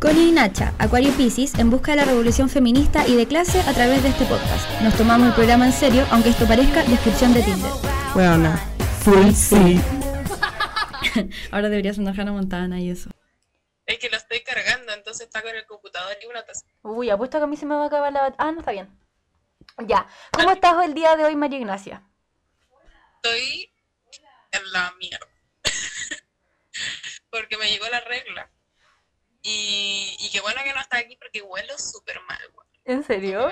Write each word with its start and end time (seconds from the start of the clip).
Connie 0.00 0.28
y 0.28 0.32
Nacha, 0.32 0.74
Acuario 0.78 1.12
Pisces, 1.16 1.58
en 1.58 1.70
busca 1.70 1.90
de 1.90 1.96
la 1.96 2.04
revolución 2.04 2.48
feminista 2.48 3.04
y 3.08 3.16
de 3.16 3.26
clase 3.26 3.60
a 3.62 3.74
través 3.74 4.00
de 4.04 4.10
este 4.10 4.24
podcast. 4.26 4.70
Nos 4.80 4.96
tomamos 4.96 5.26
el 5.26 5.34
programa 5.34 5.66
en 5.66 5.72
serio, 5.72 6.06
aunque 6.12 6.28
esto 6.28 6.46
parezca 6.46 6.84
descripción 6.84 7.34
de 7.34 7.42
Tinder. 7.42 7.72
Bueno, 8.14 8.56
full 9.00 9.32
sí. 9.32 9.80
Ahora 11.50 11.68
debería 11.68 11.92
sonar 11.92 12.14
Hannah 12.18 12.30
Montana 12.30 12.78
y 12.78 12.90
eso. 12.90 13.10
Es 13.86 13.98
que 13.98 14.08
lo 14.08 14.16
estoy 14.16 14.40
cargando, 14.44 14.92
entonces 14.92 15.26
está 15.26 15.42
con 15.42 15.52
el 15.52 15.66
computador 15.66 16.16
y 16.22 16.26
una 16.26 16.44
taza. 16.44 16.64
Uy, 16.82 17.10
apuesto 17.10 17.38
que 17.38 17.44
a 17.44 17.48
mí 17.48 17.56
se 17.56 17.66
me 17.66 17.74
va 17.74 17.82
a 17.82 17.86
acabar 17.86 18.12
la... 18.12 18.32
Ah, 18.38 18.52
no, 18.52 18.60
está 18.60 18.70
bien. 18.70 18.88
Ya. 19.84 20.06
¿Cómo 20.30 20.52
estás 20.52 20.84
el 20.84 20.94
día 20.94 21.16
de 21.16 21.24
hoy, 21.24 21.34
María 21.34 21.58
Ignacia? 21.58 22.04
Estoy 23.16 23.72
en 24.52 24.72
la 24.72 24.94
mierda. 25.00 25.26
porque 27.32 27.56
me 27.56 27.68
llegó 27.68 27.88
la 27.88 28.00
regla. 28.00 28.48
Y, 29.50 30.14
y 30.18 30.30
qué 30.30 30.42
bueno 30.42 30.60
que 30.62 30.74
no 30.74 30.80
está 30.80 30.98
aquí 30.98 31.16
porque 31.16 31.40
huelo 31.40 31.78
súper 31.78 32.20
mal. 32.28 32.38
güey. 32.52 32.68
¿En 32.84 33.02
serio? 33.02 33.50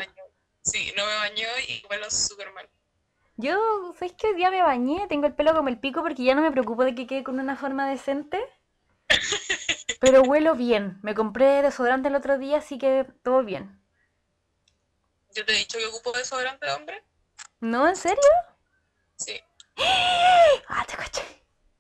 Sí, 0.60 0.92
no 0.94 1.06
me 1.06 1.14
bañó 1.14 1.48
y 1.68 1.82
huelo 1.88 2.10
súper 2.10 2.52
mal. 2.52 2.68
Yo, 3.36 3.94
¿sabes 3.98 4.12
que 4.12 4.26
hoy 4.26 4.34
día 4.34 4.50
me 4.50 4.60
bañé? 4.62 5.06
Tengo 5.08 5.26
el 5.26 5.34
pelo 5.34 5.54
como 5.54 5.70
el 5.70 5.78
pico 5.78 6.02
porque 6.02 6.22
ya 6.22 6.34
no 6.34 6.42
me 6.42 6.50
preocupo 6.50 6.84
de 6.84 6.94
que 6.94 7.06
quede 7.06 7.24
con 7.24 7.40
una 7.40 7.56
forma 7.56 7.88
decente. 7.88 8.38
Pero 10.00 10.20
huelo 10.22 10.54
bien. 10.54 10.98
Me 11.02 11.14
compré 11.14 11.62
desodorante 11.62 12.08
el 12.08 12.14
otro 12.14 12.36
día, 12.36 12.58
así 12.58 12.76
que 12.76 13.06
todo 13.22 13.42
bien. 13.42 13.82
Yo 15.34 15.46
te 15.46 15.54
he 15.54 15.56
dicho 15.56 15.78
que 15.78 15.86
ocupo 15.86 16.12
desodorante 16.12 16.66
de 16.66 16.72
hombre. 16.72 17.04
¿No? 17.60 17.88
¿En 17.88 17.96
serio? 17.96 18.22
Sí. 19.16 19.40
Ah, 20.68 20.84
te 20.86 20.96
caché. 20.96 21.22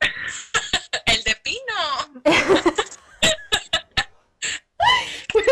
El 1.06 1.22
de 1.24 1.36
pino. 1.36 2.24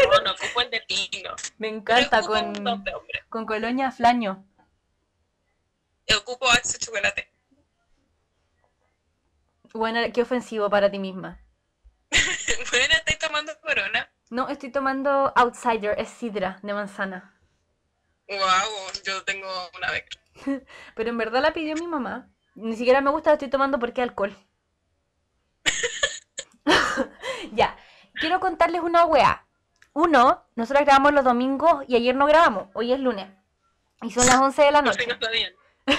no, 0.13 0.21
no 0.21 0.33
ocupo 0.33 0.61
el 0.61 0.71
de 0.71 0.81
pino. 0.83 1.35
Me 1.59 1.69
encanta 1.69 2.23
con, 2.23 2.55
con 3.29 3.47
colonia 3.47 3.91
flaño. 3.91 4.47
Ocupo 6.17 6.49
Axe 6.51 6.79
chocolate. 6.79 7.31
Bueno, 9.73 10.01
qué 10.13 10.23
ofensivo 10.23 10.71
para 10.71 10.91
ti 10.91 10.99
misma. 10.99 11.41
bueno, 12.11 12.95
estoy 12.95 13.17
tomando 13.17 13.53
corona. 13.61 14.09
No, 14.31 14.49
estoy 14.49 14.71
tomando 14.71 15.33
Outsider, 15.35 15.99
es 15.99 16.09
sidra 16.09 16.59
de 16.63 16.73
manzana. 16.73 17.35
Wow, 18.29 18.39
yo 19.05 19.23
tengo 19.25 19.49
una 19.77 19.91
beca. 19.91 20.19
Pero 20.95 21.11
en 21.11 21.19
verdad 21.19 21.43
la 21.43 21.53
pidió 21.53 21.75
mi 21.75 21.87
mamá. 21.87 22.31
Ni 22.55 22.77
siquiera 22.77 23.01
me 23.01 23.11
gusta, 23.11 23.31
la 23.31 23.35
estoy 23.35 23.51
tomando 23.51 23.79
porque 23.79 24.01
alcohol. 24.03 24.37
ya, 27.53 27.77
quiero 28.15 28.41
contarles 28.41 28.81
una 28.81 29.05
weá. 29.07 29.44
Uno, 29.95 30.45
nosotros 30.57 30.85
grabamos 30.85 31.13
los 31.13 31.25
domingos 31.25 31.85
y 31.87 31.97
ayer 31.97 32.15
no 32.15 32.27
grabamos, 32.27 32.69
hoy 32.75 32.93
es 32.93 32.99
lunes. 33.01 33.29
Y 34.03 34.11
son 34.11 34.27
las 34.27 34.37
11 34.37 34.63
de 34.63 34.73
la 34.73 34.83
No 34.83 34.91
noche. 34.91 35.07
no. 35.07 35.17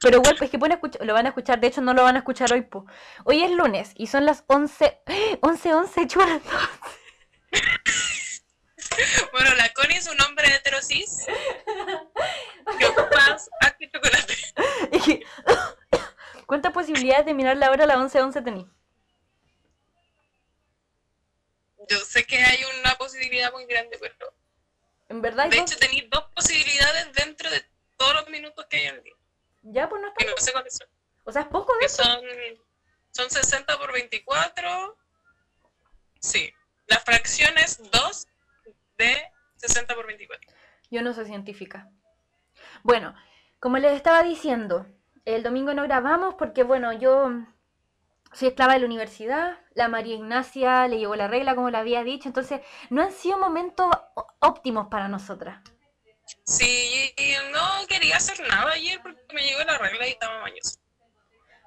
Pero 0.00 0.18
igual, 0.18 0.36
es 0.38 0.50
que 0.50 0.58
pueden 0.58 0.74
escuchar, 0.74 1.04
lo 1.06 1.14
van 1.14 1.24
a 1.24 1.30
escuchar, 1.30 1.58
de 1.58 1.68
hecho 1.68 1.80
no 1.80 1.94
lo 1.94 2.02
van 2.02 2.16
a 2.16 2.18
escuchar 2.18 2.52
hoy. 2.52 2.60
po. 2.62 2.84
Hoy 3.24 3.42
es 3.42 3.50
lunes 3.50 3.92
y 3.96 4.08
son 4.08 4.26
las 4.26 4.44
11, 4.46 5.00
11, 5.40 5.74
11, 5.74 6.06
chulas. 6.06 6.42
Bueno, 9.32 9.54
la 9.56 9.72
Connie 9.72 9.96
es 9.96 10.06
un 10.08 10.20
hombre 10.20 10.46
heterosis 10.54 11.26
que 12.78 12.86
chocolate. 13.90 15.24
¿Cuántas 16.46 16.72
posibilidades 16.72 17.24
de 17.24 17.32
mirar 17.34 17.56
la 17.56 17.70
hora 17.70 17.84
a 17.84 17.86
las 17.86 17.96
11, 17.96 18.20
11 18.20 18.42
tení? 18.42 18.68
Yo 21.88 21.98
sé 21.98 22.24
que 22.26 22.36
hay 22.38 22.58
una 22.80 22.94
posibilidad 22.96 23.52
muy 23.52 23.66
grande, 23.66 23.96
pero 24.00 24.14
En 25.08 25.20
verdad, 25.22 25.48
de 25.48 25.58
hecho 25.58 25.76
tenéis 25.78 26.08
dos 26.10 26.24
posibilidades 26.34 27.12
dentro 27.12 27.50
de 27.50 27.64
todos 27.96 28.14
los 28.14 28.28
minutos 28.28 28.66
que 28.66 28.76
hay 28.78 28.84
en 28.86 28.94
el 28.96 29.02
día. 29.02 29.14
ya 29.62 29.88
pues 29.88 30.02
no 30.02 30.12
Que 30.14 30.24
está. 30.24 30.34
no 30.38 30.44
sé 30.44 30.52
cuáles 30.52 30.74
son. 30.76 30.88
O 31.24 31.32
sea, 31.32 31.42
es 31.42 31.48
poco 31.48 31.72
de 31.74 31.80
Que 31.80 31.86
eso. 31.86 32.02
son, 32.02 32.20
son 33.12 33.30
60 33.30 33.78
por 33.78 33.92
24. 33.92 34.98
Sí. 36.20 36.52
La 36.86 36.98
fracción 37.00 37.56
es 37.58 37.78
2 37.90 38.26
de 38.98 39.30
60 39.56 39.94
por 39.94 40.06
24. 40.06 40.52
Yo 40.90 41.02
no 41.02 41.12
soy 41.14 41.26
científica. 41.26 41.88
Bueno, 42.82 43.14
como 43.58 43.78
les 43.78 43.92
estaba 43.92 44.22
diciendo, 44.22 44.86
el 45.24 45.42
domingo 45.42 45.72
no 45.74 45.82
grabamos 45.84 46.34
porque, 46.34 46.62
bueno, 46.62 46.92
yo 46.92 47.30
soy 48.34 48.48
esclava 48.48 48.74
de 48.74 48.80
la 48.80 48.86
universidad, 48.86 49.58
la 49.74 49.88
María 49.88 50.16
Ignacia 50.16 50.86
le 50.88 50.98
llegó 50.98 51.16
la 51.16 51.28
regla, 51.28 51.54
como 51.54 51.70
le 51.70 51.78
había 51.78 52.02
dicho, 52.04 52.28
entonces 52.28 52.60
no 52.90 53.02
han 53.02 53.12
sido 53.12 53.38
momentos 53.38 53.90
óptimos 54.40 54.88
para 54.88 55.08
nosotras. 55.08 55.62
Sí, 56.44 57.14
no 57.52 57.86
quería 57.86 58.16
hacer 58.16 58.40
nada 58.48 58.72
ayer 58.72 59.00
porque 59.02 59.20
me 59.34 59.42
llegó 59.42 59.62
la 59.64 59.78
regla 59.78 60.06
y 60.06 60.10
estaba 60.10 60.40
mañosa. 60.40 60.80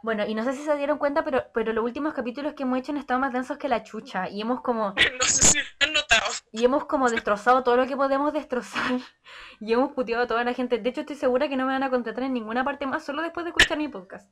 Bueno, 0.04 0.26
y 0.26 0.36
no 0.36 0.44
sé 0.44 0.54
si 0.54 0.64
se 0.64 0.76
dieron 0.78 1.00
cuenta, 1.00 1.24
pero, 1.24 1.46
pero 1.54 1.74
los 1.74 1.84
últimos 1.84 2.14
capítulos 2.14 2.54
que 2.54 2.64
hemos 2.64 2.80
hecho 2.80 2.92
han 2.92 2.98
estado 2.98 3.20
más 3.20 3.34
densos 3.34 3.58
que 3.58 3.68
la 3.68 3.84
chucha 3.84 4.30
y 4.30 4.42
hemos 4.42 4.62
como 4.62 4.94
No 5.20 5.26
sé 5.26 5.44
si 5.44 5.60
han 5.80 5.94
notado. 5.94 6.32
y 6.52 6.64
hemos 6.66 6.86
como 6.86 7.10
destrozado 7.10 7.64
todo 7.64 7.78
lo 7.78 7.88
que 7.88 7.98
podemos 7.98 8.32
destrozar 8.34 9.00
y 9.60 9.74
hemos 9.74 9.94
puteado 9.94 10.24
a 10.24 10.28
toda 10.28 10.44
la 10.44 10.54
gente. 10.54 10.78
De 10.78 10.90
hecho, 10.90 11.02
estoy 11.02 11.16
segura 11.16 11.50
que 11.50 11.58
no 11.58 11.66
me 11.66 11.74
van 11.74 11.84
a 11.84 11.90
contratar 11.90 12.26
en 12.26 12.34
ninguna 12.34 12.64
parte 12.64 12.86
más 12.86 13.04
solo 13.04 13.22
después 13.22 13.44
de 13.46 13.50
escuchar 13.50 13.78
mi 13.78 13.88
podcast. 13.88 14.30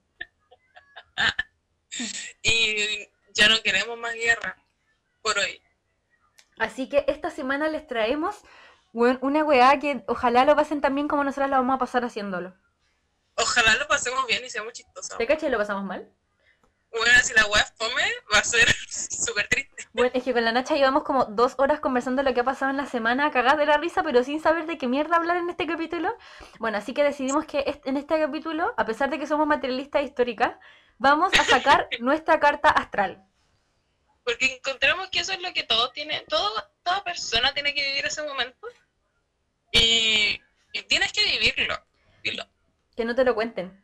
Y 2.41 3.09
ya 3.33 3.49
no 3.49 3.61
queremos 3.61 3.97
más 3.97 4.13
guerra 4.13 4.57
por 5.21 5.37
hoy. 5.37 5.61
Así 6.57 6.87
que 6.87 7.05
esta 7.07 7.29
semana 7.29 7.67
les 7.67 7.85
traemos 7.85 8.37
una 8.93 9.43
weá 9.43 9.77
que 9.79 10.03
ojalá 10.07 10.45
lo 10.45 10.55
pasen 10.55 10.81
tan 10.81 10.95
bien 10.95 11.07
como 11.07 11.23
nosotras 11.23 11.49
lo 11.49 11.57
vamos 11.57 11.75
a 11.75 11.79
pasar 11.79 12.05
haciéndolo. 12.05 12.55
Ojalá 13.35 13.75
lo 13.75 13.87
pasemos 13.87 14.25
bien 14.27 14.45
y 14.45 14.49
seamos 14.49 14.73
chistosos. 14.73 15.17
¿Te 15.17 15.27
cachai? 15.27 15.49
¿Lo 15.49 15.57
pasamos 15.57 15.83
mal? 15.83 16.09
Bueno, 16.91 17.11
si 17.21 17.33
la 17.33 17.45
web 17.47 17.65
fome, 17.77 18.03
va 18.33 18.39
a 18.39 18.43
ser 18.43 18.73
súper 18.89 19.47
triste. 19.49 19.85
Bueno, 19.91 20.11
es 20.13 20.23
que 20.23 20.31
con 20.31 20.45
la 20.45 20.53
Nacha 20.53 20.75
llevamos 20.75 21.03
como 21.03 21.25
dos 21.25 21.55
horas 21.57 21.81
conversando 21.81 22.23
lo 22.23 22.33
que 22.33 22.39
ha 22.39 22.45
pasado 22.45 22.71
en 22.71 22.77
la 22.77 22.85
semana, 22.85 23.31
cagada 23.31 23.57
de 23.57 23.65
la 23.65 23.77
risa, 23.77 24.01
pero 24.01 24.23
sin 24.23 24.39
saber 24.41 24.65
de 24.65 24.77
qué 24.77 24.87
mierda 24.87 25.17
hablar 25.17 25.35
en 25.37 25.49
este 25.49 25.67
capítulo. 25.67 26.15
Bueno, 26.59 26.77
así 26.77 26.93
que 26.93 27.03
decidimos 27.03 27.45
que 27.45 27.81
en 27.83 27.97
este 27.97 28.17
capítulo, 28.17 28.73
a 28.77 28.85
pesar 28.85 29.09
de 29.09 29.19
que 29.19 29.27
somos 29.27 29.45
materialistas 29.45 30.03
históricas, 30.03 30.55
vamos 30.97 31.33
a 31.39 31.43
sacar 31.43 31.87
nuestra 31.99 32.39
carta 32.39 32.69
astral. 32.69 33.23
Porque 34.23 34.55
encontramos 34.55 35.09
que 35.09 35.19
eso 35.19 35.33
es 35.33 35.41
lo 35.41 35.53
que 35.53 35.63
todo 35.63 35.91
tiene, 35.91 36.21
todo, 36.27 36.51
toda 36.83 37.03
persona 37.03 37.53
tiene 37.53 37.73
que 37.75 37.85
vivir 37.85 38.05
ese 38.05 38.23
momento. 38.23 38.67
Y, 39.71 40.41
y 40.73 40.81
tienes 40.87 41.11
que 41.13 41.23
vivirlo. 41.25 41.77
Que 42.95 43.05
no 43.05 43.13
te 43.13 43.23
lo 43.23 43.35
cuenten. 43.35 43.83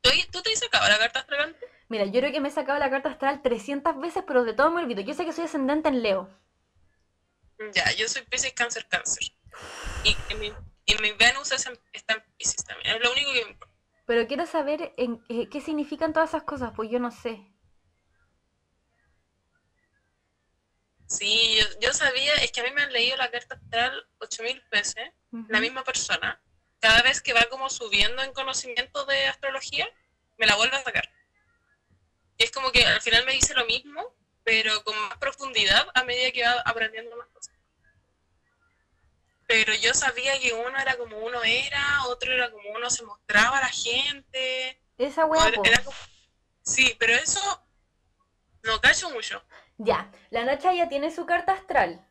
¿Tú, 0.00 0.10
tú 0.30 0.42
te 0.42 0.52
has 0.52 0.60
sacado 0.60 0.88
la 0.88 0.98
carta 0.98 1.20
astral 1.20 1.40
antes? 1.40 1.68
Mira, 1.88 2.04
yo 2.04 2.20
creo 2.20 2.30
que 2.32 2.40
me 2.40 2.48
he 2.48 2.52
sacado 2.52 2.78
la 2.78 2.90
carta 2.90 3.08
astral 3.10 3.42
300 3.42 3.98
veces, 4.00 4.22
pero 4.26 4.44
de 4.44 4.52
todo 4.52 4.70
me 4.70 4.82
olvido. 4.82 5.00
Yo 5.00 5.14
sé 5.14 5.24
que 5.24 5.32
soy 5.32 5.44
ascendente 5.44 5.88
en 5.88 6.02
Leo. 6.02 6.28
Ya, 7.72 7.90
yo 7.92 8.08
soy 8.08 8.22
Pisces 8.22 8.52
Cáncer 8.52 8.86
Cáncer. 8.86 9.24
Y, 10.04 10.16
y 10.28 10.34
mi, 10.34 10.52
y 10.84 10.94
mi 10.98 11.12
Venus 11.12 11.50
es 11.52 11.66
en- 11.66 11.78
está 11.92 12.14
en 12.14 12.22
Pisces 12.36 12.64
también. 12.64 12.96
Es 12.96 13.02
lo 13.02 13.10
único 13.12 13.32
que 13.32 13.44
me 13.44 13.50
importa. 13.50 13.74
Pero 14.06 14.26
quiero 14.28 14.46
saber 14.46 14.94
en, 14.96 15.22
eh, 15.28 15.48
qué 15.48 15.60
significan 15.60 16.12
todas 16.12 16.30
esas 16.30 16.44
cosas, 16.44 16.72
pues 16.74 16.90
yo 16.90 17.00
no 17.00 17.10
sé. 17.10 17.52
Sí, 21.08 21.56
yo, 21.58 21.64
yo 21.80 21.92
sabía, 21.92 22.34
es 22.36 22.52
que 22.52 22.60
a 22.60 22.64
mí 22.64 22.70
me 22.70 22.82
han 22.82 22.92
leído 22.92 23.16
la 23.16 23.30
carta 23.30 23.56
astral 23.56 24.08
8000 24.18 24.62
veces, 24.70 25.10
la 25.48 25.60
misma 25.60 25.84
persona. 25.84 26.40
Cada 26.80 27.02
vez 27.02 27.20
que 27.20 27.32
va 27.32 27.44
como 27.50 27.68
subiendo 27.68 28.22
en 28.22 28.32
conocimiento 28.32 29.04
de 29.06 29.26
astrología, 29.26 29.88
me 30.36 30.46
la 30.46 30.56
vuelve 30.56 30.76
a 30.76 30.82
sacar. 30.82 31.08
Y 32.38 32.44
es 32.44 32.50
como 32.50 32.70
que 32.70 32.84
al 32.84 33.00
final 33.00 33.24
me 33.24 33.32
dice 33.32 33.54
lo 33.54 33.66
mismo, 33.66 34.14
pero 34.44 34.82
con 34.84 34.96
más 35.08 35.18
profundidad 35.18 35.88
a 35.94 36.04
medida 36.04 36.30
que 36.32 36.42
va 36.42 36.62
aprendiendo 36.64 37.16
más 37.16 37.28
cosas. 37.28 37.55
Pero 39.46 39.72
yo 39.74 39.94
sabía 39.94 40.38
que 40.40 40.52
uno 40.52 40.76
era 40.78 40.96
como 40.96 41.18
uno 41.18 41.42
era, 41.44 42.04
otro 42.08 42.32
era 42.32 42.50
como 42.50 42.68
uno 42.70 42.90
se 42.90 43.04
mostraba 43.04 43.58
a 43.58 43.62
la 43.62 43.68
gente. 43.68 44.82
Esa 44.98 45.26
era 45.66 45.82
como- 45.84 45.96
Sí, 46.62 46.96
pero 46.98 47.12
eso 47.14 47.40
no 48.64 48.80
cacho 48.80 49.08
mucho. 49.10 49.42
Ya, 49.78 50.10
la 50.30 50.44
Nacha 50.44 50.72
ya 50.72 50.88
tiene 50.88 51.10
su 51.10 51.26
carta 51.26 51.52
astral. 51.52 52.02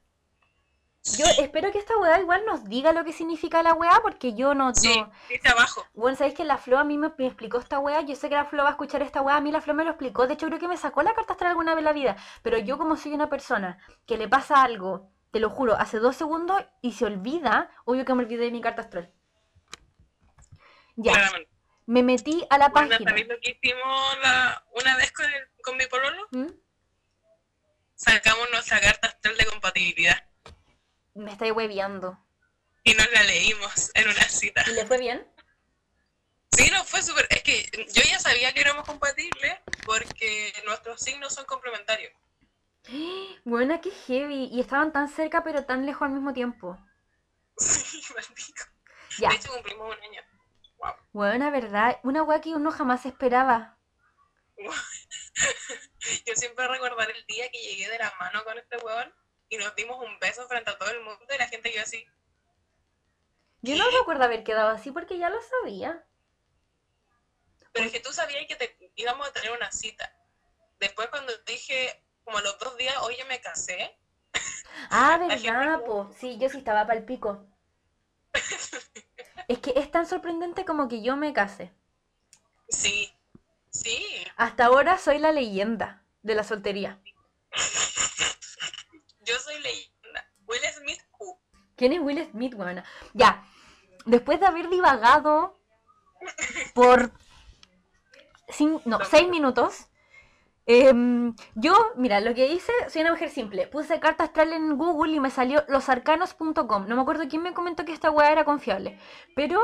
Yo 1.17 1.25
espero 1.39 1.71
que 1.71 1.77
esta 1.77 1.95
weá 1.97 2.19
igual 2.19 2.45
nos 2.45 2.63
diga 2.67 2.91
lo 2.91 3.03
que 3.05 3.13
significa 3.13 3.61
la 3.61 3.73
weá, 3.73 3.99
porque 4.01 4.33
yo 4.33 4.55
no... 4.55 4.73
Sí, 4.73 4.97
no- 4.97 5.11
dice 5.29 5.49
abajo. 5.49 5.85
Bueno, 5.93 6.17
sabéis 6.17 6.35
que 6.35 6.45
la 6.45 6.57
Flo 6.57 6.79
a 6.79 6.83
mí 6.83 6.97
me, 6.97 7.11
me 7.17 7.27
explicó 7.27 7.59
esta 7.59 7.77
weá. 7.79 8.01
Yo 8.01 8.15
sé 8.15 8.27
que 8.29 8.35
la 8.35 8.45
Flo 8.45 8.63
va 8.63 8.69
a 8.69 8.71
escuchar 8.71 9.01
esta 9.03 9.21
weá. 9.21 9.35
A 9.35 9.41
mí 9.41 9.51
la 9.51 9.61
Flo 9.61 9.73
me 9.75 9.83
lo 9.83 9.91
explicó. 9.91 10.25
De 10.25 10.33
hecho, 10.33 10.47
creo 10.47 10.57
que 10.57 10.67
me 10.67 10.77
sacó 10.77 11.03
la 11.03 11.13
carta 11.13 11.33
astral 11.33 11.51
alguna 11.51 11.73
vez 11.75 11.79
en 11.79 11.85
la 11.85 11.93
vida. 11.93 12.15
Pero 12.41 12.57
yo, 12.57 12.77
como 12.79 12.95
soy 12.97 13.13
una 13.13 13.29
persona 13.29 13.77
que 14.07 14.17
le 14.17 14.27
pasa 14.27 14.63
algo, 14.63 15.11
te 15.35 15.41
lo 15.41 15.49
juro, 15.49 15.75
hace 15.77 15.99
dos 15.99 16.15
segundos 16.15 16.63
y 16.81 16.93
se 16.93 17.03
olvida, 17.03 17.69
obvio 17.83 18.05
que 18.05 18.13
me 18.13 18.23
olvidé 18.23 18.45
de 18.45 18.51
mi 18.51 18.61
carta 18.61 18.83
astral. 18.83 19.11
Ya, 20.95 21.11
Claramente. 21.11 21.51
me 21.87 22.03
metí 22.03 22.47
a 22.49 22.57
la 22.57 22.69
Bueno, 22.69 22.87
página. 22.91 23.09
¿sabéis 23.11 23.27
lo 23.27 23.35
que 23.41 23.49
hicimos 23.51 24.17
la- 24.23 24.65
una 24.71 24.95
vez 24.95 25.11
con, 25.11 25.25
el- 25.25 25.49
con 25.61 25.75
mi 25.75 25.85
pololo? 25.87 26.25
¿Mm? 26.31 26.47
sacamos 27.95 28.49
nuestra 28.51 28.79
carta 28.79 29.07
astral 29.09 29.35
de 29.37 29.45
compatibilidad 29.45 30.23
Me 31.15 31.31
estáis 31.33 31.51
hueviando. 31.51 32.17
y 32.85 32.93
nos 32.93 33.11
la 33.11 33.23
leímos 33.23 33.91
en 33.93 34.07
una 34.07 34.23
cita. 34.29 34.63
¿Y 34.67 34.71
le 34.71 34.85
fue 34.85 34.99
bien? 34.99 35.27
Sí, 36.51 36.69
no 36.71 36.81
fue 36.85 37.01
súper. 37.01 37.27
Es 37.29 37.43
que 37.43 37.69
yo 37.93 38.03
ya 38.09 38.19
sabía 38.19 38.53
que 38.53 38.61
éramos 38.61 38.85
compatibles 38.85 39.57
porque 39.85 40.53
nuestros 40.65 41.01
signos 41.01 41.33
son 41.33 41.43
complementarios. 41.45 42.13
Buena, 43.43 43.81
qué 43.81 43.91
heavy. 43.91 44.49
Y 44.51 44.59
estaban 44.59 44.91
tan 44.91 45.07
cerca 45.07 45.43
pero 45.43 45.65
tan 45.65 45.85
lejos 45.85 46.03
al 46.03 46.13
mismo 46.13 46.33
tiempo. 46.33 46.77
Sí, 47.57 48.01
maldito. 48.15 48.63
Ya. 49.19 49.29
De 49.29 49.35
hecho, 49.35 49.51
cumplimos 49.51 49.95
un 49.95 50.03
año. 50.03 50.21
Wow. 50.77 50.93
Buena, 51.13 51.49
¿verdad? 51.49 51.99
Una 52.03 52.23
weá 52.23 52.41
que 52.41 52.53
uno 52.53 52.71
jamás 52.71 53.05
esperaba. 53.05 53.77
Yo 56.25 56.35
siempre 56.35 56.67
recordar 56.67 57.09
el 57.09 57.25
día 57.25 57.49
que 57.49 57.59
llegué 57.59 57.89
de 57.89 57.97
la 57.97 58.13
mano 58.19 58.43
con 58.43 58.57
este 58.57 58.77
huevón 58.77 59.13
y 59.49 59.57
nos 59.57 59.75
dimos 59.75 59.97
un 59.99 60.19
beso 60.19 60.47
frente 60.47 60.69
a 60.69 60.77
todo 60.77 60.89
el 60.91 61.01
mundo 61.01 61.25
y 61.33 61.37
la 61.37 61.47
gente 61.47 61.71
quedó 61.71 61.83
así. 61.83 62.05
Yo 63.61 63.75
no 63.75 63.89
recuerdo 63.89 64.23
haber 64.23 64.43
quedado 64.43 64.69
así 64.69 64.91
porque 64.91 65.17
ya 65.17 65.29
lo 65.29 65.41
sabía. 65.41 66.05
Pero 67.71 67.87
es 67.87 67.91
que 67.91 67.99
tú 67.99 68.13
sabías 68.13 68.45
que 68.47 68.55
te 68.55 68.77
íbamos 68.95 69.27
a 69.27 69.33
tener 69.33 69.51
una 69.51 69.71
cita. 69.71 70.15
Después 70.79 71.09
cuando 71.09 71.33
dije, 71.45 72.04
como 72.25 72.39
a 72.39 72.41
los 72.41 72.57
dos 72.59 72.75
días, 72.77 72.95
oye, 73.03 73.23
me 73.25 73.39
casé, 73.39 73.97
Ah, 74.89 75.17
¿verdad, 75.43 75.83
po? 75.85 76.11
Sí, 76.19 76.37
yo 76.39 76.49
sí 76.49 76.57
estaba 76.57 76.85
pa'l 76.85 77.05
pico. 77.05 77.45
Es 79.47 79.59
que 79.59 79.73
es 79.75 79.91
tan 79.91 80.07
sorprendente 80.07 80.65
como 80.65 80.87
que 80.87 81.03
yo 81.03 81.15
me 81.15 81.31
case. 81.31 81.71
sí, 82.67 83.07
sí, 83.69 84.03
Hasta 84.37 84.65
ahora 84.65 84.97
soy 84.97 85.19
la 85.19 85.31
leyenda 85.31 86.03
de 86.23 86.33
la 86.33 86.43
soltería. 86.43 86.99
yo 89.19 89.39
soy 89.39 89.59
leyenda. 89.61 90.27
Will 90.47 90.61
Smith, 90.73 90.99
who? 91.19 91.39
¿Quién 91.75 91.93
es 91.93 91.99
Will 91.99 92.27
Smith, 92.31 92.55
weona? 92.55 92.83
Ya, 93.13 93.45
después 94.05 94.39
de 94.39 94.47
haber 94.47 94.69
divagado 94.69 95.59
por 96.73 97.11
cin- 98.47 98.81
no, 98.85 98.97
seis 99.05 99.29
minutos, 99.29 99.87
em, 100.65 101.35
yo, 101.55 101.73
mira, 101.95 102.19
lo 102.21 102.33
que 102.33 102.47
hice, 102.47 102.71
soy 102.89 103.01
una 103.01 103.11
mujer 103.11 103.29
simple. 103.29 103.67
Puse 103.67 103.99
carta 103.99 104.23
astral 104.25 104.53
en 104.53 104.77
Google 104.77 105.13
y 105.13 105.19
me 105.19 105.29
salió 105.29 105.63
losarcanos.com. 105.67 106.87
No 106.87 106.95
me 106.95 107.01
acuerdo 107.01 107.27
quién 107.29 107.41
me 107.43 107.53
comentó 107.53 107.85
que 107.85 107.93
esta 107.93 108.11
weá 108.11 108.31
era 108.31 108.45
confiable. 108.45 108.99
Pero, 109.35 109.61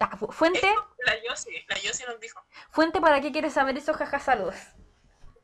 ah, 0.00 0.16
fu- 0.16 0.32
fuente, 0.32 0.68
La 1.06 1.22
Yossi, 1.22 1.50
la 1.68 1.78
Yossi 1.78 2.04
nos 2.06 2.18
dijo. 2.20 2.44
fuente, 2.70 3.00
¿para 3.00 3.20
qué 3.20 3.30
quieres 3.32 3.52
saber 3.52 3.76
eso? 3.78 3.92
Jaja, 3.94 4.18
saludos. 4.18 4.56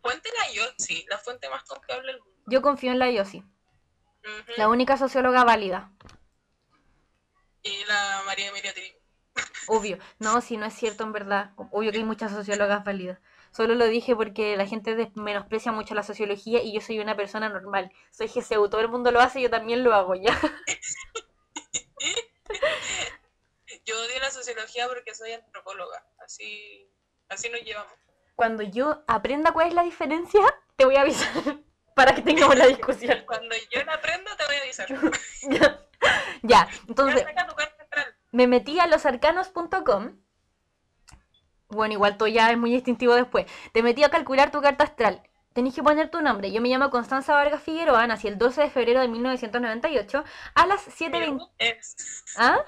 Fuente 0.03 0.31
la 0.39 0.53
Yossi, 0.53 1.05
la 1.09 1.19
fuente 1.19 1.49
más 1.51 1.62
confiable 1.65 2.12
del 2.12 2.21
mundo. 2.21 2.43
Yo 2.47 2.62
confío 2.62 2.93
en 2.93 2.99
la 2.99 3.11
Yossi, 3.11 3.43
la 4.57 4.69
única 4.69 4.97
socióloga 4.97 5.43
válida. 5.45 5.93
Y 7.62 7.85
la 7.87 8.23
María 8.27 8.49
Emilia. 8.49 8.73
Obvio. 9.69 9.99
No, 10.19 10.41
si 10.41 10.56
no 10.56 10.67
es 10.67 10.75
cierto 10.75 11.05
en 11.05 11.12
verdad. 11.12 11.53
Obvio 11.56 11.93
que 11.93 11.99
hay 11.99 12.05
muchas 12.05 12.33
sociólogas 12.33 12.85
válidas. 12.85 13.19
Solo 13.50 13.75
lo 13.75 13.87
dije 13.87 14.15
porque 14.15 14.56
la 14.56 14.67
gente 14.67 15.11
menosprecia 15.15 15.73
mucho 15.73 15.94
la 15.94 16.03
sociología 16.03 16.62
y 16.62 16.75
yo 16.75 16.81
soy 16.81 17.00
una 17.00 17.17
persona 17.17 17.49
normal. 17.49 17.91
Soy 18.11 18.29
GCU, 18.29 18.69
todo 18.69 18.81
el 18.81 18.88
mundo 18.88 19.11
lo 19.11 19.21
hace, 19.21 19.41
yo 19.41 19.49
también 19.49 19.83
lo 19.83 19.94
hago, 19.94 20.15
¿ya? 20.15 20.38
Yo 23.87 23.94
odio 24.00 24.19
la 24.21 24.31
sociología 24.31 24.88
porque 24.88 25.15
soy 25.15 25.33
antropóloga. 25.33 26.05
Así, 26.19 26.91
así 27.29 27.49
nos 27.49 27.62
llevamos. 27.62 27.93
Cuando 28.35 28.62
yo 28.62 29.05
aprenda 29.06 29.53
cuál 29.53 29.69
es 29.69 29.75
la 29.75 29.85
diferencia, 29.85 30.41
te 30.77 30.85
voy 30.85 30.97
a 30.97 31.03
avisar 31.03 31.33
para 31.94 32.15
que 32.15 32.23
tengamos 32.23 32.56
la 32.56 32.67
discusión. 32.67 33.25
Cuando 33.27 33.55
yo 33.71 33.83
la 33.85 33.94
aprenda, 33.94 34.37
te 34.37 34.44
voy 34.44 34.56
a 34.56 34.62
avisar. 34.62 34.88
ya, 35.43 35.88
Ya, 36.43 36.69
Ya 36.69 36.69
entonces 36.88 37.23
saca 37.23 37.47
tu 37.47 37.55
carta 37.55 37.75
astral. 37.75 37.75
Me 38.32 38.46
metí 38.46 38.78
a 38.81 38.87
losarcanos.com. 38.87 40.19
Bueno, 41.69 41.94
igual 41.94 42.17
todo 42.17 42.28
ya 42.28 42.50
es 42.50 42.58
muy 42.58 42.70
distintivo 42.70 43.14
después. 43.14 43.46
Te 43.73 43.82
metí 43.82 44.05
a 44.05 44.11
calcular 44.11 44.50
tu 44.50 44.61
carta 44.61 44.84
astral. 44.84 45.23
Tenés 45.52 45.75
que 45.75 45.82
poner 45.82 46.11
tu 46.11 46.20
nombre. 46.20 46.52
Yo 46.52 46.61
me 46.61 46.69
llamo 46.69 46.90
Constanza 46.90 47.32
Vargas 47.32 47.62
Figueroa, 47.62 48.06
nací 48.06 48.28
el 48.28 48.38
12 48.38 48.62
de 48.62 48.70
febrero 48.70 49.00
de 49.00 49.08
1998 49.08 50.23
a 50.55 50.67
las 50.67 50.87
Mi 50.87 50.93
7.20. 50.93 51.28
root 51.38 51.50
es. 51.58 52.25
¿Ah? 52.37 52.58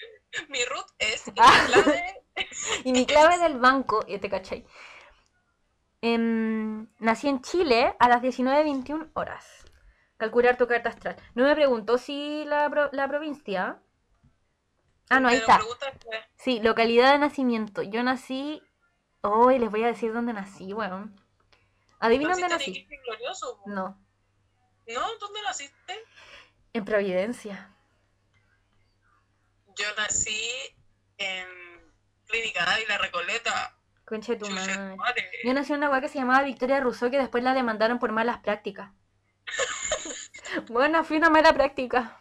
Mi 0.48 0.64
root 0.64 0.86
es. 0.98 1.28
y 1.28 1.32
Ah. 1.38 1.52
mi 1.66 1.72
clave- 1.72 2.14
Y 2.84 2.92
mi 2.92 3.06
clave 3.06 3.38
del 3.38 3.58
banco, 3.58 4.04
y 4.06 4.18
te 4.18 4.30
cachai. 4.30 4.64
Em, 6.00 6.86
nací 7.00 7.28
en 7.28 7.42
Chile 7.42 7.94
a 7.98 8.08
las 8.08 8.22
19.21 8.22 9.10
horas. 9.14 9.44
Calcular 10.16 10.56
tu 10.56 10.66
carta 10.66 10.88
astral. 10.88 11.16
No 11.34 11.44
me 11.44 11.54
preguntó 11.54 11.98
si 11.98 12.44
la, 12.46 12.68
pro- 12.70 12.90
la 12.92 13.08
provincia. 13.08 13.80
Ah, 15.10 15.20
no, 15.20 15.28
ahí 15.28 15.36
está. 15.38 15.60
Sí, 16.36 16.60
localidad 16.60 17.12
de 17.12 17.18
nacimiento. 17.18 17.82
Yo 17.82 18.02
nací. 18.02 18.62
Hoy 19.20 19.58
les 19.58 19.70
voy 19.70 19.82
a 19.82 19.88
decir 19.88 20.12
dónde 20.12 20.32
nací, 20.32 20.72
weón. 20.72 21.18
Adivina 21.98 22.30
dónde 22.34 22.48
¿Naciste 22.48 22.80
en 22.80 22.86
nací. 22.86 23.04
Glorioso? 23.04 23.60
No, 23.66 23.98
¿No? 24.86 25.18
¿Dónde 25.18 25.42
naciste? 25.42 26.04
en 26.72 26.84
Providencia. 26.84 27.74
Yo 29.76 29.86
nací 29.96 30.50
en 31.18 31.46
Clínica 32.26 32.72
Ávila 32.72 32.98
Recoleta. 32.98 33.74
Concha 34.04 34.32
de 34.32 34.38
tu 34.38 34.48
madre. 34.50 35.30
Yo 35.44 35.52
nací 35.52 35.72
en 35.72 35.78
una 35.78 35.90
weá 35.90 36.00
que 36.00 36.08
se 36.08 36.18
llamaba 36.18 36.42
Victoria 36.42 36.80
Rousseau 36.80 37.10
que 37.10 37.18
después 37.18 37.42
la 37.42 37.54
demandaron 37.54 37.98
por 37.98 38.12
malas 38.12 38.38
prácticas. 38.38 38.92
bueno, 40.68 41.04
fui 41.04 41.16
una 41.16 41.30
mala 41.30 41.52
práctica. 41.52 42.20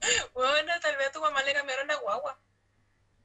Bueno, 0.34 0.72
tal 0.80 0.96
vez 0.96 1.08
a 1.08 1.12
tu 1.12 1.20
mamá 1.20 1.42
le 1.42 1.54
cambiaron 1.54 1.86
la 1.86 1.96
guagua. 1.96 2.38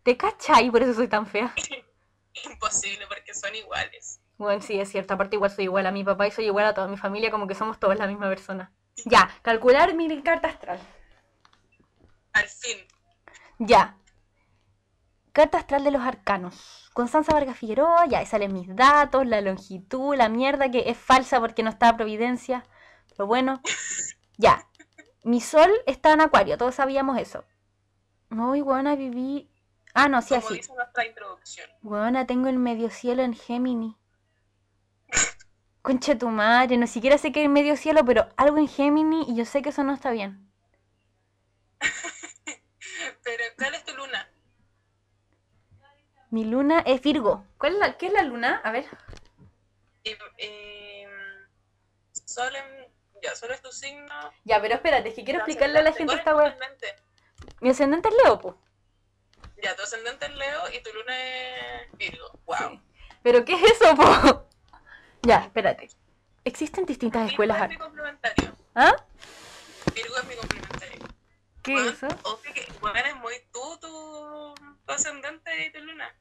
¿Te 0.04 0.18
cachai? 0.18 0.72
Por 0.72 0.82
eso 0.82 0.94
soy 0.94 1.08
tan 1.08 1.28
fea. 1.28 1.54
Imposible, 2.46 3.06
porque 3.08 3.34
son 3.34 3.54
iguales. 3.54 4.20
Bueno, 4.38 4.62
sí, 4.62 4.80
es 4.80 4.90
cierto. 4.90 5.14
Aparte, 5.14 5.36
igual 5.36 5.52
soy 5.52 5.66
igual 5.66 5.86
a 5.86 5.92
mi 5.92 6.04
papá 6.04 6.28
y 6.28 6.32
soy 6.32 6.46
igual 6.46 6.66
a 6.66 6.74
toda 6.74 6.88
mi 6.88 6.98
familia, 6.98 7.30
como 7.30 7.48
que 7.48 7.56
somos 7.56 7.80
todos 7.80 7.98
la 7.98 8.08
misma 8.08 8.28
persona. 8.30 8.72
Ya, 9.06 9.30
calcular 9.42 9.94
mi 9.94 10.22
carta 10.24 10.48
astral. 10.48 10.80
Al 12.34 12.48
fin. 12.48 12.78
Ya. 13.60 13.98
Carta 15.34 15.60
astral 15.60 15.84
de 15.84 15.92
los 15.92 16.02
arcanos. 16.02 16.90
Constanza 16.94 17.34
Vargas 17.34 17.58
Figueroa, 17.58 18.06
ya 18.08 18.20
ahí 18.20 18.26
salen 18.26 18.54
mis 18.54 18.76
datos, 18.76 19.26
la 19.26 19.42
longitud, 19.42 20.16
la 20.16 20.28
mierda 20.28 20.70
que 20.72 20.90
es 20.90 20.98
falsa 20.98 21.40
porque 21.40 21.64
no 21.64 21.70
está 21.70 21.90
a 21.90 21.96
Providencia. 21.96 22.66
Pero 23.16 23.28
bueno, 23.28 23.62
ya. 24.38 24.68
Mi 25.24 25.40
sol 25.42 25.72
está 25.86 26.14
en 26.14 26.22
Acuario, 26.22 26.58
todos 26.58 26.76
sabíamos 26.76 27.18
eso. 27.20 27.44
No, 28.30 28.56
y 28.56 28.62
buena, 28.62 28.96
viví. 28.96 29.50
Ah, 29.94 30.08
no, 30.08 30.22
sí, 30.22 30.30
como 30.30 30.48
así. 30.48 30.54
dice 30.56 30.74
nuestra 30.74 31.06
introducción. 31.06 31.70
Buena, 31.82 32.26
tengo 32.26 32.48
el 32.48 32.58
medio 32.58 32.90
cielo 32.90 33.22
en 33.22 33.34
Gémini. 33.34 33.98
Concha 35.82 36.18
tu 36.18 36.30
madre, 36.30 36.78
no 36.78 36.88
siquiera 36.88 37.18
sé 37.18 37.32
que 37.32 37.42
hay 37.42 37.48
medio 37.48 37.76
cielo, 37.76 38.06
pero 38.06 38.30
algo 38.38 38.58
en 38.58 38.68
Gémini 38.68 39.26
y 39.28 39.36
yo 39.36 39.46
sé 39.46 39.62
que 39.62 39.70
eso 39.70 39.84
no 39.84 39.94
está 39.94 40.12
bien. 40.12 40.48
Pero, 43.24 43.44
¿cuál 43.58 43.74
es 43.74 43.84
tu 43.84 43.96
luna? 43.96 44.30
Mi 46.30 46.46
luna 46.46 46.80
es 46.86 47.02
Virgo. 47.02 47.46
¿Cuál 47.58 47.74
es 47.74 47.80
la, 47.80 47.98
¿Qué 47.98 48.08
es 48.08 48.14
la 48.14 48.24
luna? 48.24 48.62
A 48.64 48.72
ver. 48.72 48.86
Y, 50.04 50.12
sol 52.26 52.56
en... 52.56 52.81
Ya, 53.22 53.36
sol 53.36 53.52
es 53.52 53.62
tu 53.62 53.72
signo. 53.72 54.14
Ya, 54.44 54.62
pero 54.62 54.76
espérate, 54.76 55.10
es 55.10 55.16
que 55.16 55.24
quiero 55.24 55.40
explicarle 55.40 55.80
a 55.80 55.84
la 55.84 55.94
gente 55.94 56.06
¿Cuál 56.06 56.18
es 56.18 56.20
esta 56.20 56.36
web. 56.36 56.56
Mi 57.60 57.70
ascendente 57.70 58.10
es 58.10 58.16
Leo, 58.24 58.40
po. 58.40 58.58
Ya, 59.62 59.76
tu 59.76 59.84
ascendente 59.84 60.26
es 60.26 60.36
Leo 60.36 60.62
y 60.74 60.82
tu 60.82 60.92
luna 60.94 61.14
es 61.18 61.92
Virgo. 61.98 62.40
Wow. 62.46 62.58
Sí. 62.72 62.82
¿Pero 63.22 63.46
qué 63.46 63.54
es 63.54 63.64
eso, 63.72 63.96
po? 63.96 64.48
Ya, 65.24 65.38
espérate. 65.46 65.88
Existen 66.44 66.86
distintas 66.88 67.22
Virgo 67.22 67.32
escuelas. 67.34 67.62
es 67.64 67.70
mi 67.70 67.78
complementario. 67.78 68.56
¿Ah? 68.74 68.96
Virgo 69.94 70.18
es 70.18 70.24
mi 70.26 70.36
complementario. 70.36 71.06
¿Qué 71.62 71.76
es 71.76 71.94
eso? 71.94 72.08
Obvio 72.24 72.54
que, 72.56 72.68
bueno, 72.80 72.98
eres 72.98 73.16
muy 73.18 73.36
tú, 73.54 73.78
tu, 73.80 74.56
tu 74.84 74.92
ascendente 74.92 75.66
y 75.68 75.72
tu 75.72 75.80
luna. 75.80 76.12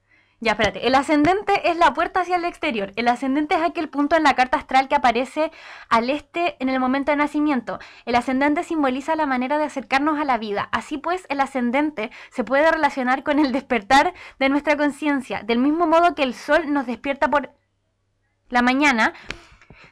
Ya, 0.42 0.52
espérate. 0.52 0.87
El 0.87 0.94
ascendente 0.94 1.68
es 1.68 1.76
la 1.76 1.92
puerta 1.92 2.20
hacia 2.20 2.37
el 2.37 2.47
exterior. 2.47 2.92
El 2.97 3.09
ascendente 3.09 3.56
es 3.56 3.61
aquel 3.61 3.90
punto 3.90 4.16
en 4.16 4.23
la 4.23 4.35
carta 4.35 4.56
astral 4.56 4.88
que 4.88 4.94
aparece 4.94 5.52
al 5.90 6.09
este 6.09 6.56
en 6.61 6.70
el 6.70 6.80
momento 6.80 7.12
de 7.12 7.16
nacimiento. 7.16 7.78
El 8.06 8.14
ascendente 8.14 8.64
simboliza 8.64 9.16
la 9.16 9.26
manera 9.26 9.59
de 9.59 9.64
acercarnos 9.64 10.18
a 10.18 10.25
la 10.25 10.38
vida. 10.38 10.70
Así 10.73 10.97
pues, 10.97 11.26
el 11.28 11.42
ascendente 11.42 12.11
se 12.30 12.42
puede 12.42 12.70
relacionar 12.70 13.23
con 13.23 13.38
el 13.38 13.52
despertar 13.52 14.14
de 14.38 14.49
nuestra 14.49 14.78
conciencia, 14.78 15.42
del 15.42 15.59
mismo 15.59 15.87
modo 15.87 16.14
que 16.14 16.23
el 16.23 16.32
sol 16.32 16.73
nos 16.73 16.87
despierta 16.87 17.28
por 17.28 17.52
la 18.49 18.62
mañana, 18.62 19.12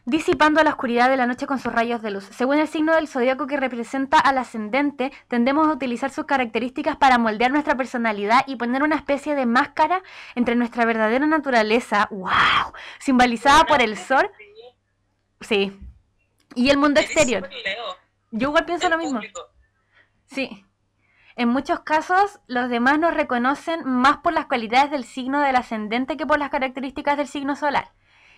disipando 0.05 0.63
la 0.63 0.71
oscuridad 0.71 1.09
de 1.09 1.17
la 1.17 1.27
noche 1.27 1.47
con 1.47 1.59
sus 1.59 1.73
rayos 1.73 2.03
de 2.03 2.11
luz. 2.11 2.25
Según 2.33 2.59
el 2.59 2.69
signo 2.69 2.95
del 2.95 3.09
zodiaco 3.09 3.47
que 3.47 3.57
representa 3.57 4.19
al 4.19 4.39
ascendente, 4.39 5.13
tendemos 5.29 5.69
a 5.69 5.73
utilizar 5.73 6.11
sus 6.11 6.27
características 6.27 6.97
para 6.97 7.19
moldear 7.19 7.51
nuestra 7.51 7.77
personalidad 7.77 8.45
y 8.47 8.57
poner 8.57 8.83
una 8.83 8.97
especie 8.97 9.35
de 9.35 9.47
máscara 9.47 10.03
entre 10.35 10.55
nuestra 10.55 10.85
verdadera 10.85 11.27
naturaleza, 11.27 12.09
wow, 12.11 12.73
simbolizada 12.99 13.65
por 13.65 13.83
el 13.83 13.97
sol, 13.97 14.31
Sí. 15.41 15.79
Y 16.55 16.71
el 16.71 16.79
mundo 16.79 17.01
exterior. 17.01 17.49
Yo 18.31 18.49
igual 18.49 18.65
pienso 18.65 18.89
lo 18.89 18.99
mismo. 18.99 19.21
Sí. 20.27 20.65
En 21.37 21.49
muchos 21.49 21.81
casos, 21.81 22.41
los 22.47 22.69
demás 22.69 22.99
nos 22.99 23.15
reconocen 23.15 23.85
más 23.85 24.19
por 24.19 24.33
las 24.33 24.47
cualidades 24.47 24.91
del 24.91 25.05
signo 25.05 25.41
del 25.41 25.57
ascendente 25.57 26.17
que 26.17 26.27
por 26.27 26.39
las 26.39 26.51
características 26.51 27.17
del 27.17 27.29
signo 27.29 27.55
solar. 27.55 27.93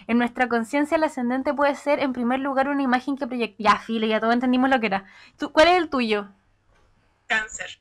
En 0.06 0.18
nuestra 0.18 0.48
conciencia, 0.48 0.96
el 0.96 1.04
ascendente 1.04 1.52
puede 1.54 1.74
ser, 1.74 2.00
en 2.00 2.12
primer 2.12 2.40
lugar, 2.40 2.68
una 2.68 2.82
imagen 2.82 3.16
que 3.16 3.26
proyecta. 3.26 3.56
Ya, 3.62 3.76
filo, 3.78 4.06
ya 4.06 4.20
todos 4.20 4.34
entendimos 4.34 4.70
lo 4.70 4.80
que 4.80 4.86
era. 4.86 5.04
¿Tú- 5.38 5.52
¿Cuál 5.52 5.68
es 5.68 5.76
el 5.78 5.90
tuyo? 5.90 6.28
Cáncer. 7.26 7.80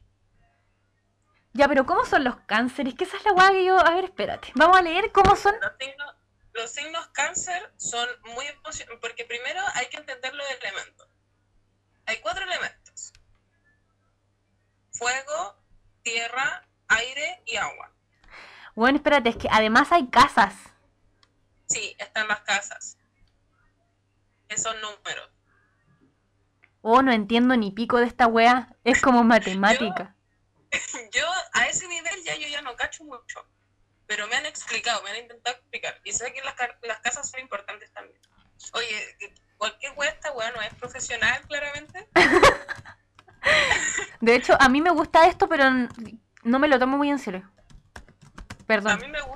Ya, 1.53 1.67
pero 1.67 1.85
¿cómo 1.85 2.05
son 2.05 2.23
los 2.23 2.35
cánceres? 2.45 2.93
Que 2.93 3.03
esa 3.05 3.17
es 3.17 3.25
la 3.25 3.31
guay 3.31 3.51
que 3.53 3.65
yo. 3.65 3.79
A 3.79 3.91
ver, 3.95 4.05
espérate. 4.05 4.51
Vamos 4.55 4.77
a 4.77 4.81
leer 4.81 5.11
cómo 5.11 5.35
son. 5.35 5.55
Los 5.59 5.71
signos, 5.79 6.15
los 6.53 6.69
signos 6.71 7.07
cáncer 7.07 7.73
son 7.77 8.07
muy 8.35 8.45
emocionantes, 8.45 8.99
porque 9.01 9.25
primero 9.25 9.59
hay 9.73 9.87
que 9.87 9.97
entender 9.97 10.33
los 10.35 10.45
elementos. 10.61 11.07
Hay 12.05 12.17
cuatro 12.21 12.43
elementos. 12.43 13.13
Fuego, 14.91 15.55
tierra, 16.03 16.67
aire 16.87 17.41
y 17.45 17.55
agua. 17.55 17.91
Bueno, 18.75 18.97
espérate, 18.97 19.29
es 19.29 19.35
que 19.37 19.47
además 19.51 19.91
hay 19.91 20.07
casas. 20.09 20.53
Sí, 21.69 21.95
están 21.99 22.27
las 22.27 22.41
casas. 22.41 22.97
Esos 24.49 24.75
números. 24.81 25.29
Oh, 26.81 27.01
no 27.01 27.11
entiendo 27.11 27.55
ni 27.55 27.71
pico 27.71 27.97
de 27.97 28.07
esta 28.07 28.27
wea. 28.27 28.75
Es 28.83 29.01
como 29.01 29.23
matemática. 29.35 30.15
Yo 31.11 31.25
a 31.53 31.67
ese 31.67 31.87
nivel 31.87 32.23
ya 32.23 32.35
yo 32.35 32.47
ya 32.47 32.61
no 32.61 32.75
cacho 32.75 33.03
mucho. 33.03 33.45
Pero 34.05 34.27
me 34.27 34.35
han 34.35 34.45
explicado, 34.45 35.01
me 35.03 35.11
han 35.11 35.17
intentado 35.17 35.57
explicar. 35.57 35.99
Y 36.03 36.13
sé 36.13 36.33
que 36.33 36.41
las, 36.41 36.55
casas 37.01 37.29
son 37.29 37.39
importantes 37.39 37.91
también. 37.91 38.19
Oye, 38.73 39.17
cualquier 39.57 39.93
wea 39.95 40.09
esta 40.09 40.31
wea 40.31 40.51
no 40.51 40.61
es 40.61 40.73
profesional, 40.75 41.41
claramente. 41.47 42.07
De 44.21 44.35
hecho, 44.35 44.57
a 44.59 44.67
mí 44.67 44.81
me 44.81 44.89
gusta 44.89 45.27
esto, 45.27 45.47
pero 45.47 45.65
no 46.43 46.59
me 46.59 46.67
lo 46.67 46.79
tomo 46.79 46.97
muy 46.97 47.09
en 47.09 47.19
serio. 47.19 47.49
A 47.95 48.65
Perdón. 48.65 48.99
mí 48.99 49.07
me 49.07 49.21
gusta 49.21 49.28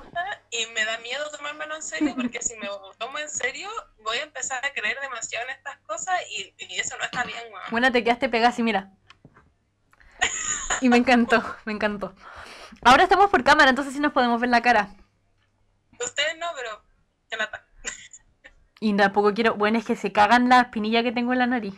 y 0.54 0.66
me 0.72 0.84
da 0.84 0.98
miedo 0.98 1.28
tomármelo 1.30 1.74
en 1.74 1.82
serio 1.82 2.14
porque 2.14 2.40
si 2.40 2.56
me 2.56 2.66
lo 2.66 2.92
tomo 2.98 3.18
en 3.18 3.28
serio 3.28 3.68
voy 3.98 4.18
a 4.18 4.22
empezar 4.22 4.64
a 4.64 4.72
creer 4.72 4.98
demasiado 5.00 5.44
en 5.48 5.54
estas 5.56 5.78
cosas 5.80 6.20
y, 6.30 6.54
y 6.58 6.78
eso 6.78 6.96
no 6.96 7.04
está 7.04 7.24
bien, 7.24 7.42
weón. 7.52 7.64
Bueno, 7.70 7.90
te 7.90 8.04
quedaste 8.04 8.28
pegada 8.28 8.50
así, 8.50 8.62
mira. 8.62 8.92
Y 10.80 10.88
me 10.88 10.96
encantó, 10.96 11.42
me 11.64 11.72
encantó. 11.72 12.14
Ahora 12.82 13.04
estamos 13.04 13.30
por 13.30 13.42
cámara, 13.42 13.70
entonces 13.70 13.94
sí 13.94 14.00
nos 14.00 14.12
podemos 14.12 14.40
ver 14.40 14.50
la 14.50 14.62
cara. 14.62 14.94
Ustedes 16.00 16.36
no, 16.38 16.46
pero 16.54 16.82
que 17.28 17.36
lata. 17.36 17.66
Y 18.80 18.96
tampoco 18.96 19.32
quiero. 19.34 19.54
Bueno, 19.54 19.78
es 19.78 19.84
que 19.84 19.96
se 19.96 20.12
cagan 20.12 20.48
la 20.48 20.62
espinilla 20.62 21.02
que 21.02 21.12
tengo 21.12 21.32
en 21.32 21.38
la 21.38 21.46
nariz. 21.46 21.74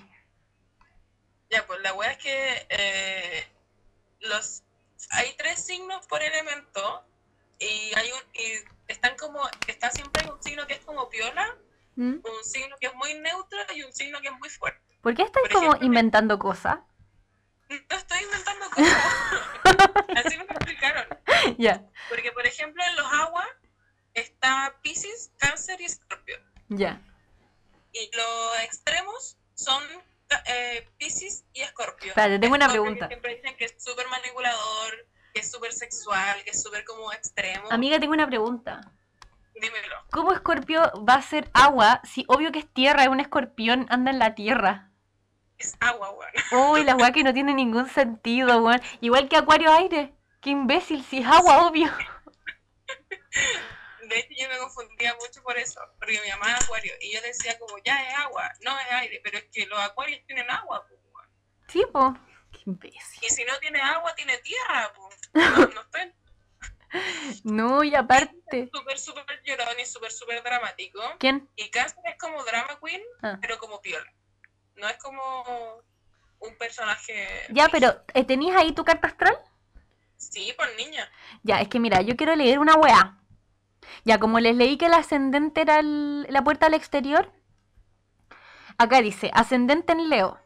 Ya, 1.51 1.67
pues 1.67 1.81
la 1.81 1.95
wea 1.95 2.11
es 2.11 2.19
que 2.19 2.67
eh, 2.69 3.49
los 4.21 4.65
hay 5.11 5.35
tres 5.37 5.65
signos 5.65 6.07
por 6.09 6.23
elemento 6.23 7.05
y 7.59 7.93
hay 7.97 8.11
un 8.13 8.21
y 8.35 8.53
están 8.89 9.17
como 9.17 9.41
está 9.67 9.91
siempre 9.91 10.29
un 10.31 10.43
signo 10.43 10.67
que 10.67 10.75
es 10.75 10.81
como 10.81 11.09
piola, 11.09 11.57
¿Mm? 11.97 12.15
un 12.23 12.45
signo 12.45 12.77
que 12.81 12.87
es 12.89 12.95
muy 12.95 13.15
neutro 13.15 13.59
y 13.75 13.83
un 13.83 13.93
signo 13.93 14.21
que 14.21 14.29
es 14.29 14.35
muy 14.39 14.49
fuerte. 14.51 14.81
¿Por 15.03 15.15
qué 15.15 15.23
estáis 15.23 15.45
Por 15.49 15.53
como 15.53 15.67
ejemplo, 15.69 15.87
inventando 15.87 16.39
cosas? 16.39 16.79
No 17.69 17.97
estoy 17.97 18.23
inventando 18.23 18.71
cosas. 18.71 19.05
Así 20.25 20.37
me 20.39 20.45
lo 20.45 20.51
explicaron. 20.53 21.07
Ya, 21.59 21.85
Porque, 22.09 22.33
por 22.33 22.45
ejemplo, 22.47 22.83
en 22.83 22.97
los 22.97 23.07
aguas 23.13 23.47
está 24.15 24.75
Pisces, 24.83 25.31
Cáncer 25.39 25.81
y 25.81 25.85
Escorpio. 25.85 26.39
ya. 26.69 27.01
Y 27.93 28.11
los 28.17 28.59
extremos 28.65 29.37
son 29.55 29.83
eh, 30.47 30.89
Pisces 30.99 31.45
y 31.53 31.61
Escorpio. 31.63 32.09
Espérate, 32.09 32.39
tengo 32.39 32.55
una 32.55 32.69
pregunta. 32.69 33.09
Que 33.09 33.15
siempre 33.15 33.37
dicen 33.37 33.57
que 33.57 33.67
es 33.67 33.75
súper 33.79 34.07
manipulador, 34.09 35.07
que 35.37 35.41
es 35.41 35.51
súper 35.51 35.71
sexual, 35.75 36.43
que 36.45 36.51
es 36.51 36.63
súper 36.63 36.83
como 36.87 37.13
extremo. 37.13 37.71
Amiga, 37.71 38.01
tengo 38.01 38.15
una 38.15 38.27
pregunta. 38.27 38.81
Dímelo. 39.55 39.97
¿Cómo 40.11 40.33
Escorpio 40.33 40.81
va 41.07 41.17
a 41.17 41.23
ser 41.23 41.51
agua 41.53 42.01
si 42.05 42.25
obvio 42.29 42.53
que 42.53 42.61
es 42.61 42.73
tierra? 42.73 43.03
Es 43.03 43.09
un 43.09 43.21
escorpión, 43.21 43.87
anda 43.91 44.11
en 44.13 44.19
la 44.19 44.35
tierra. 44.35 44.91
Es 45.59 45.77
agua, 45.81 46.11
weón. 46.11 46.73
Uy, 46.73 46.85
la 46.85 46.97
weá 46.97 47.13
que 47.13 47.23
no 47.23 47.35
tiene 47.35 47.53
ningún 47.53 47.87
sentido, 47.87 48.63
weón. 48.63 48.81
Igual 49.03 49.29
que 49.29 49.37
Acuario 49.37 49.71
Aire. 49.73 50.15
Qué 50.41 50.51
imbécil, 50.51 51.05
si 51.05 51.19
es 51.19 51.27
agua, 51.27 51.67
obvio. 51.67 51.93
De 54.09 54.19
hecho, 54.19 54.35
yo 54.39 54.49
me 54.49 54.57
confundía 54.57 55.15
mucho 55.21 55.43
por 55.43 55.59
eso, 55.59 55.81
porque 55.99 56.19
mi 56.23 56.31
mamá 56.31 56.53
es 56.53 56.65
acuario 56.65 56.95
y 57.01 57.13
yo 57.13 57.21
decía 57.21 57.59
como, 57.59 57.77
ya 57.85 58.09
es 58.09 58.19
agua, 58.21 58.51
no 58.61 58.79
es 58.79 58.87
aire, 58.91 59.21
pero 59.23 59.37
es 59.37 59.45
que 59.53 59.67
los 59.67 59.79
acuarios 59.81 60.25
tienen 60.27 60.51
agua, 60.51 60.87
pues, 60.89 60.99
weón. 61.13 61.29
Sí, 61.69 61.85
po. 61.93 62.17
Qué 62.53 62.61
imbécil. 62.67 63.21
Y 63.23 63.29
si 63.29 63.45
no 63.45 63.59
tiene 63.59 63.81
agua, 63.83 64.15
tiene 64.15 64.39
tierra, 64.39 64.93
pues. 64.95 65.06
No, 65.37 65.57
no 65.67 65.81
estoy 65.83 66.13
No, 67.45 67.85
y 67.85 67.95
aparte. 67.95 68.71
súper, 68.73 68.99
súper 68.99 69.25
llorón 69.45 69.79
y 69.81 69.87
súper, 69.87 70.11
súper 70.11 70.43
dramático. 70.43 71.01
¿Quién? 71.19 71.49
Y 71.57 71.69
Cáncer 71.71 71.99
es 72.07 72.17
como 72.19 72.43
drama 72.45 72.79
queen, 72.85 73.03
Ah. 73.23 73.39
pero 73.41 73.59
como 73.59 73.81
piola. 73.81 74.11
No 74.77 74.89
es 74.89 74.97
como 74.99 75.83
un 76.41 76.57
personaje. 76.59 77.29
Ya, 77.51 77.69
pero 77.69 78.03
¿eh, 78.15 78.25
¿tenías 78.25 78.57
ahí 78.57 78.73
tu 78.73 78.85
carta 78.85 79.09
astral? 79.09 79.37
Sí, 80.17 80.53
por 80.57 80.67
niña. 80.77 81.11
Ya, 81.43 81.61
es 81.61 81.69
que 81.69 81.79
mira, 81.81 82.01
yo 82.03 82.17
quiero 82.17 82.35
leer 82.37 82.59
una 82.59 82.75
weá. 82.75 83.19
Ya, 84.05 84.19
como 84.19 84.41
les 84.41 84.57
leí 84.57 84.79
que 84.79 84.87
el 84.87 84.95
ascendente 84.95 85.61
era 85.61 85.79
el- 85.81 86.27
la 86.31 86.43
puerta 86.43 86.67
al 86.67 86.75
exterior, 86.75 87.31
acá 88.79 89.01
dice, 89.01 89.31
ascendente 89.35 89.93
en 89.93 90.09
Leo. 90.09 90.39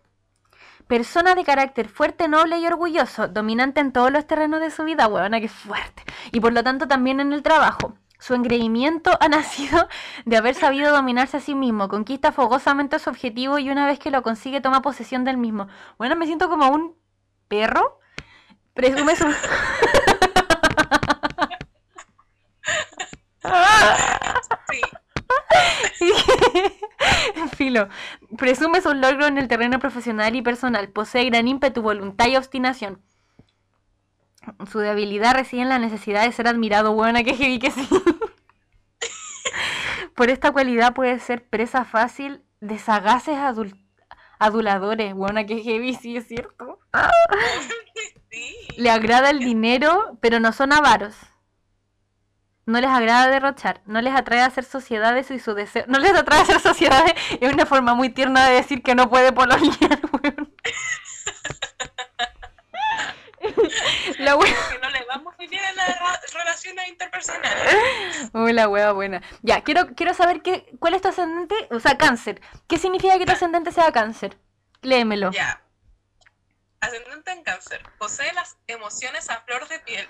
Persona 0.91 1.37
de 1.37 1.45
carácter 1.45 1.89
fuerte, 1.89 2.27
noble 2.27 2.59
y 2.59 2.67
orgulloso, 2.67 3.29
dominante 3.29 3.79
en 3.79 3.93
todos 3.93 4.11
los 4.11 4.27
terrenos 4.27 4.61
de 4.61 4.73
su 4.73 4.83
vida, 4.83 5.07
huevona, 5.07 5.41
que 5.41 5.49
fuerte. 5.49 6.03
Y 6.33 6.41
por 6.41 6.53
lo 6.53 6.65
tanto 6.65 6.89
también 6.89 7.21
en 7.21 7.33
el 7.33 7.45
trabajo. 7.45 7.95
Su 8.19 8.35
engreimiento 8.35 9.17
ha 9.21 9.29
nacido 9.29 9.87
de 10.25 10.37
haber 10.37 10.57
sabido 10.57 10.93
dominarse 10.93 11.37
a 11.37 11.41
sí 11.41 11.55
mismo, 11.55 11.89
conquista 11.89 12.33
fogosamente 12.33 12.99
su 12.99 13.09
objetivo 13.09 13.61
y 13.61 13.71
una 13.71 13.87
vez 13.87 14.01
que 14.01 14.11
lo 14.11 14.25
consigue 14.25 14.61
toma 14.61 14.83
posesión 14.83 15.25
del 15.25 15.37
mismo. 15.37 15.69
Bueno, 15.97 16.17
me 16.17 16.27
siento 16.27 16.49
como 16.49 16.69
un 16.71 16.97
perro. 17.47 18.01
Presume 18.75 19.15
su... 19.15 19.27
Sí, 25.99 26.13
Filo. 27.57 27.89
Presume 28.37 28.81
sus 28.81 28.95
logros 28.95 29.29
en 29.29 29.39
el 29.39 29.49
terreno 29.49 29.79
profesional 29.79 30.35
y 30.37 30.43
personal. 30.43 30.89
Posee 30.89 31.25
gran 31.27 31.49
ímpetu, 31.49 31.83
voluntad 31.83 32.27
y 32.29 32.37
obstinación. 32.37 33.01
Su 34.71 34.79
debilidad 34.79 35.35
reside 35.35 35.63
en 35.63 35.69
la 35.69 35.79
necesidad 35.79 36.25
de 36.25 36.33
ser 36.33 36.49
admirado. 36.49 36.95
Buena 36.95 37.23
que 37.23 37.35
heavy 37.35 37.59
que 37.59 37.71
sí. 37.71 37.89
Por 40.17 40.31
esta 40.31 40.53
cualidad 40.53 40.95
puede 40.95 41.19
ser 41.19 41.49
presa 41.49 41.85
fácil 41.85 42.43
de 42.61 42.79
sagaces 42.79 43.37
adul- 43.37 43.79
aduladores. 44.39 45.15
Buena 45.15 45.47
que 45.47 45.63
heavy, 45.63 45.95
sí 45.95 46.17
es 46.17 46.27
cierto. 46.27 46.79
Le 48.77 48.91
agrada 48.91 49.31
el 49.31 49.41
dinero, 49.41 50.19
pero 50.21 50.41
no 50.41 50.53
son 50.53 50.73
avaros. 50.73 51.15
No 52.71 52.81
les 52.81 52.89
agrada 52.89 53.27
derrochar, 53.27 53.81
no 53.85 54.01
les 54.01 54.15
atrae 54.15 54.43
hacer 54.43 54.63
sociedades 54.63 55.33
y 55.33 55.41
su 55.41 55.55
deseo. 55.55 55.83
No 55.89 55.99
les 55.99 56.15
atrae 56.15 56.43
hacer 56.43 56.61
sociedades, 56.61 57.15
es 57.41 57.53
una 57.53 57.67
forma 57.67 57.95
muy 57.95 58.11
tierna 58.11 58.47
de 58.47 58.55
decir 58.55 58.81
que 58.85 58.95
no 58.95 59.11
puede 59.11 59.33
pololear, 59.33 60.01
weón. 60.13 60.55
La 64.19 64.37
wea. 64.37 64.55
Que 64.71 64.79
no 64.79 64.91
le 64.91 65.05
vamos 65.07 65.35
muy 65.37 65.49
bien 65.49 65.65
en 65.65 65.75
las 65.75 66.33
relaciones 66.33 66.89
interpersonales. 66.89 68.31
Uy, 68.35 68.53
la 68.53 68.69
wea 68.69 68.93
buena. 68.93 69.21
Ya, 69.43 69.63
quiero, 69.63 69.89
quiero 69.97 70.15
saber 70.15 70.41
qué, 70.43 70.73
cuál 70.79 70.95
es 70.95 71.03
tu 71.03 71.09
ascendente, 71.09 71.57
o 71.73 71.81
sea, 71.81 71.99
cáncer. 71.99 72.41
¿Qué 72.69 72.79
significa 72.79 73.19
que 73.19 73.27
tu 73.27 73.33
ascendente 73.33 73.73
sea 73.73 73.91
cáncer? 73.91 74.39
Léemelo. 74.83 75.33
Ya. 75.33 75.61
Ascendente 76.81 77.33
en 77.33 77.43
cáncer. 77.43 77.83
Posee 77.99 78.33
las 78.35 78.59
emociones 78.69 79.29
a 79.29 79.41
flor 79.41 79.67
de 79.67 79.81
piel. 79.81 80.09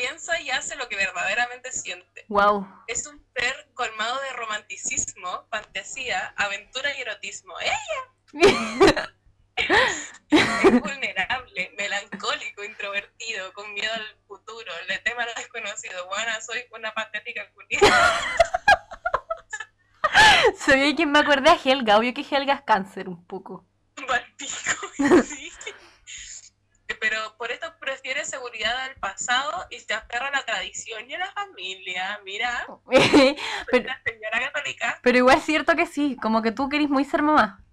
Piensa 0.00 0.40
y 0.40 0.48
hace 0.48 0.76
lo 0.76 0.88
que 0.88 0.96
verdaderamente 0.96 1.70
siente. 1.72 2.24
Wow. 2.28 2.66
Es 2.86 3.06
un 3.06 3.22
ser 3.36 3.68
colmado 3.74 4.18
de 4.22 4.32
romanticismo, 4.32 5.46
fantasía, 5.50 6.32
aventura 6.38 6.96
y 6.96 7.02
erotismo. 7.02 7.54
¡Ella! 7.60 9.14
Es 9.56 10.80
vulnerable, 10.80 11.74
melancólico, 11.76 12.64
introvertido, 12.64 13.52
con 13.52 13.74
miedo 13.74 13.92
al 13.92 14.16
futuro, 14.26 14.72
le 14.88 14.96
teme 15.00 15.22
a 15.22 15.26
lo 15.26 15.34
desconocido. 15.34 16.06
Bueno, 16.08 16.32
soy 16.40 16.64
una 16.72 16.94
patética 16.94 17.50
culiada. 17.52 18.20
Soy 20.64 20.96
quien 20.96 21.12
me 21.12 21.18
acordé 21.18 21.50
a 21.50 21.58
Helga, 21.62 21.98
obvio 21.98 22.14
que 22.14 22.22
Helga 22.22 22.54
es 22.54 22.62
cáncer 22.62 23.06
un 23.08 23.26
poco. 23.26 23.66
Sí. 25.24 25.50
Pero 27.00 27.34
por 27.38 27.50
esto 27.50 27.74
prefiere 27.80 28.24
seguridad 28.26 28.86
del 28.86 28.94
pasado 28.96 29.66
y 29.70 29.80
se 29.80 29.94
aferra 29.94 30.28
a 30.28 30.30
la 30.30 30.44
tradición 30.44 31.08
y 31.10 31.14
a 31.14 31.18
la 31.18 31.32
familia. 31.32 32.20
Mira, 32.24 32.66
pero, 33.70 33.90
señora 34.04 34.40
católica. 34.52 35.00
pero 35.02 35.16
igual 35.18 35.38
es 35.38 35.44
cierto 35.44 35.74
que 35.74 35.86
sí, 35.86 36.16
como 36.20 36.42
que 36.42 36.52
tú 36.52 36.68
querís 36.68 36.90
muy 36.90 37.04
ser 37.06 37.22
mamá. 37.22 37.64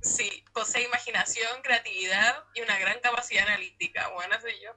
Sí, 0.00 0.42
posee 0.54 0.84
imaginación, 0.84 1.60
creatividad 1.62 2.44
y 2.54 2.62
una 2.62 2.78
gran 2.78 2.98
capacidad 3.00 3.46
analítica. 3.46 4.08
Buena 4.08 4.40
soy 4.40 4.54
yo. 4.62 4.72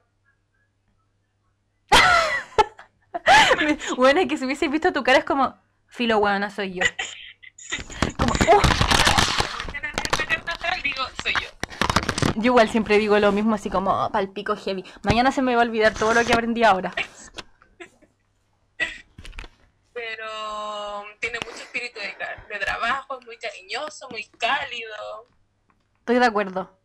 Bueno, 3.96 4.20
que 4.28 4.36
si 4.36 4.44
hubiese 4.44 4.68
visto 4.68 4.92
tu 4.92 5.02
cara 5.02 5.18
es 5.18 5.24
como, 5.24 5.58
filo 5.88 6.18
huevona 6.18 6.48
soy 6.50 6.74
yo. 6.74 6.84
Como, 8.16 8.32
"Uh". 8.32 8.62
Digo, 10.82 11.04
soy 11.22 11.34
yo. 11.34 11.48
Yo 12.36 12.46
igual 12.46 12.68
siempre 12.68 12.98
digo 12.98 13.18
lo 13.18 13.32
mismo, 13.32 13.54
así 13.54 13.70
como, 13.70 13.90
"Oh, 13.90 14.10
palpico 14.10 14.56
heavy. 14.56 14.84
Mañana 15.02 15.32
se 15.32 15.42
me 15.42 15.54
va 15.54 15.62
a 15.62 15.64
olvidar 15.64 15.94
todo 15.94 16.14
lo 16.14 16.24
que 16.24 16.32
aprendí 16.32 16.62
ahora. 16.64 16.92
Pero 19.92 21.04
tiene 21.20 21.38
mucho 21.44 21.62
espíritu 21.62 22.00
de, 22.00 22.58
trabajo, 22.58 23.18
es 23.18 23.26
muy 23.26 23.38
cariñoso, 23.38 24.08
muy 24.10 24.24
cálido. 24.38 25.28
Estoy 25.98 26.18
de 26.18 26.26
acuerdo. 26.26 26.78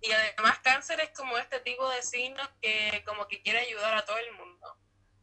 Y 0.00 0.10
además 0.10 0.58
cáncer 0.58 1.00
es 1.00 1.10
como 1.16 1.38
este 1.38 1.60
tipo 1.60 1.88
de 1.90 2.02
signo 2.02 2.42
que 2.60 3.02
como 3.06 3.28
que 3.28 3.40
quiere 3.42 3.60
ayudar 3.60 3.94
a 3.94 4.04
todo 4.04 4.18
el 4.18 4.32
mundo. 4.32 4.76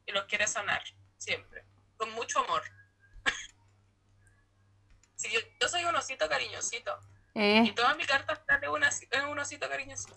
Y 0.06 0.12
los 0.12 0.26
quiere 0.26 0.48
sanar, 0.48 0.82
siempre. 1.18 1.66
Con 1.98 2.12
mucho 2.12 2.40
amor. 2.40 2.64
Si 5.16 5.30
yo, 5.30 5.42
yo 5.60 5.68
soy 5.68 5.84
un 5.84 5.94
osito 5.98 6.30
cariñosito. 6.30 6.98
Y 7.36 7.40
Eh, 7.42 7.74
toda 7.76 7.94
mi 7.96 8.06
carta 8.06 8.34
está 8.34 8.58
de 8.58 8.70
una- 8.70 8.88
es 8.88 9.08
un 9.30 9.40
osito 9.40 9.70
cariñosito. 9.70 10.16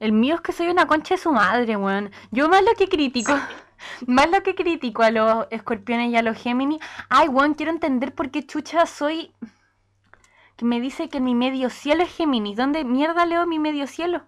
el 0.00 0.12
mío 0.12 0.34
es 0.36 0.40
que 0.40 0.52
soy 0.52 0.68
una 0.68 0.86
concha 0.86 1.14
de 1.14 1.20
su 1.20 1.30
madre, 1.32 1.76
weón. 1.76 2.10
Yo 2.30 2.48
más 2.48 2.62
lo 2.62 2.74
que 2.74 2.88
critico, 2.88 3.32
más 4.06 4.30
lo 4.30 4.42
que 4.42 4.54
critico 4.54 5.02
a 5.02 5.10
los 5.10 5.46
escorpiones 5.50 6.08
y 6.10 6.16
a 6.16 6.22
los 6.22 6.36
Géminis. 6.42 6.82
Ay, 7.08 7.28
weón, 7.28 7.54
quiero 7.54 7.70
entender 7.72 8.14
por 8.14 8.30
qué 8.30 8.46
chucha 8.46 8.86
soy... 8.86 9.34
Que 10.56 10.64
me 10.66 10.80
dice 10.80 11.08
que 11.08 11.20
mi 11.20 11.34
medio 11.34 11.70
cielo 11.70 12.02
es 12.02 12.14
Géminis. 12.14 12.56
¿Dónde 12.56 12.84
mierda 12.84 13.24
leo 13.24 13.46
mi 13.46 13.58
medio 13.58 13.86
cielo? 13.86 14.26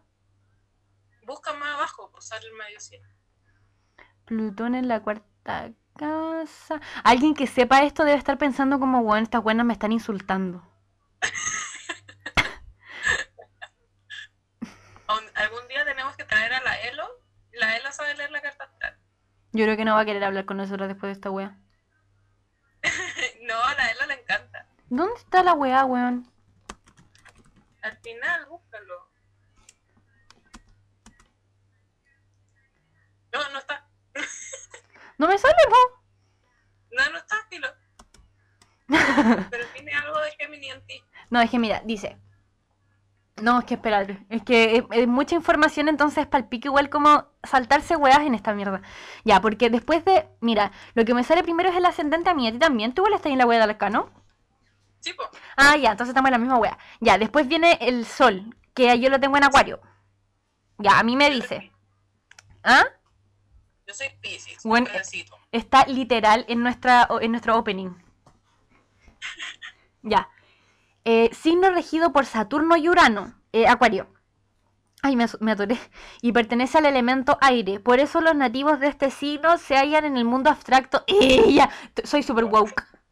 Busca 1.26 1.52
más 1.54 1.74
abajo, 1.74 2.10
pues 2.10 2.26
sale 2.26 2.46
el 2.46 2.54
medio 2.54 2.80
cielo. 2.80 3.06
Plutón 4.24 4.74
en 4.74 4.88
la 4.88 5.00
cuarta 5.02 5.72
casa. 5.96 6.80
Alguien 7.04 7.34
que 7.34 7.46
sepa 7.46 7.82
esto 7.82 8.04
debe 8.04 8.16
estar 8.16 8.38
pensando 8.38 8.78
como, 8.80 9.00
weón, 9.00 9.24
estas 9.24 9.42
buenas 9.42 9.66
me 9.66 9.74
están 9.74 9.92
insultando. 9.92 10.66
Un- 15.08 15.30
Algún 15.34 15.68
día 15.68 15.84
tenemos 15.84 16.16
que 16.16 16.24
traer 16.24 16.52
a 16.54 16.62
la 16.62 16.80
Elo. 16.80 17.06
La 17.62 17.76
Elo 17.76 17.92
sabe 17.92 18.16
leer 18.16 18.32
la 18.32 18.42
carta 18.42 18.64
astral. 18.64 18.98
Yo 19.52 19.64
creo 19.64 19.76
que 19.76 19.84
no 19.84 19.94
va 19.94 20.00
a 20.00 20.04
querer 20.04 20.24
hablar 20.24 20.46
con 20.46 20.56
nosotros 20.56 20.88
después 20.88 21.10
de 21.10 21.12
esta 21.12 21.30
wea. 21.30 21.56
No, 23.42 23.54
a 23.62 23.74
la 23.74 23.90
Elo 23.92 24.06
le 24.06 24.14
encanta. 24.14 24.66
¿Dónde 24.88 25.14
está 25.14 25.44
la 25.44 25.54
wea, 25.54 25.84
weón? 25.84 26.28
Al 27.82 27.96
final, 27.98 28.46
búscalo. 28.46 29.08
No, 33.32 33.48
no 33.50 33.58
está. 33.60 33.86
No 35.18 35.28
me 35.28 35.38
sale, 35.38 35.54
po. 35.68 36.02
No, 36.90 37.10
no 37.10 37.18
está, 37.18 37.36
filo. 37.48 37.68
Pero 39.50 39.66
tiene 39.68 39.92
algo 39.92 40.18
de 40.18 40.32
Gemini 40.32 40.68
en 40.68 40.84
ti. 40.84 41.04
No, 41.30 41.40
es 41.40 41.48
que 41.48 41.60
mira, 41.60 41.80
dice. 41.84 42.18
No, 43.42 43.58
es 43.58 43.64
que 43.64 43.74
espérate. 43.74 44.24
Es 44.28 44.42
que 44.44 44.76
es, 44.76 44.84
es 44.92 45.08
mucha 45.08 45.34
información, 45.34 45.88
entonces 45.88 46.28
palpico 46.28 46.68
igual 46.68 46.88
como 46.90 47.26
saltarse 47.42 47.96
weas 47.96 48.20
en 48.20 48.36
esta 48.36 48.54
mierda. 48.54 48.82
Ya, 49.24 49.40
porque 49.40 49.68
después 49.68 50.04
de. 50.04 50.28
Mira, 50.40 50.70
lo 50.94 51.04
que 51.04 51.12
me 51.12 51.24
sale 51.24 51.42
primero 51.42 51.68
es 51.68 51.74
el 51.74 51.84
ascendente 51.84 52.30
a 52.30 52.34
mí. 52.34 52.46
A 52.46 52.52
ti 52.52 52.60
también. 52.60 52.94
Tú 52.94 53.02
igual 53.02 53.14
estás 53.14 53.32
en 53.32 53.38
la 53.38 53.46
wea 53.46 53.58
del 53.58 53.70
arcano. 53.70 54.10
Sí, 55.00 55.12
po. 55.14 55.24
Ah, 55.56 55.76
ya, 55.76 55.90
entonces 55.90 56.10
estamos 56.10 56.28
en 56.28 56.32
la 56.34 56.38
misma 56.38 56.56
wea. 56.58 56.78
Ya, 57.00 57.18
después 57.18 57.48
viene 57.48 57.78
el 57.80 58.06
sol, 58.06 58.56
que 58.74 59.00
yo 59.00 59.10
lo 59.10 59.18
tengo 59.18 59.36
en 59.36 59.42
acuario. 59.42 59.80
Ya, 60.78 61.00
a 61.00 61.02
mí 61.02 61.16
me 61.16 61.28
dice. 61.28 61.72
¿Ah? 62.62 62.84
Yo 63.88 63.94
soy 63.94 64.06
Pisces. 64.20 64.62
Bueno. 64.62 64.86
Está 65.50 65.84
literal 65.86 66.44
en 66.46 66.62
nuestra 66.62 67.08
en 67.20 67.32
nuestro 67.32 67.58
opening. 67.58 67.90
Ya. 70.02 70.28
Eh, 71.04 71.30
signo 71.34 71.70
regido 71.70 72.12
por 72.12 72.26
Saturno 72.26 72.76
y 72.76 72.88
Urano. 72.88 73.34
eh, 73.52 73.66
Acuario. 73.68 74.08
Ay, 75.02 75.16
me, 75.16 75.26
me 75.40 75.52
atoré. 75.52 75.78
Y 76.22 76.32
pertenece 76.32 76.78
al 76.78 76.86
elemento 76.86 77.38
aire. 77.40 77.80
Por 77.80 78.00
eso 78.00 78.20
los 78.20 78.34
nativos 78.36 78.80
de 78.80 78.88
este 78.88 79.10
signo 79.10 79.58
se 79.58 79.76
hallan 79.76 80.04
en 80.06 80.16
el 80.16 80.24
mundo 80.24 80.50
abstracto. 80.50 81.04
¡Eh, 81.08 81.52
ya! 81.54 81.70
T- 81.94 82.06
Soy 82.06 82.22
super 82.22 82.44
woke. 82.46 82.84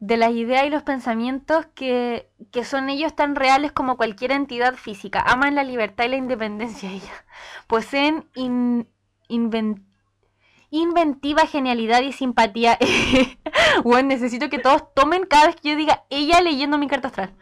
De 0.00 0.16
las 0.16 0.30
ideas 0.32 0.64
y 0.64 0.70
los 0.70 0.84
pensamientos 0.84 1.66
que, 1.74 2.30
que 2.52 2.64
son 2.64 2.88
ellos 2.88 3.16
tan 3.16 3.34
reales 3.34 3.72
como 3.72 3.96
cualquier 3.96 4.30
entidad 4.30 4.74
física. 4.76 5.20
Aman 5.26 5.56
la 5.56 5.64
libertad 5.64 6.04
y 6.04 6.08
la 6.08 6.16
independencia. 6.16 6.90
Ella. 6.92 7.24
Poseen 7.66 8.28
in- 8.34 8.88
inven- 9.28 9.84
inventiva, 10.70 11.46
genialidad 11.46 12.02
y 12.02 12.12
simpatía. 12.12 12.78
Bueno, 13.84 14.08
necesito 14.08 14.48
que 14.48 14.58
todos 14.58 14.94
tomen 14.94 15.26
cada 15.26 15.46
vez 15.46 15.56
que 15.56 15.70
yo 15.70 15.76
diga 15.76 16.04
ella 16.10 16.40
leyendo 16.40 16.78
mi 16.78 16.88
carta 16.88 17.08
astral. 17.08 17.34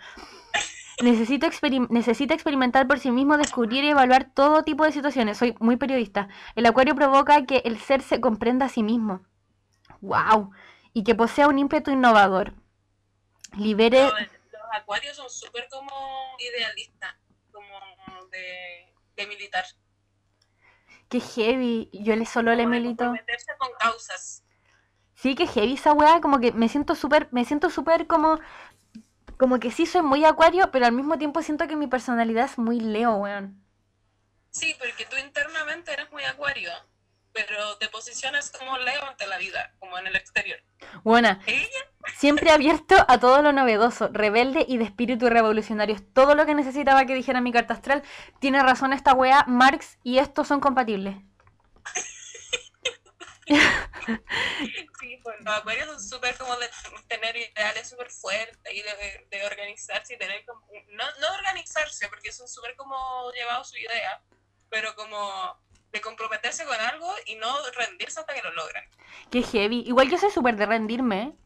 Necesito 1.03 1.47
experim- 1.47 1.89
necesita 1.91 2.33
experimentar 2.33 2.87
por 2.89 2.99
sí 2.99 3.11
mismo, 3.11 3.37
descubrir 3.37 3.85
y 3.85 3.91
evaluar 3.91 4.33
todo 4.33 4.62
tipo 4.62 4.85
de 4.85 4.93
situaciones. 4.93 5.37
Soy 5.37 5.55
muy 5.61 5.77
periodista. 5.77 6.29
El 6.55 6.65
acuario 6.65 6.95
provoca 6.95 7.45
que 7.45 7.59
el 7.67 7.79
ser 7.79 8.01
se 8.01 8.21
comprenda 8.21 8.67
a 8.67 8.69
sí 8.71 8.83
mismo. 8.83 9.21
¡Wow! 10.01 10.53
Y 10.95 11.05
que 11.05 11.15
posea 11.15 11.49
un 11.49 11.59
ímpetu 11.59 11.91
innovador. 11.91 12.55
Libere. 13.59 14.05
Los, 14.05 14.12
los 14.12 14.62
acuarios 14.73 15.17
son 15.17 15.29
súper 15.29 15.69
como 15.71 15.91
idealistas. 16.39 17.15
Como 17.53 18.27
de, 18.31 18.87
de 19.17 19.27
militar. 19.27 19.65
¡Qué 21.11 21.21
heavy! 21.21 21.91
Yo 21.93 22.17
le 22.17 22.25
solo 22.25 22.55
le 22.55 22.62
Como 22.65 22.75
milito. 22.75 23.05
comprometerse 23.05 23.53
con 23.59 23.69
causas. 23.79 24.43
Sí, 25.16 25.35
que 25.35 25.46
heavy 25.46 25.74
esa 25.74 25.92
weá. 25.92 26.20
Como 26.20 26.38
que 26.38 26.52
me 26.52 26.68
siento 26.68 26.94
súper. 26.94 27.29
Me 27.33 27.44
siento 27.44 27.70
súper 27.70 28.07
como. 28.07 28.38
Como 29.38 29.59
que 29.59 29.70
sí 29.70 29.85
soy 29.85 30.02
muy 30.02 30.24
acuario, 30.24 30.70
pero 30.70 30.87
al 30.87 30.92
mismo 30.92 31.18
tiempo 31.18 31.42
siento 31.42 31.66
que 31.66 31.76
mi 31.76 31.88
personalidad 31.88 32.46
es 32.46 32.59
muy 32.59 32.81
Leo, 32.81 33.16
weón. 33.16 33.62
Sí, 34.50 34.74
porque 34.79 35.05
tú 35.05 35.16
internamente 35.16 35.92
eres 35.92 36.11
muy 36.12 36.22
acuario. 36.24 36.70
Pero 37.33 37.76
te 37.76 37.88
posicionas 37.88 38.50
como 38.50 38.79
Leo 38.79 39.05
ante 39.05 39.26
la 39.26 39.37
vida, 39.37 39.74
como 39.79 39.98
en 39.98 40.07
el 40.07 40.16
exterior. 40.16 40.59
Buena. 41.05 41.42
Ella 41.46 41.68
Siempre 42.14 42.50
abierto 42.50 42.94
a 43.09 43.18
todo 43.18 43.42
lo 43.42 43.52
novedoso, 43.52 44.09
rebelde 44.11 44.64
y 44.66 44.79
de 44.79 44.85
espíritu 44.85 45.29
revolucionario. 45.29 45.94
Es 45.94 46.14
todo 46.14 46.35
lo 46.35 46.46
que 46.46 46.55
necesitaba 46.55 47.05
que 47.05 47.14
dijera 47.14 47.42
mi 47.42 47.52
carta 47.52 47.74
astral. 47.74 48.02
Tiene 48.38 48.62
razón 48.62 48.94
esta 48.94 49.12
wea, 49.12 49.44
Marx 49.46 49.98
y 50.02 50.18
estos 50.18 50.48
son 50.48 50.61
compatibles. 50.61 51.16
Los 55.41 55.57
acuarios 55.57 55.87
son 55.87 56.01
súper 56.01 56.37
como 56.37 56.57
de 56.57 56.69
tener 57.09 57.37
ideales 57.37 57.89
súper 57.89 58.11
fuertes 58.11 58.73
y 58.73 58.83
de, 58.83 59.27
de 59.31 59.47
organizarse 59.47 60.15
y 60.15 60.19
tener 60.19 60.45
como, 60.45 60.67
no, 60.89 61.05
no 61.21 61.35
organizarse 61.35 62.09
porque 62.09 62.33
son 62.33 62.49
súper 62.49 62.77
como 62.77 63.31
llevados 63.33 63.71
su 63.71 63.77
idea, 63.77 64.23
pero 64.69 64.95
como 64.95 65.59
de 65.93 66.01
comprometerse 66.01 66.65
con 66.65 66.79
algo 66.79 67.12
y 67.27 67.37
no 67.37 67.55
rendirse 67.71 68.21
hasta 68.21 68.35
que 68.35 68.43
lo 68.43 68.53
logran. 68.53 68.85
Qué 69.31 69.43
heavy. 69.43 69.85
Igual 69.87 70.11
yo 70.11 70.19
soy 70.19 70.31
súper 70.31 70.57
de 70.57 70.67
rendirme. 70.67 71.37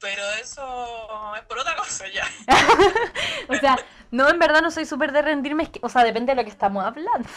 Pero 0.00 0.22
eso 0.34 1.34
es 1.36 1.42
por 1.42 1.58
otra 1.58 1.76
cosa 1.76 2.06
ya. 2.08 2.26
O 3.48 3.54
sea, 3.56 3.76
no, 4.10 4.28
en 4.28 4.38
verdad 4.38 4.62
no 4.62 4.70
soy 4.70 4.86
súper 4.86 5.12
de 5.12 5.22
rendirme. 5.22 5.70
o 5.82 5.88
sea, 5.88 6.02
depende 6.04 6.32
de 6.32 6.36
lo 6.36 6.44
que 6.44 6.50
estamos 6.50 6.84
hablando. 6.84 7.28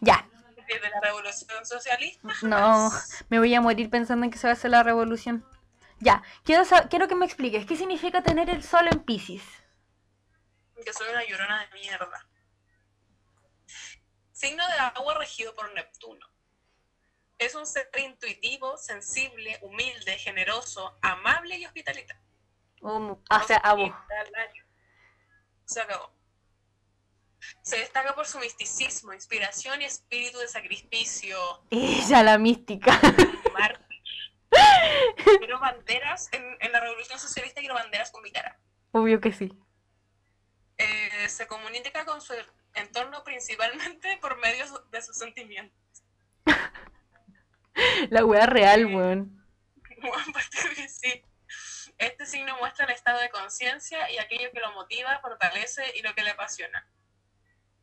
Ya, 0.00 0.26
Desde 0.66 0.90
la 0.90 1.00
revolución 1.00 1.64
socialista. 1.64 2.28
no, 2.42 2.90
me 3.28 3.38
voy 3.38 3.54
a 3.54 3.60
morir 3.60 3.90
pensando 3.90 4.24
en 4.24 4.30
que 4.30 4.38
se 4.38 4.46
va 4.46 4.52
a 4.52 4.54
hacer 4.54 4.70
la 4.70 4.82
revolución. 4.82 5.46
Ya, 5.98 6.22
quiero, 6.44 6.64
quiero 6.90 7.08
que 7.08 7.14
me 7.14 7.24
expliques, 7.24 7.64
¿qué 7.66 7.76
significa 7.76 8.22
tener 8.22 8.50
el 8.50 8.62
sol 8.62 8.86
en 8.90 9.00
Pisces? 9.00 9.42
Que 10.84 10.92
soy 10.92 11.08
una 11.08 11.24
llorona 11.24 11.60
de 11.60 11.78
mierda. 11.78 12.28
Signo 14.32 14.66
de 14.68 14.74
agua 14.74 15.18
regido 15.18 15.54
por 15.54 15.72
Neptuno. 15.72 16.26
Es 17.38 17.54
un 17.54 17.66
ser 17.66 17.90
intuitivo, 17.98 18.76
sensible, 18.76 19.58
humilde, 19.62 20.18
generoso, 20.18 20.98
amable 21.00 21.56
y 21.56 21.66
hospitalitario. 21.66 22.22
Um, 22.82 23.12
o 23.12 23.40
sea, 23.46 23.56
a 23.58 23.74
vos. 23.74 23.90
Hospitalario. 23.90 24.64
Se 25.64 25.80
acabó. 25.80 26.15
Se 27.62 27.78
destaca 27.78 28.14
por 28.14 28.26
su 28.26 28.38
misticismo, 28.38 29.12
inspiración 29.12 29.82
y 29.82 29.84
espíritu 29.84 30.38
de 30.38 30.48
sacrificio. 30.48 31.38
Ella, 31.70 32.22
la 32.22 32.38
mística. 32.38 33.00
Quiero 35.38 35.58
banderas. 35.60 36.28
En, 36.32 36.56
en 36.60 36.72
la 36.72 36.80
revolución 36.80 37.18
socialista 37.18 37.60
quiero 37.60 37.74
banderas 37.74 38.10
con 38.10 38.22
mi 38.22 38.30
cara. 38.30 38.58
Obvio 38.92 39.20
que 39.20 39.32
sí. 39.32 39.52
Eh, 40.78 41.28
se 41.28 41.46
comunica 41.46 42.04
con 42.04 42.20
su 42.20 42.34
entorno 42.74 43.24
principalmente 43.24 44.18
por 44.20 44.38
medio 44.38 44.64
de 44.90 45.02
sus 45.02 45.16
sentimientos. 45.16 45.78
La 48.10 48.24
wea 48.24 48.46
real, 48.46 48.86
weón. 48.86 49.46
Aparte 50.28 50.74
que 50.74 50.88
sí. 50.88 51.22
Este 51.98 52.26
signo 52.26 52.56
muestra 52.58 52.84
el 52.84 52.92
estado 52.92 53.20
de 53.20 53.30
conciencia 53.30 54.10
y 54.10 54.18
aquello 54.18 54.50
que 54.52 54.60
lo 54.60 54.72
motiva, 54.72 55.18
fortalece 55.20 55.82
y 55.96 56.02
lo 56.02 56.14
que 56.14 56.22
le 56.22 56.30
apasiona. 56.30 56.86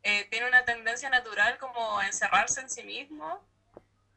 Eh, 0.03 0.27
tiene 0.29 0.47
una 0.47 0.65
tendencia 0.65 1.09
natural 1.09 1.57
como 1.57 1.97
a 1.97 2.05
encerrarse 2.05 2.59
en 2.59 2.69
sí 2.69 2.83
mismo. 2.83 3.41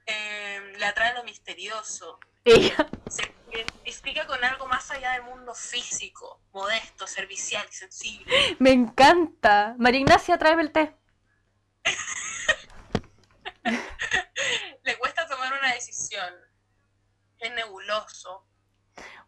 Eh, 0.07 0.75
le 0.79 0.85
atrae 0.85 1.15
lo 1.15 1.23
misterioso. 1.23 2.19
Ella. 2.45 2.89
Se 3.09 3.33
identifica 3.53 4.27
con 4.27 4.45
algo 4.45 4.67
más 4.67 4.91
allá 4.91 5.13
del 5.13 5.23
mundo 5.23 5.55
físico, 5.55 6.41
modesto, 6.53 7.07
servicial 7.07 7.65
y 7.71 7.75
sensible. 7.75 8.57
Me 8.59 8.73
encanta. 8.73 9.77
María 9.79 10.01
Ignacia, 10.01 10.37
tráeme 10.39 10.63
el 10.63 10.73
té. 10.73 10.97
Le 14.85 14.99
cuesta 14.99 15.27
tomar 15.29 15.53
una 15.53 15.73
decisión. 15.73 16.35
Es 17.39 17.53
nebuloso. 17.53 18.45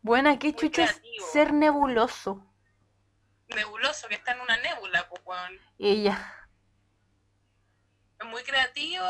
Buena, 0.02 0.38
qué 0.38 0.48
Muy 0.48 0.56
chucha 0.56 0.84
es 0.84 1.00
ser 1.32 1.52
nebuloso. 1.52 2.44
Nebuloso, 3.48 4.08
que 4.08 4.14
está 4.14 4.32
en 4.32 4.40
una 4.40 4.56
nébula, 4.58 5.08
pues. 5.08 5.38
Ella. 5.78 6.37
Muy 8.24 8.42
creativo, 8.42 9.04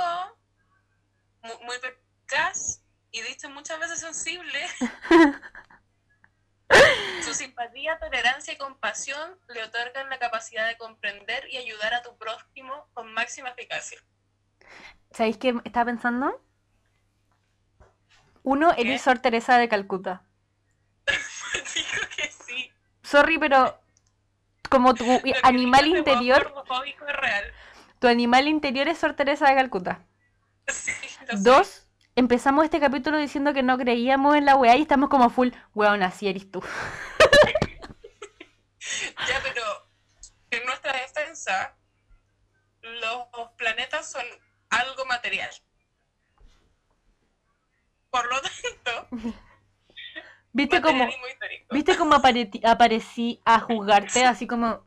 muy, 1.42 1.56
muy 1.64 1.78
perspicaz 1.78 2.82
y 3.10 3.22
dice 3.22 3.48
muchas 3.48 3.80
veces 3.80 4.00
sensible. 4.00 4.66
Su 7.22 7.32
simpatía, 7.34 7.98
tolerancia 7.98 8.52
y 8.52 8.58
compasión 8.58 9.38
le 9.48 9.64
otorgan 9.64 10.10
la 10.10 10.18
capacidad 10.18 10.68
de 10.68 10.76
comprender 10.76 11.48
y 11.50 11.56
ayudar 11.56 11.94
a 11.94 12.02
tu 12.02 12.16
prójimo 12.18 12.88
con 12.92 13.12
máxima 13.12 13.48
eficacia. 13.50 13.98
¿Sabéis 15.10 15.38
qué 15.38 15.54
estaba 15.64 15.86
pensando? 15.86 16.42
Uno, 18.42 18.74
¿Qué? 18.74 18.82
eres 18.82 19.02
Sor 19.02 19.18
Teresa 19.18 19.58
de 19.58 19.68
Calcuta. 19.68 20.22
Digo 21.74 22.08
que 22.16 22.30
sí. 22.30 22.70
Sorry, 23.02 23.38
pero 23.38 23.80
como 24.68 24.94
tu 24.94 25.04
Lo 25.24 25.34
animal 25.42 25.86
interior, 25.86 26.54
es 26.86 27.16
real. 27.16 27.52
Tu 28.00 28.06
animal 28.08 28.48
interior 28.48 28.88
es 28.88 28.98
Sor 28.98 29.14
Teresa 29.14 29.48
de 29.48 29.54
Calcuta. 29.56 30.06
Sí. 30.66 30.92
Dos, 31.38 31.88
empezamos 32.16 32.64
este 32.64 32.80
capítulo 32.80 33.16
diciendo 33.18 33.52
que 33.52 33.62
no 33.62 33.78
creíamos 33.78 34.36
en 34.36 34.44
la 34.44 34.56
weá 34.56 34.76
y 34.76 34.82
estamos 34.82 35.08
como 35.08 35.30
full, 35.30 35.50
weón, 35.74 36.02
así 36.02 36.28
eres 36.28 36.50
tú. 36.50 36.62
Ya, 39.28 39.42
pero 39.42 39.62
en 40.50 40.64
nuestra 40.64 40.92
defensa, 40.94 41.76
los 42.80 43.50
planetas 43.58 44.10
son 44.10 44.24
algo 44.70 45.04
material. 45.04 45.50
Por 48.10 48.26
lo 48.32 48.40
tanto, 48.40 49.08
¿Viste 50.52 50.76
histórico. 50.76 51.74
¿viste 51.74 51.98
apareti- 51.98 52.64
aparecí 52.66 53.40
a 53.44 53.60
juzgarte? 53.60 54.24
Así 54.24 54.46
como... 54.46 54.84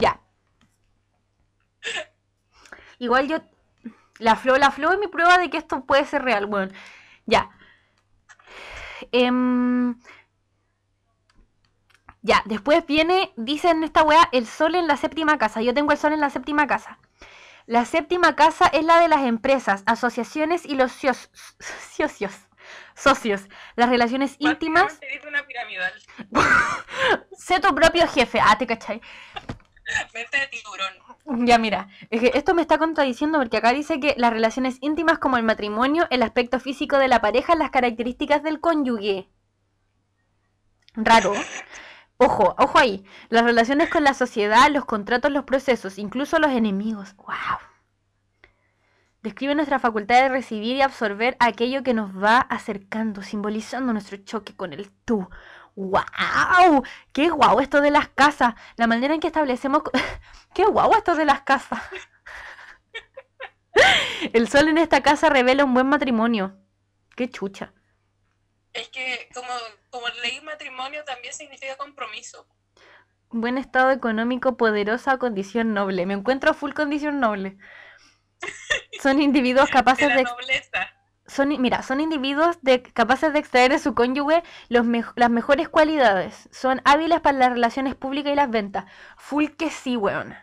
Ya. 0.00 0.20
Igual 2.98 3.28
yo... 3.28 3.38
La 4.18 4.36
Flo, 4.36 4.56
la 4.56 4.70
Flo 4.70 4.92
es 4.92 4.98
mi 4.98 5.08
prueba 5.08 5.38
de 5.38 5.50
que 5.50 5.56
esto 5.56 5.84
puede 5.84 6.04
ser 6.04 6.22
real, 6.22 6.46
weón. 6.46 6.72
Ya. 7.26 7.50
Em, 9.12 9.96
Ya, 12.22 12.42
después 12.46 12.86
viene, 12.86 13.32
dicen 13.36 13.84
esta 13.84 14.02
weá, 14.02 14.28
el 14.32 14.46
sol 14.46 14.74
en 14.76 14.86
la 14.86 14.96
séptima 14.96 15.36
casa. 15.36 15.60
Yo 15.60 15.74
tengo 15.74 15.92
el 15.92 15.98
sol 15.98 16.14
en 16.14 16.20
la 16.20 16.30
séptima 16.30 16.66
casa. 16.66 16.98
La 17.66 17.84
séptima 17.84 18.34
casa 18.34 18.66
es 18.68 18.84
la 18.84 18.98
de 19.00 19.08
las 19.08 19.22
empresas, 19.24 19.82
asociaciones 19.86 20.64
y 20.64 20.74
los 20.74 20.90
cios- 20.92 21.28
socios. 21.96 22.32
Socios. 22.94 23.42
Las 23.76 23.90
relaciones 23.90 24.36
íntimas. 24.38 24.84
Básicamente 24.84 25.14
dice 25.16 25.28
una 25.28 25.46
piramidal. 25.46 25.92
Sé 27.36 27.60
tu 27.60 27.74
propio 27.74 28.06
jefe. 28.08 28.40
Ah, 28.40 28.56
te 28.56 28.66
cachai. 28.66 29.02
Mente 30.14 30.38
de 30.38 30.46
tiburón. 30.46 30.94
Ya, 31.26 31.58
mira, 31.58 31.88
es 32.10 32.20
que 32.20 32.32
esto 32.34 32.54
me 32.54 32.62
está 32.62 32.76
contradiciendo 32.78 33.38
porque 33.38 33.56
acá 33.56 33.72
dice 33.72 33.98
que 33.98 34.14
las 34.18 34.32
relaciones 34.32 34.76
íntimas 34.82 35.18
como 35.18 35.38
el 35.38 35.42
matrimonio, 35.42 36.06
el 36.10 36.22
aspecto 36.22 36.60
físico 36.60 36.98
de 36.98 37.08
la 37.08 37.22
pareja, 37.22 37.56
las 37.56 37.70
características 37.70 38.42
del 38.42 38.60
cónyuge. 38.60 39.28
Raro. 40.94 41.32
Ojo, 42.18 42.54
ojo 42.58 42.78
ahí. 42.78 43.04
Las 43.30 43.44
relaciones 43.44 43.88
con 43.90 44.04
la 44.04 44.14
sociedad, 44.14 44.70
los 44.70 44.84
contratos, 44.84 45.32
los 45.32 45.44
procesos, 45.44 45.98
incluso 45.98 46.38
los 46.38 46.52
enemigos. 46.52 47.16
¡Wow! 47.16 47.58
Describe 49.22 49.54
nuestra 49.54 49.78
facultad 49.78 50.22
de 50.22 50.28
recibir 50.28 50.76
y 50.76 50.82
absorber 50.82 51.36
aquello 51.40 51.82
que 51.82 51.94
nos 51.94 52.14
va 52.14 52.38
acercando, 52.38 53.22
simbolizando 53.22 53.92
nuestro 53.92 54.18
choque 54.18 54.54
con 54.54 54.74
el 54.74 54.90
tú. 55.06 55.28
¡Wow! 55.76 56.84
¡Qué 57.12 57.30
guau 57.30 57.60
esto 57.60 57.80
de 57.80 57.90
las 57.90 58.08
casas! 58.08 58.54
La 58.76 58.86
manera 58.86 59.14
en 59.14 59.20
que 59.20 59.26
establecemos... 59.26 59.82
¡Qué 60.54 60.64
guau 60.64 60.92
esto 60.94 61.16
de 61.16 61.24
las 61.24 61.42
casas! 61.42 61.82
El 64.32 64.48
sol 64.48 64.68
en 64.68 64.78
esta 64.78 65.02
casa 65.02 65.28
revela 65.28 65.64
un 65.64 65.74
buen 65.74 65.88
matrimonio. 65.88 66.56
¡Qué 67.16 67.28
chucha! 67.28 67.72
Es 68.72 68.88
que 68.88 69.28
como, 69.34 69.48
como 69.90 70.06
leí 70.22 70.40
matrimonio 70.40 71.04
también 71.04 71.32
significa 71.34 71.76
compromiso. 71.76 72.46
Buen 73.30 73.58
estado 73.58 73.90
económico, 73.90 74.56
poderosa 74.56 75.18
condición 75.18 75.74
noble. 75.74 76.06
Me 76.06 76.14
encuentro 76.14 76.50
a 76.50 76.54
full 76.54 76.72
condición 76.72 77.20
noble. 77.20 77.56
Son 79.02 79.20
individuos 79.20 79.66
De 79.66 79.72
capaces 79.72 80.08
la 80.08 80.16
de... 80.16 80.22
nobleza. 80.24 80.93
Son, 81.26 81.48
mira, 81.60 81.82
son 81.82 82.00
individuos 82.00 82.58
de, 82.62 82.82
capaces 82.82 83.32
de 83.32 83.38
extraer 83.38 83.72
de 83.72 83.78
su 83.78 83.94
cónyuge 83.94 84.42
los 84.68 84.86
las 85.16 85.30
mejores 85.30 85.68
cualidades. 85.68 86.48
Son 86.52 86.80
hábiles 86.84 87.20
para 87.20 87.38
las 87.38 87.50
relaciones 87.50 87.94
públicas 87.94 88.32
y 88.32 88.36
las 88.36 88.50
ventas. 88.50 88.84
Full 89.16 89.46
que 89.56 89.70
sí, 89.70 89.96
weón. 89.96 90.34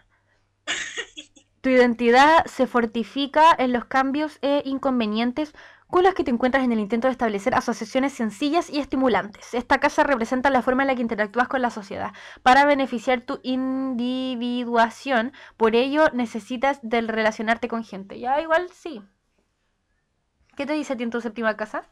Tu 1.61 1.69
identidad 1.69 2.43
se 2.47 2.65
fortifica 2.65 3.55
en 3.55 3.71
los 3.71 3.85
cambios 3.85 4.39
e 4.41 4.63
inconvenientes 4.65 5.53
con 5.91 6.03
los 6.03 6.15
que 6.15 6.23
te 6.23 6.31
encuentras 6.31 6.63
en 6.63 6.71
el 6.71 6.79
intento 6.79 7.07
de 7.07 7.11
establecer 7.11 7.53
asociaciones 7.53 8.13
sencillas 8.13 8.69
y 8.69 8.79
estimulantes. 8.79 9.53
Esta 9.53 9.79
casa 9.79 10.03
representa 10.03 10.49
la 10.49 10.63
forma 10.63 10.83
en 10.83 10.87
la 10.87 10.95
que 10.95 11.01
interactúas 11.03 11.47
con 11.47 11.61
la 11.61 11.69
sociedad 11.69 12.13
para 12.41 12.65
beneficiar 12.65 13.21
tu 13.21 13.39
individuación. 13.43 15.33
Por 15.57 15.75
ello 15.75 16.09
necesitas 16.13 16.79
del 16.81 17.07
relacionarte 17.09 17.67
con 17.67 17.83
gente. 17.83 18.19
Ya, 18.19 18.41
igual 18.41 18.69
sí. 18.73 19.03
¿Qué 20.55 20.65
te 20.65 20.73
dice 20.73 20.93
a 20.93 20.97
ti 20.97 21.03
en 21.03 21.11
tu 21.11 21.21
séptima 21.21 21.55
casa? 21.55 21.87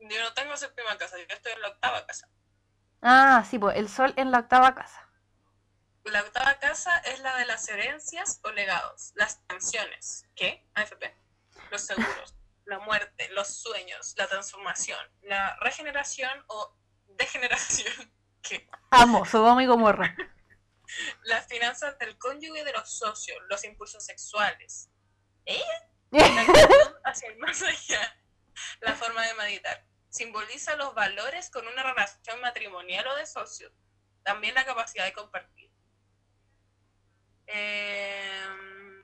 Yo 0.00 0.20
no 0.20 0.34
tengo 0.34 0.56
séptima 0.56 0.98
casa, 0.98 1.16
yo 1.18 1.24
estoy 1.28 1.52
en 1.52 1.60
la 1.60 1.68
octava 1.68 2.04
casa. 2.06 2.28
Ah, 3.00 3.44
sí, 3.48 3.58
pues 3.58 3.76
el 3.76 3.88
sol 3.88 4.12
en 4.16 4.30
la 4.30 4.40
octava 4.40 4.74
casa. 4.74 5.08
La 6.04 6.20
octava 6.20 6.58
casa 6.58 6.98
es 6.98 7.20
la 7.20 7.36
de 7.36 7.46
las 7.46 7.68
herencias 7.68 8.40
o 8.42 8.50
legados, 8.50 9.12
las 9.14 9.36
pensiones, 9.46 10.26
¿qué? 10.34 10.66
AFP, 10.74 11.16
los 11.70 11.82
seguros, 11.82 12.34
la 12.64 12.80
muerte, 12.80 13.28
los 13.30 13.48
sueños, 13.48 14.14
la 14.16 14.26
transformación, 14.26 14.98
la 15.22 15.56
regeneración 15.60 16.44
o 16.48 16.76
degeneración, 17.06 18.12
¿qué? 18.42 18.68
Amo, 18.90 19.24
Sodoma 19.24 19.62
y 19.62 19.66
Gomorra. 19.66 20.16
Las 21.22 21.46
finanzas 21.46 21.96
del 21.98 22.18
cónyuge 22.18 22.60
y 22.60 22.64
de 22.64 22.72
los 22.72 22.90
socios, 22.90 23.38
los 23.48 23.64
impulsos 23.64 24.04
sexuales, 24.04 24.90
¿eh? 25.46 25.62
La 26.12 26.40
actitud 26.40 26.94
hacia 27.04 27.28
el 27.28 27.38
más 27.38 27.62
allá, 27.62 28.16
la 28.80 28.94
forma 28.94 29.26
de 29.26 29.34
meditar. 29.34 29.84
Simboliza 30.10 30.76
los 30.76 30.94
valores 30.94 31.50
con 31.50 31.66
una 31.66 31.82
relación 31.82 32.40
matrimonial 32.40 33.06
o 33.06 33.16
de 33.16 33.26
socios. 33.26 33.72
También 34.22 34.54
la 34.54 34.64
capacidad 34.64 35.04
de 35.04 35.12
compartir. 35.12 35.70
Eh, 37.46 39.02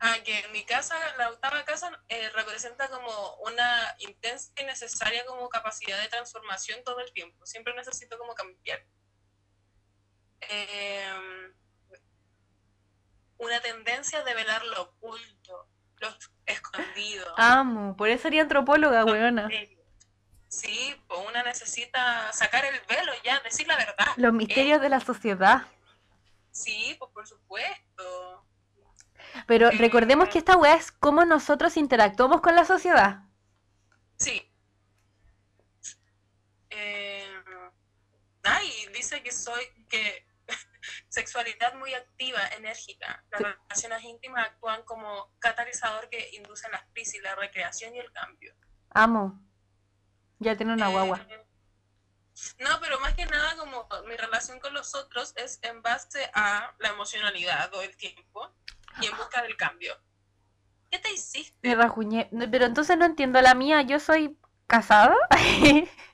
ah, 0.00 0.16
que 0.24 0.38
en 0.38 0.52
mi 0.52 0.64
casa, 0.64 0.96
la 1.16 1.30
octava 1.30 1.64
casa, 1.64 2.02
eh, 2.08 2.30
representa 2.30 2.88
como 2.88 3.36
una 3.36 3.94
intensa 3.98 4.52
y 4.58 4.64
necesaria 4.64 5.24
como 5.26 5.48
capacidad 5.48 6.00
de 6.00 6.08
transformación 6.08 6.82
todo 6.82 7.00
el 7.00 7.12
tiempo. 7.12 7.44
Siempre 7.46 7.74
necesito 7.74 8.18
como 8.18 8.34
cambiar. 8.34 8.84
Eh, 10.40 11.52
una 13.38 13.60
tendencia 13.60 14.22
de 14.22 14.34
velar 14.34 14.64
lo 14.64 14.82
oculto, 14.82 15.68
lo 15.96 16.08
escondido. 16.46 17.26
Amo, 17.36 17.96
por 17.96 18.08
eso 18.08 18.22
sería 18.24 18.42
antropóloga, 18.42 19.04
weona. 19.04 19.48
Sí, 20.48 20.94
pues 21.06 21.20
una 21.28 21.42
necesita 21.42 22.32
sacar 22.32 22.64
el 22.64 22.80
velo 22.88 23.12
ya, 23.22 23.38
decir 23.40 23.66
la 23.66 23.76
verdad. 23.76 24.06
Los 24.16 24.32
misterios 24.32 24.80
de 24.80 24.88
la 24.88 25.00
sociedad. 25.00 25.62
Sí, 26.50 26.96
pues 26.98 27.10
por 27.12 27.26
supuesto. 27.26 28.46
Pero 29.46 29.68
Eh, 29.68 29.76
recordemos 29.78 30.28
que 30.28 30.38
esta 30.38 30.56
weá 30.56 30.74
es 30.74 30.90
cómo 30.90 31.24
nosotros 31.24 31.76
interactuamos 31.76 32.40
con 32.40 32.56
la 32.56 32.64
sociedad. 32.64 33.20
Sí. 34.16 34.50
Eh, 36.70 37.26
ay, 38.42 38.70
dice 38.94 39.22
que 39.22 39.30
soy, 39.30 39.62
que 39.88 40.26
Sexualidad 41.18 41.74
muy 41.74 41.92
activa, 41.94 42.38
enérgica. 42.56 43.24
Las 43.32 43.42
relaciones 43.42 44.04
íntimas 44.04 44.46
actúan 44.46 44.84
como 44.84 45.32
catalizador 45.40 46.08
que 46.08 46.30
inducen 46.34 46.70
la 46.70 46.86
crisis, 46.92 47.20
la 47.22 47.34
recreación 47.34 47.92
y 47.96 47.98
el 47.98 48.12
cambio. 48.12 48.54
Amo. 48.90 49.36
Ya 50.38 50.56
tiene 50.56 50.74
una 50.74 50.86
guagua. 50.86 51.26
Eh, 51.28 51.44
no, 52.60 52.78
pero 52.80 53.00
más 53.00 53.14
que 53.14 53.26
nada 53.26 53.56
como 53.56 53.88
mi 54.06 54.16
relación 54.16 54.60
con 54.60 54.72
los 54.74 54.94
otros 54.94 55.34
es 55.36 55.58
en 55.62 55.82
base 55.82 56.30
a 56.34 56.72
la 56.78 56.90
emocionalidad 56.90 57.74
o 57.74 57.82
el 57.82 57.96
tiempo 57.96 58.54
y 59.00 59.06
en 59.06 59.16
busca 59.16 59.42
del 59.42 59.56
cambio. 59.56 59.96
¿Qué 60.88 61.00
te 61.00 61.12
hiciste? 61.12 61.58
Me 61.66 61.74
rajuñé. 61.74 62.30
Pero 62.48 62.66
entonces 62.66 62.96
no 62.96 63.04
entiendo 63.04 63.42
la 63.42 63.56
mía. 63.56 63.82
Yo 63.82 63.98
soy 63.98 64.38
casada. 64.68 65.16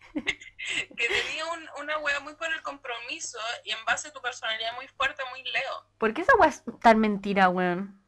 Que 0.97 1.09
tenía 1.09 1.47
un- 1.47 1.69
una 1.81 1.99
wea 1.99 2.21
muy 2.21 2.35
por 2.35 2.51
el 2.53 2.63
compromiso 2.63 3.39
y 3.65 3.71
en 3.73 3.85
base 3.85 4.09
a 4.09 4.13
tu 4.13 4.21
personalidad 4.23 4.75
muy 4.75 4.89
fuerte, 4.89 5.23
muy 5.31 5.43
leo. 5.45 5.87
¿Por 5.99 6.15
qué 6.15 6.23
esa 6.23 6.35
weá 6.37 6.49
es 6.51 6.63
tan 6.81 6.99
mentira, 7.01 7.49
weón? 7.49 8.01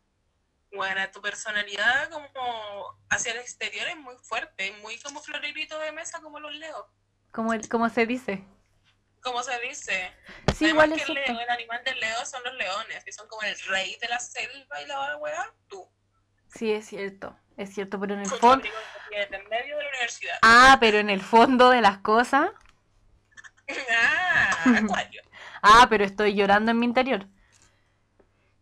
Bueno, 0.72 1.00
tu 1.10 1.22
personalidad 1.22 2.10
como 2.10 2.98
hacia 3.08 3.32
el 3.32 3.38
exterior 3.38 3.86
es 3.88 3.96
muy 3.96 4.16
fuerte, 4.18 4.72
muy 4.82 4.98
como 5.00 5.22
florerito 5.22 5.78
de 5.78 5.92
mesa 5.92 6.20
como 6.20 6.38
los 6.40 6.52
leo. 6.54 6.90
Como, 7.32 7.52
el, 7.54 7.68
como 7.68 7.88
se 7.88 8.04
dice. 8.06 8.44
Como 9.22 9.42
se 9.42 9.58
dice. 9.60 10.12
Sí, 10.54 10.66
Además 10.66 10.70
igual 10.70 10.88
que 10.90 10.94
es 11.02 11.08
el, 11.08 11.14
cierto. 11.14 11.32
leo, 11.32 11.40
el 11.40 11.50
animal 11.50 11.82
del 11.84 11.98
leo 12.00 12.24
son 12.26 12.42
los 12.44 12.54
leones, 12.54 13.04
que 13.04 13.12
son 13.12 13.26
como 13.28 13.42
el 13.42 13.58
rey 13.60 13.96
de 14.00 14.08
la 14.08 14.18
selva 14.20 14.80
y 14.82 14.86
la 14.86 15.16
wea, 15.16 15.52
tú. 15.68 15.88
Sí, 16.56 16.72
es 16.72 16.86
cierto. 16.86 17.36
Es 17.56 17.72
cierto, 17.74 17.98
pero 17.98 18.14
en 18.14 18.20
el 18.20 18.26
fondo. 18.28 18.66
en 19.10 19.48
medio 19.48 19.76
de 19.76 19.82
la 19.82 19.88
universidad. 19.90 20.34
Ah, 20.42 20.76
pero 20.80 20.98
en 20.98 21.10
el 21.10 21.22
fondo 21.22 21.70
de 21.70 21.80
las 21.80 21.98
cosas. 21.98 22.50
Ah, 23.90 24.64
acuario. 24.84 25.22
Ah, 25.62 25.86
pero 25.88 26.04
estoy 26.04 26.34
llorando 26.34 26.70
en 26.70 26.78
mi 26.78 26.86
interior. 26.86 27.26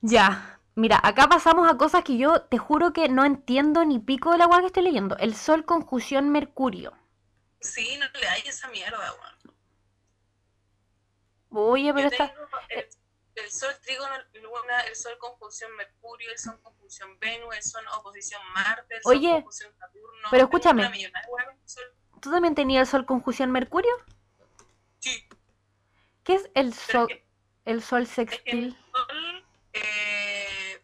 Ya. 0.01 0.61
Mira, 0.77 1.01
acá 1.03 1.29
pasamos 1.29 1.71
a 1.71 1.77
cosas 1.77 2.03
que 2.03 2.17
yo 2.19 2.43
te 2.43 2.59
juro 2.59 2.93
que 2.93 3.09
no 3.09 3.25
entiendo 3.25 3.85
ni 3.85 4.01
pico 4.01 4.33
de 4.33 4.39
la 4.39 4.47
weá 4.47 4.61
que 4.61 4.67
estoy 4.67 4.83
leyendo. 4.83 5.17
El 5.19 5.35
Sol 5.35 5.65
conjunción 5.65 6.31
Mercurio. 6.31 6.93
Sí, 7.61 7.97
no 7.99 8.07
le 8.21 8.29
hay 8.29 8.43
esa 8.47 8.69
mierda, 8.69 8.99
weón. 8.99 9.55
Oye, 11.51 11.95
pero 11.95 12.09
Yo 12.09 12.13
está. 12.13 12.29
tengo 12.29 12.49
el, 12.71 12.87
el 13.37 13.51
sol 13.51 13.75
trígono 13.83 14.15
luna, 14.35 14.81
el 14.83 14.97
sol 14.97 15.17
conjunción 15.19 15.75
Mercurio, 15.77 16.31
el 16.31 16.39
sol 16.39 16.61
conjunción 16.63 17.19
Venus, 17.19 17.55
el 17.57 17.63
sol 17.63 17.85
oposición 17.99 18.41
Marte, 18.55 18.97
el 18.97 19.03
sol 19.03 19.17
Oye, 19.17 19.31
conjunción 19.33 19.75
Saturno. 19.79 20.29
pero 20.31 20.45
escúchame. 20.45 21.13
¿Tú 22.21 22.31
también 22.31 22.55
tenías 22.55 22.89
el 22.89 22.91
Sol 22.91 23.07
conjunción 23.07 23.51
Mercurio? 23.51 23.93
Sí, 24.99 25.29
¿Qué 26.23 26.35
es 26.37 26.51
el 26.55 26.73
Sol, 26.73 27.09
que, 27.09 27.27
el 27.67 27.83
sol 27.83 27.99
que 27.99 28.03
el 28.05 28.07
sextil? 28.07 28.79
sol 28.93 29.45
eh, 29.75 30.83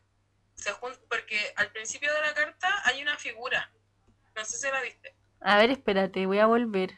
se 0.54 0.72
junta, 0.72 1.00
porque 1.08 1.54
al 1.56 1.72
principio 1.72 2.12
de 2.12 2.20
la 2.20 2.34
carta 2.34 2.68
hay 2.84 3.00
una 3.00 3.16
figura. 3.16 3.72
No 4.36 4.44
sé 4.44 4.58
si 4.58 4.70
la 4.70 4.82
viste. 4.82 5.14
A 5.40 5.56
ver, 5.56 5.70
espérate, 5.70 6.26
voy 6.26 6.38
a 6.40 6.46
volver. 6.46 6.94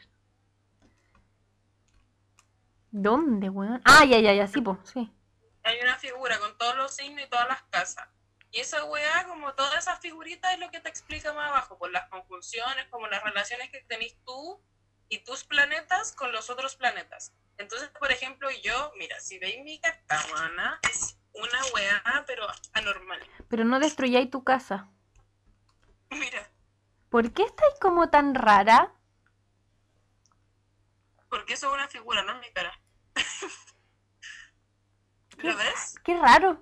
¿Dónde, 2.91 3.49
weón? 3.49 3.81
Ah, 3.85 4.03
ya, 4.05 4.19
ya, 4.19 4.33
ya, 4.33 4.47
sí, 4.47 4.59
po, 4.61 4.77
sí. 4.83 5.09
Hay 5.63 5.79
una 5.81 5.97
figura 5.97 6.39
con 6.39 6.57
todos 6.57 6.75
los 6.75 6.95
signos 6.95 7.25
y 7.25 7.29
todas 7.29 7.47
las 7.47 7.63
casas. 7.63 8.07
Y 8.51 8.59
esa 8.59 8.83
weá, 8.83 9.25
como 9.27 9.53
todas 9.55 9.79
esas 9.79 9.99
figuritas, 9.99 10.53
es 10.53 10.59
lo 10.59 10.69
que 10.69 10.79
te 10.79 10.89
explica 10.89 11.33
más 11.33 11.49
abajo, 11.49 11.77
por 11.77 11.91
las 11.91 12.07
conjunciones, 12.09 12.87
como 12.89 13.07
las 13.07 13.23
relaciones 13.23 13.69
que 13.71 13.81
tenés 13.83 14.15
tú 14.25 14.63
y 15.09 15.23
tus 15.23 15.43
planetas 15.43 16.13
con 16.13 16.31
los 16.31 16.49
otros 16.49 16.75
planetas. 16.75 17.33
Entonces, 17.57 17.89
por 17.99 18.11
ejemplo, 18.11 18.49
yo, 18.63 18.91
mira, 18.97 19.19
si 19.19 19.39
veis 19.39 19.63
mi 19.63 19.79
carta, 19.79 20.19
es 20.83 21.17
una 21.33 21.59
weá, 21.73 22.23
pero 22.27 22.47
anormal. 22.73 23.19
Pero 23.49 23.63
no 23.65 23.79
destruyáis 23.79 24.29
tu 24.29 24.43
casa. 24.43 24.89
Mira, 26.11 26.47
¿Por 27.09 27.31
qué 27.31 27.43
estáis 27.43 27.73
como 27.79 28.09
tan 28.09 28.35
rara? 28.35 28.91
porque 31.29 31.53
eso 31.53 31.67
es 31.67 31.73
una 31.73 31.87
figura, 31.87 32.21
no 32.21 32.33
es 32.33 32.39
mi 32.41 32.53
cara. 32.53 32.79
¿Lo 35.43 35.55
ves? 35.57 35.95
Qué 36.03 36.15
raro. 36.17 36.57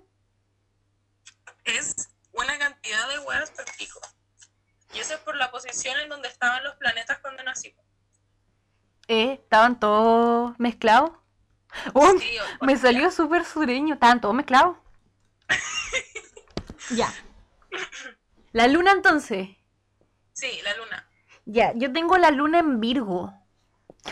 es 1.63 1.96
una 2.34 2.58
cantidad 2.58 3.08
de 3.10 3.20
weas 3.20 3.52
per 3.52 3.65
pico. 3.78 4.00
Y 4.94 5.00
eso 5.00 5.13
es 5.13 5.20
por 5.22 5.36
la 5.36 5.52
posición 5.52 6.00
en 6.00 6.10
donde 6.10 6.28
estaban 6.28 6.63
los 6.63 6.76
planetas 6.76 7.20
cuando 7.20 7.44
nací. 7.44 7.76
Eh, 9.08 9.34
estaban 9.34 9.80
todos 9.80 10.60
mezclados. 10.60 11.12
Oh, 11.94 12.12
Sí, 12.20 12.38
me 12.62 12.76
salió 12.76 13.12
súper 13.12 13.46
sureño. 13.46 13.94
Estaban 13.94 14.20
todos 14.20 14.36
mezclados. 14.36 14.78
ya. 16.89 17.13
La 18.52 18.67
luna 18.67 18.91
entonces. 18.91 19.50
Sí, 20.34 20.60
la 20.63 20.76
luna. 20.76 21.08
Ya, 21.46 21.72
yo 21.76 21.94
tengo 21.94 22.17
la 22.17 22.32
luna 22.32 22.60
en 22.60 22.80
Virgo. 22.80 23.34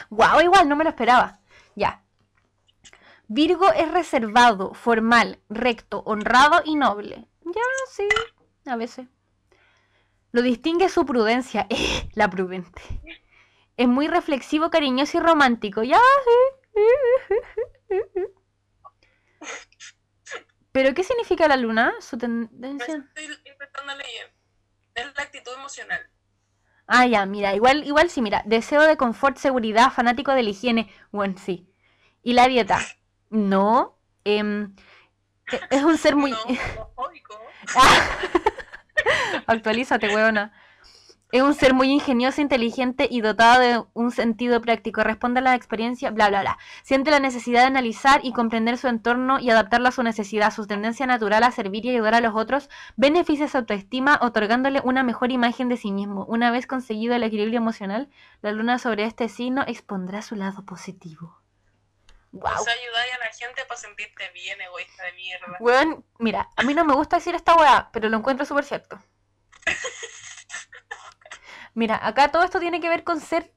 Guau, 0.10 0.41
igual, 0.41 0.69
no 0.69 0.75
me 0.75 0.84
lo 0.84 0.91
esperaba. 0.91 1.39
Ya. 1.75 2.03
Virgo 3.31 3.71
es 3.73 3.91
reservado, 3.91 4.73
formal, 4.73 5.39
recto, 5.49 5.99
honrado 5.99 6.63
y 6.65 6.75
noble. 6.75 7.27
Ya, 7.45 7.61
sí, 7.91 8.07
a 8.65 8.75
veces. 8.75 9.07
Lo 10.31 10.41
distingue 10.41 10.89
su 10.89 11.05
prudencia, 11.05 11.67
eh, 11.69 12.09
la 12.15 12.27
prudente. 12.31 12.81
Es 13.77 13.87
muy 13.87 14.07
reflexivo, 14.07 14.71
cariñoso 14.71 15.19
y 15.19 15.21
romántico. 15.21 15.83
Ya, 15.83 16.01
sí. 16.25 18.01
¿Pero 20.71 20.95
qué 20.95 21.03
significa 21.03 21.47
la 21.47 21.55
luna? 21.55 21.93
Su 21.99 22.17
tendencia. 22.17 22.95
estoy 22.95 23.25
intentando 23.45 23.95
leer. 23.95 24.33
Es 24.95 25.05
la 25.15 25.21
actitud 25.21 25.53
emocional. 25.53 26.01
Ah, 26.87 27.05
ya, 27.05 27.27
mira, 27.27 27.53
igual, 27.53 27.85
igual 27.85 28.09
sí, 28.09 28.23
mira, 28.23 28.41
deseo 28.47 28.81
de 28.81 28.97
confort, 28.97 29.37
seguridad, 29.37 29.91
fanático 29.91 30.31
de 30.31 30.41
la 30.41 30.49
higiene, 30.49 30.91
bueno, 31.11 31.35
sí. 31.37 31.71
Y 32.23 32.33
la 32.33 32.47
dieta, 32.47 32.79
no, 33.29 33.97
em, 34.23 34.73
e- 35.51 35.61
es 35.69 35.83
un 35.83 35.97
ser 35.97 36.15
muy... 36.15 36.33
Actualízate, 39.47 40.09
weona. 40.09 40.51
Es 41.31 41.43
un 41.43 41.53
ser 41.53 41.75
muy 41.75 41.91
ingenioso, 41.91 42.41
inteligente 42.41 43.07
y 43.09 43.21
dotado 43.21 43.61
de 43.61 43.83
un 43.93 44.09
sentido 44.09 44.61
práctico. 44.61 45.03
Responde 45.03 45.41
a 45.41 45.43
la 45.43 45.53
experiencia, 45.53 46.09
bla, 46.09 46.27
bla, 46.29 46.41
bla. 46.41 46.57
Siente 46.81 47.11
la 47.11 47.19
necesidad 47.19 47.61
de 47.61 47.67
analizar 47.67 48.21
y 48.23 48.33
comprender 48.33 48.79
su 48.79 48.87
entorno 48.87 49.39
y 49.39 49.51
adaptarlo 49.51 49.89
a 49.89 49.91
su 49.91 50.01
necesidad. 50.01 50.51
Su 50.51 50.65
tendencia 50.65 51.05
natural 51.05 51.43
a 51.43 51.51
servir 51.51 51.85
y 51.85 51.91
ayudar 51.91 52.15
a 52.15 52.21
los 52.21 52.35
otros 52.35 52.67
beneficia 52.95 53.47
su 53.47 53.57
autoestima, 53.57 54.17
otorgándole 54.23 54.81
una 54.83 55.03
mejor 55.03 55.31
imagen 55.31 55.69
de 55.69 55.77
sí 55.77 55.91
mismo. 55.91 56.25
Una 56.25 56.49
vez 56.49 56.65
conseguido 56.65 57.13
el 57.13 57.21
equilibrio 57.21 57.57
emocional, 57.57 58.09
la 58.41 58.51
luna 58.51 58.79
sobre 58.79 59.03
este 59.03 59.29
signo 59.29 59.63
expondrá 59.67 60.23
su 60.23 60.35
lado 60.35 60.65
positivo. 60.65 61.38
Wow. 62.31 62.51
O 62.59 62.63
sea, 62.63 62.73
ayudáis 62.73 63.13
a 63.15 63.17
la 63.19 63.31
gente 63.33 63.65
para 63.65 63.79
sentirte 63.79 64.29
bien, 64.31 64.61
egoísta 64.61 65.03
de 65.03 65.13
mierda. 65.13 65.57
Weón, 65.59 66.05
mira, 66.19 66.49
a 66.55 66.63
mí 66.63 66.73
no 66.73 66.85
me 66.85 66.93
gusta 66.93 67.17
decir 67.17 67.33
esta 67.35 67.55
weá, 67.55 67.89
pero 67.91 68.07
lo 68.09 68.17
encuentro 68.17 68.45
súper 68.45 68.65
cierto. 68.65 69.01
Mira, 71.73 71.99
acá 72.05 72.31
todo 72.31 72.43
esto 72.43 72.59
tiene 72.59 72.81
que 72.81 72.89
ver 72.89 73.03
con 73.03 73.19
ser 73.19 73.53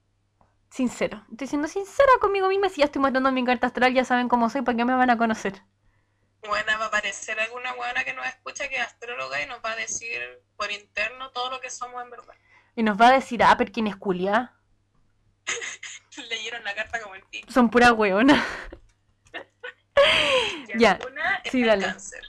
sincero. 0.71 1.25
Estoy 1.31 1.49
siendo 1.49 1.69
sincera 1.69 2.11
conmigo 2.21 2.49
misma. 2.49 2.69
Si 2.69 2.81
ya 2.81 2.87
estoy 2.87 3.03
mostrando 3.03 3.31
mi 3.33 3.45
carta 3.45 3.67
astral, 3.67 3.93
ya 3.95 4.05
saben 4.05 4.29
cómo 4.29 4.49
soy, 4.49 4.63
¿para 4.63 4.77
qué 4.77 4.85
me 4.85 4.95
van 4.95 5.11
a 5.11 5.19
conocer? 5.19 5.63
Buena, 6.47 6.77
va 6.77 6.87
a 6.87 6.89
aparecer 6.89 7.39
alguna 7.39 7.73
buena 7.75 8.05
que 8.05 8.15
nos 8.15 8.27
escucha 8.27 8.69
que 8.69 8.77
es 8.77 8.83
astróloga 8.83 9.41
y 9.43 9.47
nos 9.47 9.63
va 9.65 9.73
a 9.73 9.77
decir 9.77 10.21
por 10.57 10.71
interno 10.73 11.31
todo 11.31 11.51
lo 11.51 11.61
que 11.61 11.71
somos 11.71 12.03
en 12.03 12.11
verdad. 12.11 12.35
Y 12.75 12.83
nos 12.83 13.01
va 13.01 13.09
a 13.09 13.13
decir, 13.13 13.43
ah, 13.45 13.55
pero 13.57 13.71
quién 13.71 13.87
es 13.87 13.97
culia. 13.97 14.55
Leyeron 16.29 16.65
la 16.65 16.75
carta 16.75 17.01
como 17.01 17.15
el 17.15 17.23
pico. 17.25 17.51
Son 17.51 17.71
pura 17.71 17.93
weona. 17.93 18.45
Ya, 20.79 20.99
Una 21.07 21.37
es 21.45 21.53
sí, 21.53 21.61
el 21.61 21.67
dale. 21.69 21.85
cáncer. 21.85 22.23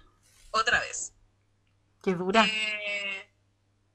Otra 0.51 0.79
vez. 0.81 1.13
Qué 2.03 2.13
dura. 2.13 2.45
Eh, 2.45 3.31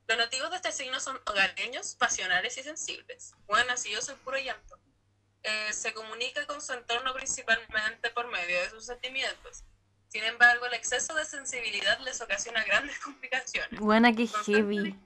los 0.07 0.17
nativos 0.17 0.51
de 0.51 0.57
este 0.57 0.73
signo 0.73 0.99
son 1.01 1.21
hogareños, 1.27 1.95
pasionales 1.97 2.57
y 2.57 2.63
sensibles. 2.63 3.35
Bueno, 3.47 3.75
así 3.75 3.91
yo 3.91 4.01
soy 4.01 4.15
puro 4.17 4.39
llanto. 4.39 4.79
Eh, 5.43 5.73
se 5.75 5.93
comunica 5.93 6.47
con 6.47 6.63
su 6.63 6.73
entorno 6.73 7.13
principalmente 7.13 8.11
por 8.11 8.29
medio 8.29 8.61
de 8.63 8.71
sus 8.71 8.87
sentimientos. 8.87 9.65
Sin 10.09 10.25
embargo, 10.25 10.65
el 10.67 10.75
exceso 10.75 11.15
de 11.15 11.27
sensibilidad 11.27 11.99
les 12.01 12.21
ocasiona 12.23 12.65
grandes 12.65 12.99
complicaciones. 13.05 13.79
Buena 13.79 14.15
que 14.15 14.27
heavy. 14.27 14.99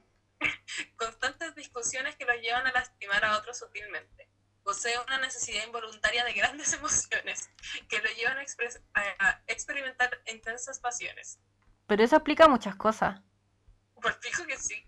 Constantes 0.97 1.55
discusiones 1.57 2.14
que 2.16 2.25
los 2.25 2.37
llevan 2.40 2.66
a 2.68 2.73
lastimar 2.73 3.25
a 3.25 3.38
otros 3.38 3.59
sutilmente. 3.59 4.29
Posee 4.64 4.98
una 5.07 5.18
necesidad 5.18 5.64
involuntaria 5.66 6.25
de 6.25 6.33
grandes 6.33 6.72
emociones 6.79 7.51
que 7.88 7.98
lo 8.01 8.11
llevan 8.11 8.38
a, 8.38 8.42
expres- 8.42 8.81
a- 8.94 9.29
a 9.29 9.42
experimentar 9.46 10.20
intensas 10.27 10.79
pasiones. 10.81 11.38
Pero 11.87 12.03
eso 12.05 12.16
explica 12.16 12.48
muchas 12.48 12.77
cosas. 12.77 13.20
Por 14.01 14.14
fijo 14.20 14.44
que 14.46 14.57
sí. 14.59 14.85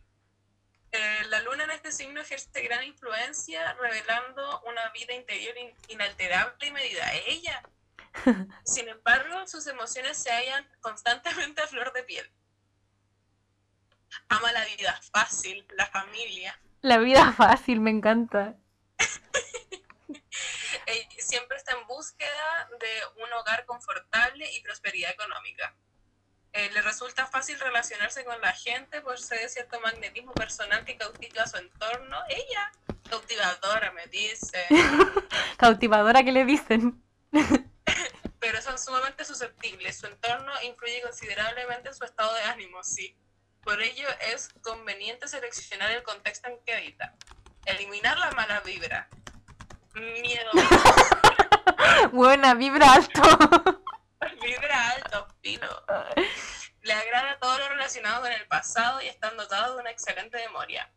Eh, 0.92 1.24
la 1.28 1.40
luna 1.40 1.64
en 1.64 1.72
este 1.72 1.90
signo 1.90 2.20
ejerce 2.20 2.62
gran 2.62 2.84
influencia, 2.84 3.72
revelando 3.74 4.62
una 4.62 4.88
vida 4.90 5.12
interior 5.14 5.56
in- 5.58 5.74
inalterable 5.88 6.66
y 6.66 6.70
medida. 6.70 7.12
Ella, 7.26 7.62
Sin 8.64 8.88
embargo, 8.88 9.44
sus 9.48 9.66
emociones 9.66 10.16
se 10.16 10.30
hallan 10.30 10.64
constantemente 10.80 11.60
a 11.62 11.66
flor 11.66 11.92
de 11.92 12.04
piel. 12.04 12.32
Ama 14.28 14.52
la 14.52 14.64
vida 14.66 15.00
fácil, 15.12 15.66
la 15.76 15.86
familia. 15.86 16.56
La 16.80 16.98
vida 16.98 17.32
fácil, 17.32 17.80
me 17.80 17.90
encanta. 17.90 18.54
Eh, 20.86 21.08
siempre 21.18 21.56
está 21.56 21.72
en 21.72 21.86
búsqueda 21.86 22.68
de 22.80 23.22
un 23.22 23.32
hogar 23.32 23.64
confortable 23.66 24.50
y 24.52 24.60
prosperidad 24.62 25.10
económica. 25.12 25.74
Eh, 26.52 26.70
le 26.72 26.82
resulta 26.82 27.26
fácil 27.26 27.58
relacionarse 27.58 28.24
con 28.24 28.40
la 28.40 28.52
gente, 28.52 29.00
posee 29.00 29.48
cierto 29.48 29.80
magnetismo 29.80 30.32
personal 30.32 30.84
que 30.84 30.96
cautiva 30.96 31.46
su 31.46 31.56
entorno. 31.56 32.18
Ella, 32.28 32.72
cautivadora, 33.08 33.90
me 33.92 34.06
dice. 34.06 34.64
Cautivadora 35.56 36.22
que 36.22 36.32
le 36.32 36.44
dicen. 36.44 37.02
pero 38.44 38.60
son 38.60 38.78
sumamente 38.78 39.24
susceptibles. 39.24 39.96
Su 39.96 40.06
entorno 40.06 40.52
influye 40.64 41.00
considerablemente 41.00 41.88
en 41.88 41.94
su 41.94 42.04
estado 42.04 42.34
de 42.34 42.42
ánimo, 42.42 42.84
sí. 42.84 43.16
Por 43.62 43.80
ello 43.80 44.06
es 44.32 44.50
conveniente 44.62 45.26
seleccionar 45.28 45.90
el 45.92 46.02
contexto 46.02 46.48
en 46.50 46.62
que 46.62 46.74
habita. 46.74 47.14
Eliminar 47.64 48.18
la 48.18 48.30
mala 48.32 48.60
vibra. 48.60 49.08
Miedo. 49.94 50.50
Buena, 52.12 52.54
vibra 52.54 52.92
alto. 52.92 53.22
vibra 54.42 54.90
alto, 54.90 55.28
fino. 55.40 55.68
Le 56.82 56.92
agrada 56.92 57.38
todo 57.38 57.58
lo 57.58 57.68
relacionado 57.68 58.22
con 58.22 58.32
el 58.32 58.46
pasado 58.46 59.00
y 59.00 59.06
están 59.06 59.36
dotados 59.36 59.76
de 59.76 59.82
una 59.82 59.90
excelente 59.90 60.38
memoria. 60.46 60.90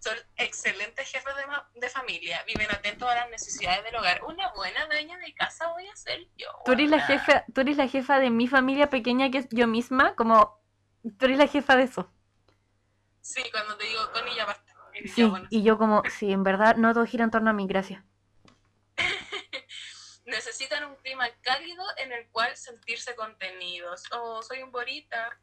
Son 0.00 0.14
excelentes 0.36 1.10
jefes 1.10 1.34
de, 1.36 1.80
de 1.80 1.90
familia, 1.90 2.42
viven 2.46 2.70
atentos 2.70 3.08
a 3.08 3.14
las 3.14 3.30
necesidades 3.30 3.84
del 3.84 3.96
hogar. 3.96 4.22
Una 4.24 4.52
buena 4.52 4.86
dueña 4.86 5.18
de 5.18 5.34
casa 5.34 5.68
voy 5.72 5.86
a 5.88 5.96
ser 5.96 6.20
yo. 6.36 6.48
Tú 6.64 6.72
eres 6.72 6.88
la 6.88 7.00
jefa, 7.00 7.44
tú 7.52 7.60
eres 7.60 7.76
la 7.76 7.88
jefa 7.88 8.18
de 8.18 8.30
mi 8.30 8.46
familia 8.46 8.90
pequeña 8.90 9.30
que 9.30 9.38
es 9.38 9.48
yo 9.50 9.66
misma, 9.66 10.14
como 10.14 10.60
tú 11.18 11.26
eres 11.26 11.38
la 11.38 11.48
jefa 11.48 11.76
de 11.76 11.82
eso. 11.84 12.10
Sí, 13.20 13.42
cuando 13.50 13.76
te 13.76 13.84
digo 13.84 14.10
con 14.12 14.26
ella 14.28 14.46
basta. 14.46 14.72
Y 14.94 15.08
Sí, 15.08 15.30
y 15.50 15.62
yo 15.62 15.78
como, 15.78 16.02
sí, 16.10 16.32
en 16.32 16.42
verdad 16.42 16.76
no 16.76 16.92
todo 16.94 17.04
gira 17.04 17.24
en 17.24 17.30
torno 17.30 17.50
a 17.50 17.52
mí, 17.52 17.66
gracias. 17.66 18.02
Necesitan 20.68 20.90
un 20.90 20.96
clima 20.96 21.26
cálido 21.40 21.82
en 21.96 22.12
el 22.12 22.28
cual 22.28 22.54
sentirse 22.56 23.14
contenidos. 23.16 24.02
Oh, 24.12 24.42
soy 24.42 24.62
un 24.62 24.70
borita. 24.70 25.40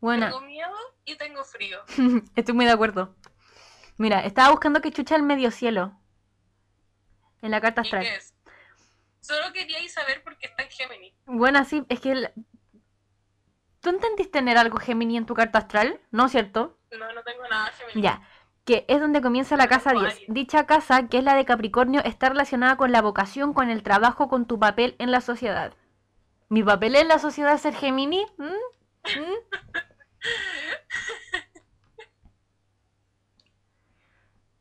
Buena, 0.00 0.26
Tengo 0.26 0.42
miedo 0.42 0.74
y 1.06 1.16
tengo 1.16 1.42
frío. 1.44 1.82
estoy 2.36 2.54
muy 2.54 2.66
de 2.66 2.72
acuerdo. 2.72 3.16
Mira, 3.96 4.20
estaba 4.24 4.50
buscando 4.50 4.80
que 4.82 4.92
chucha 4.92 5.16
el 5.16 5.22
medio 5.22 5.50
cielo. 5.50 5.98
En 7.40 7.52
la 7.52 7.60
carta 7.62 7.80
¿Y 7.80 7.84
astral. 7.84 8.02
qué 8.04 8.16
es? 8.16 8.34
Solo 9.20 9.50
quería 9.54 9.80
ir 9.80 9.88
saber 9.90 10.22
por 10.22 10.36
qué 10.36 10.46
está 10.48 10.62
en 10.62 10.70
Géminis. 10.70 11.14
Bueno, 11.24 11.64
sí, 11.64 11.84
es 11.88 12.00
que... 12.00 12.12
el- 12.12 12.32
¿Tú 13.80 13.88
entendiste 13.88 14.32
tener 14.32 14.58
algo 14.58 14.78
Gemini 14.78 15.16
en 15.16 15.24
tu 15.24 15.32
carta 15.34 15.58
astral? 15.60 16.02
¿No, 16.10 16.28
cierto? 16.28 16.78
No, 16.90 17.10
no 17.14 17.22
tengo 17.22 17.48
nada 17.48 17.72
Géminis. 17.72 18.02
Ya, 18.02 18.28
que 18.64 18.84
es 18.88 19.00
donde 19.00 19.22
comienza 19.22 19.56
la 19.56 19.68
casa 19.68 19.90
Tengo 19.90 20.02
10. 20.04 20.14
Aries. 20.14 20.28
Dicha 20.28 20.66
casa, 20.66 21.08
que 21.08 21.18
es 21.18 21.24
la 21.24 21.34
de 21.34 21.44
Capricornio, 21.44 22.02
está 22.04 22.28
relacionada 22.28 22.76
con 22.76 22.92
la 22.92 23.02
vocación, 23.02 23.52
con 23.54 23.70
el 23.70 23.82
trabajo, 23.82 24.28
con 24.28 24.46
tu 24.46 24.58
papel 24.58 24.94
en 24.98 25.10
la 25.10 25.20
sociedad. 25.20 25.74
¿Mi 26.48 26.62
papel 26.62 26.96
en 26.96 27.08
la 27.08 27.18
sociedad 27.18 27.54
es 27.54 27.62
ser 27.62 27.74
Gemini? 27.74 28.26
¿Mm? 28.36 28.44
¿Mm? 28.44 29.34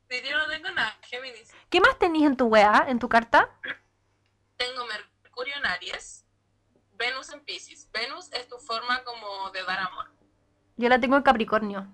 Sí, 0.10 0.16
yo 0.28 0.38
no 0.40 0.48
tengo 0.48 0.72
nada 0.72 0.98
Géminis. 1.04 1.54
¿Qué 1.70 1.80
más 1.82 2.00
tenías 2.00 2.32
en 2.32 2.38
tu 2.38 2.48
weá, 2.48 2.86
en 2.88 2.98
tu 2.98 3.08
carta? 3.08 3.50
Tengo 4.58 4.86
Mercurio 4.88 5.54
en 5.58 5.66
Aries, 5.68 6.26
Venus 6.94 7.32
en 7.32 7.42
Pisces. 7.42 7.88
Venus 7.92 8.32
es 8.34 8.48
tu 8.48 8.58
forma 8.58 9.04
como 9.04 9.52
de 9.52 9.64
dar 9.64 9.80
amor. 9.80 10.12
Yo 10.78 10.90
la 10.90 11.00
tengo 11.00 11.16
en 11.16 11.22
Capricornio. 11.22 11.88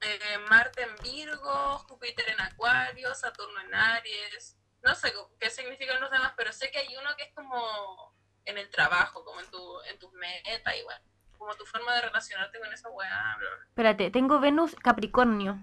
Eh, 0.00 0.38
Marte 0.50 0.82
en 0.82 0.94
Virgo, 1.02 1.78
Júpiter 1.88 2.28
en 2.28 2.40
Acuario, 2.40 3.14
Saturno 3.14 3.60
en 3.60 3.74
Aries. 3.74 4.56
No 4.82 4.94
sé 4.94 5.12
qué 5.40 5.50
significan 5.50 6.00
los 6.00 6.10
demás, 6.10 6.32
pero 6.36 6.52
sé 6.52 6.70
que 6.70 6.78
hay 6.78 6.96
uno 6.96 7.10
que 7.16 7.24
es 7.24 7.32
como 7.34 8.14
en 8.44 8.58
el 8.58 8.70
trabajo, 8.70 9.24
como 9.24 9.40
en, 9.40 9.50
tu, 9.50 9.80
en 9.82 9.98
tus 9.98 10.12
metas, 10.12 10.76
igual. 10.76 11.00
Como 11.38 11.54
tu 11.56 11.66
forma 11.66 11.94
de 11.94 12.02
relacionarte 12.02 12.58
con 12.60 12.72
esa 12.72 12.88
weá. 12.90 13.36
Espérate, 13.68 14.10
tengo 14.10 14.38
Venus 14.38 14.74
Capricornio. 14.76 15.58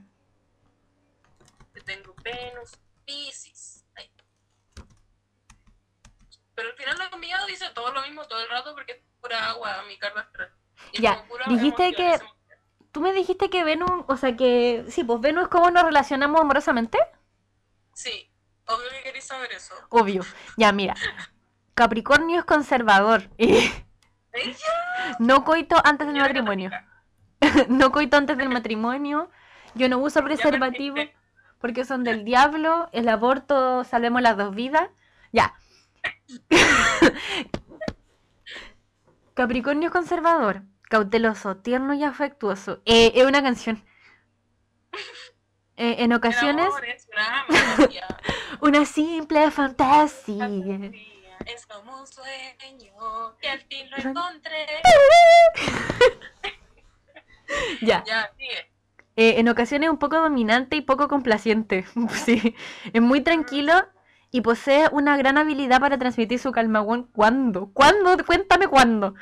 Tengo 1.85 2.13
Venus, 2.23 2.77
Pisces. 3.05 3.85
Pero 6.55 6.69
al 6.69 6.75
final 6.75 6.97
lo 7.11 7.17
mío 7.17 7.35
dice 7.47 7.67
todo 7.73 7.91
lo 7.91 8.01
mismo 8.03 8.25
todo 8.27 8.39
el 8.41 8.49
rato 8.49 8.73
porque 8.75 8.91
es 8.93 8.99
pura 9.19 9.49
agua 9.49 9.81
mi 9.87 9.97
carta 9.97 10.19
astral. 10.21 10.53
Y 10.91 11.01
Ya, 11.01 11.25
dijiste 11.47 11.93
que- 11.93 12.13
emociones. 12.13 12.33
Tú 12.93 13.01
me 13.01 13.11
dijiste 13.11 13.49
que 13.49 13.63
Venus, 13.63 13.89
o 14.07 14.17
sea 14.17 14.37
que... 14.37 14.85
Sí, 14.87 15.03
pues 15.03 15.19
Venus, 15.19 15.47
¿cómo 15.47 15.71
nos 15.71 15.83
relacionamos 15.83 16.39
amorosamente? 16.39 16.99
Sí, 17.91 18.31
obvio 18.67 18.87
que 18.91 19.01
queréis 19.01 19.23
saber 19.23 19.51
eso. 19.51 19.73
Obvio. 19.89 20.21
Ya, 20.57 20.71
mira. 20.71 20.93
Capricornio 21.73 22.39
es 22.39 22.45
conservador. 22.45 23.29
No 25.19 25.43
coito 25.43 25.75
antes 25.83 26.07
del 26.07 26.17
matrimonio. 26.17 26.71
no 27.69 27.91
coito 27.91 28.17
antes 28.17 28.35
del 28.35 28.49
matrimonio. 28.49 29.29
Yo 29.75 29.87
no 29.89 29.99
uso 29.99 30.23
preservativo 30.23 30.95
porque 31.59 31.85
son 31.85 32.03
del 32.03 32.25
diablo. 32.25 32.89
El 32.93 33.09
aborto, 33.09 33.83
salvemos 33.83 34.23
las 34.23 34.35
dos 34.35 34.55
vidas. 34.55 34.89
Ya. 35.31 35.53
Capricornio 39.35 39.89
es 39.89 39.93
conservador, 39.93 40.63
cauteloso, 40.93 41.57
tierno 41.57 41.95
y 41.95 42.03
afectuoso. 42.03 42.83
Eh, 42.85 43.13
es 43.15 43.25
una 43.25 43.41
canción. 43.41 43.83
Eh, 45.75 45.95
en 46.03 46.13
ocasiones, 46.13 46.67
amor 46.67 46.85
es 46.85 47.07
una 48.61 48.85
simple 48.85 49.49
fantasía. 49.49 50.47
fantasía, 50.47 50.91
Es 51.47 51.65
como 51.65 51.99
un 51.99 52.05
sueño 52.05 53.35
que 53.41 53.49
al 53.49 53.61
fin 53.61 53.89
lo 53.89 53.97
encontré. 53.97 54.67
Ya. 57.81 58.03
Ya, 58.05 58.31
sigue. 58.37 58.71
Eh, 59.15 59.39
en 59.39 59.47
ocasiones 59.47 59.89
un 59.89 59.97
poco 59.97 60.17
dominante 60.17 60.75
y 60.75 60.81
poco 60.81 61.07
complaciente. 61.07 61.85
Sí, 62.23 62.55
es 62.93 63.01
muy 63.01 63.21
tranquilo 63.21 63.73
y 64.29 64.41
posee 64.41 64.89
una 64.91 65.17
gran 65.17 65.39
habilidad 65.39 65.79
para 65.79 65.97
transmitir 65.97 66.37
su 66.37 66.51
calma. 66.51 66.85
¿Cuándo? 67.11 67.71
¿Cuándo? 67.73 68.15
Cuéntame 68.25 68.67
cuándo. 68.67 69.15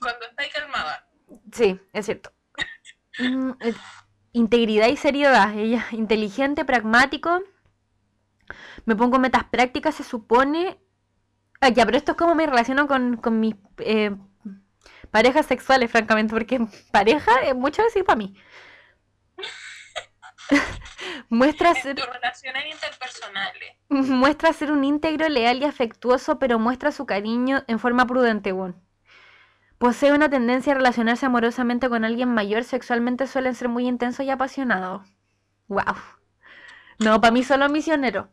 Cuando 0.00 0.26
estáis 0.26 0.52
calmada. 0.52 1.06
Sí, 1.52 1.80
es 1.92 2.06
cierto. 2.06 2.32
Mm, 3.18 3.50
eh, 3.60 3.74
integridad 4.32 4.88
y 4.88 4.96
seriedad. 4.96 5.56
Ella, 5.56 5.86
inteligente, 5.92 6.64
pragmático. 6.64 7.42
Me 8.84 8.96
pongo 8.96 9.18
metas 9.18 9.44
prácticas, 9.44 9.94
se 9.94 10.04
supone. 10.04 10.80
Ah, 11.60 11.68
ya, 11.68 11.84
pero 11.84 11.98
esto 11.98 12.12
es 12.12 12.18
como 12.18 12.34
me 12.34 12.46
relaciono 12.46 12.88
con, 12.88 13.16
con 13.18 13.38
mis 13.38 13.54
eh, 13.78 14.16
parejas 15.10 15.46
sexuales, 15.46 15.90
francamente, 15.90 16.32
porque 16.32 16.66
pareja 16.90 17.42
es 17.42 17.54
mucho 17.54 17.82
decir 17.82 18.04
para 18.04 18.16
mí. 18.16 18.34
Muestra 21.28 21.70
En 21.70 21.76
ser, 21.76 21.96
tus 21.96 22.06
relaciones 22.06 22.64
interpersonales. 22.72 23.76
muestra 23.88 24.52
ser 24.52 24.72
un 24.72 24.84
íntegro, 24.84 25.28
leal 25.28 25.58
y 25.58 25.64
afectuoso, 25.64 26.38
pero 26.38 26.58
muestra 26.58 26.92
su 26.92 27.06
cariño 27.06 27.62
en 27.68 27.78
forma 27.78 28.06
prudente, 28.06 28.52
weón. 28.52 28.82
Posee 29.80 30.12
una 30.12 30.28
tendencia 30.28 30.74
a 30.74 30.76
relacionarse 30.76 31.24
amorosamente 31.24 31.88
con 31.88 32.04
alguien 32.04 32.28
mayor, 32.34 32.64
sexualmente 32.64 33.26
suelen 33.26 33.54
ser 33.54 33.70
muy 33.70 33.88
intensos 33.88 34.26
y 34.26 34.28
apasionados. 34.28 35.08
Wow. 35.68 35.96
No, 36.98 37.18
para 37.18 37.30
mí 37.30 37.42
solo 37.42 37.66
misionero. 37.70 38.28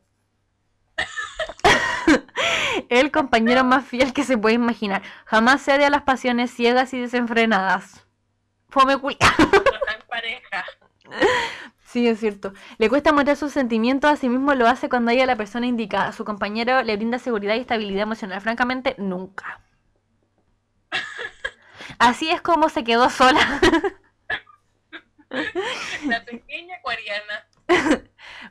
El 2.89 3.11
compañero 3.11 3.63
más 3.63 3.85
fiel 3.85 4.11
que 4.11 4.25
se 4.25 4.37
puede 4.37 4.55
imaginar. 4.55 5.03
Jamás 5.23 5.61
cede 5.61 5.85
a 5.85 5.89
las 5.89 6.01
pasiones 6.01 6.51
ciegas 6.51 6.93
y 6.93 6.99
desenfrenadas. 6.99 8.05
Fome 8.67 8.95
en 8.95 8.99
pareja. 10.09 10.65
Sí, 11.85 12.09
es 12.09 12.19
cierto. 12.19 12.51
Le 12.77 12.89
cuesta 12.89 13.13
mostrar 13.13 13.37
sus 13.37 13.53
sentimientos, 13.53 14.11
así 14.11 14.27
mismo 14.27 14.53
lo 14.53 14.67
hace 14.67 14.89
cuando 14.89 15.11
haya 15.11 15.25
la 15.25 15.37
persona 15.37 15.65
indicada. 15.65 16.11
Su 16.11 16.25
compañero 16.25 16.83
le 16.83 16.97
brinda 16.97 17.19
seguridad 17.19 17.55
y 17.55 17.59
estabilidad 17.59 18.03
emocional. 18.03 18.41
Francamente, 18.41 18.95
nunca. 18.97 19.61
Así 21.99 22.29
es 22.29 22.41
como 22.41 22.69
se 22.69 22.83
quedó 22.83 23.09
sola. 23.09 23.61
La 26.05 26.23
pequeña 26.23 26.77
acuariana. 26.77 27.47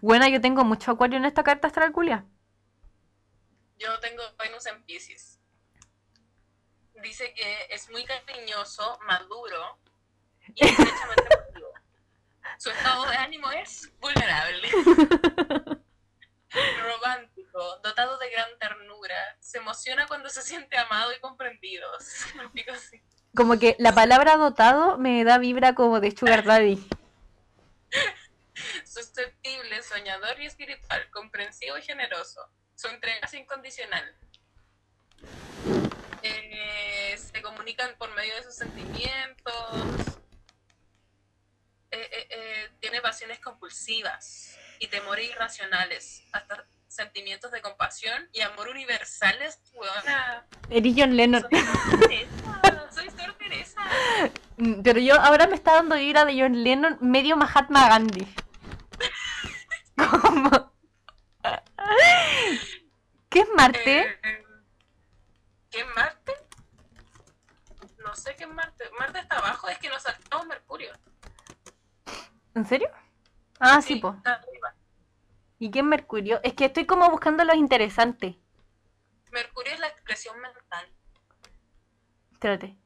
Bueno, 0.00 0.26
yo 0.28 0.40
tengo 0.40 0.64
mucho 0.64 0.90
acuario 0.90 1.16
en 1.16 1.24
esta 1.24 1.42
carta 1.42 1.68
astral 1.68 1.92
culia. 1.92 2.26
Yo 3.78 3.98
tengo 4.00 4.22
Venus 4.38 4.66
en 4.66 4.82
Pisces. 4.84 5.40
Dice 7.02 7.32
que 7.34 7.66
es 7.70 7.90
muy 7.90 8.04
cariñoso, 8.04 8.98
maduro 9.06 9.78
y 10.54 10.64
estrechamente 10.66 11.34
emotivo. 11.34 11.68
Su 12.58 12.70
estado 12.70 13.06
de 13.06 13.16
ánimo 13.16 13.50
es 13.52 13.92
vulnerable. 14.00 14.68
Romántico, 16.82 17.78
dotado 17.82 18.18
de 18.18 18.30
gran 18.30 18.58
ternura, 18.58 19.36
se 19.40 19.58
emociona 19.58 20.06
cuando 20.06 20.30
se 20.30 20.42
siente 20.42 20.78
amado 20.78 21.12
y 21.12 21.20
comprendido. 21.20 21.88
Como 23.36 23.58
que 23.58 23.76
la 23.78 23.92
palabra 23.92 24.36
dotado 24.36 24.96
me 24.98 25.22
da 25.22 25.38
vibra 25.38 25.74
como 25.74 26.00
de 26.00 26.16
Sugar 26.16 26.44
Daddy. 26.44 26.88
Susceptible, 28.84 29.82
soñador 29.82 30.40
y 30.40 30.46
espiritual, 30.46 31.10
comprensivo 31.10 31.76
y 31.76 31.82
generoso. 31.82 32.40
Su 32.74 32.88
entrega 32.88 33.18
es 33.24 33.34
incondicional. 33.34 34.16
Eh, 36.22 37.16
se 37.16 37.42
comunican 37.42 37.94
por 37.98 38.14
medio 38.14 38.34
de 38.36 38.42
sus 38.42 38.54
sentimientos. 38.54 40.18
Eh, 41.90 42.28
eh, 42.30 42.70
tiene 42.80 43.00
pasiones 43.00 43.38
compulsivas 43.40 44.56
y 44.78 44.88
temores 44.88 45.30
irracionales, 45.30 46.24
hasta 46.32 46.66
sentimientos 46.88 47.50
de 47.52 47.60
compasión 47.62 48.28
y 48.32 48.40
amor 48.40 48.68
universales. 48.68 49.60
Eres 50.70 50.94
John 50.96 51.16
Lennon 51.16 51.42
Sor 51.42 51.50
Teresa, 52.00 52.90
soy 52.92 53.10
Sor 53.10 53.34
Teresa. 53.38 53.80
Mm, 53.82 54.45
Pero 54.56 55.00
yo 55.00 55.20
ahora 55.20 55.46
me 55.46 55.54
está 55.54 55.74
dando 55.74 55.96
vibra 55.96 56.24
de 56.24 56.40
John 56.40 56.64
Lennon 56.64 56.98
medio 57.00 57.36
Mahatma 57.36 57.88
Gandhi. 57.88 58.26
Como... 60.22 60.72
¿Qué 63.28 63.40
es 63.40 63.48
Marte? 63.54 64.00
Eh, 64.00 64.44
¿Qué 65.70 65.80
es 65.80 65.86
Marte? 65.94 66.32
No 67.98 68.14
sé 68.14 68.34
qué 68.36 68.44
es 68.44 68.50
Marte. 68.50 68.84
Marte 68.98 69.18
está 69.18 69.36
abajo, 69.38 69.68
es 69.68 69.78
que 69.78 69.90
nos 69.90 70.02
saltamos 70.02 70.46
Mercurio. 70.46 70.92
¿En 72.54 72.64
serio? 72.64 72.88
Ah, 73.60 73.82
sí, 73.82 73.96
po. 73.96 74.14
está 74.16 74.34
arriba. 74.34 74.74
¿Y 75.58 75.70
qué 75.70 75.80
es 75.80 75.84
Mercurio? 75.84 76.40
Es 76.42 76.54
que 76.54 76.66
estoy 76.66 76.86
como 76.86 77.10
buscando 77.10 77.44
los 77.44 77.56
interesantes. 77.56 78.36
Mercurio 79.32 79.74
es 79.74 79.80
la 79.80 79.88
expresión 79.88 80.40
mental. 80.40 80.88
Espérate. 82.32 82.76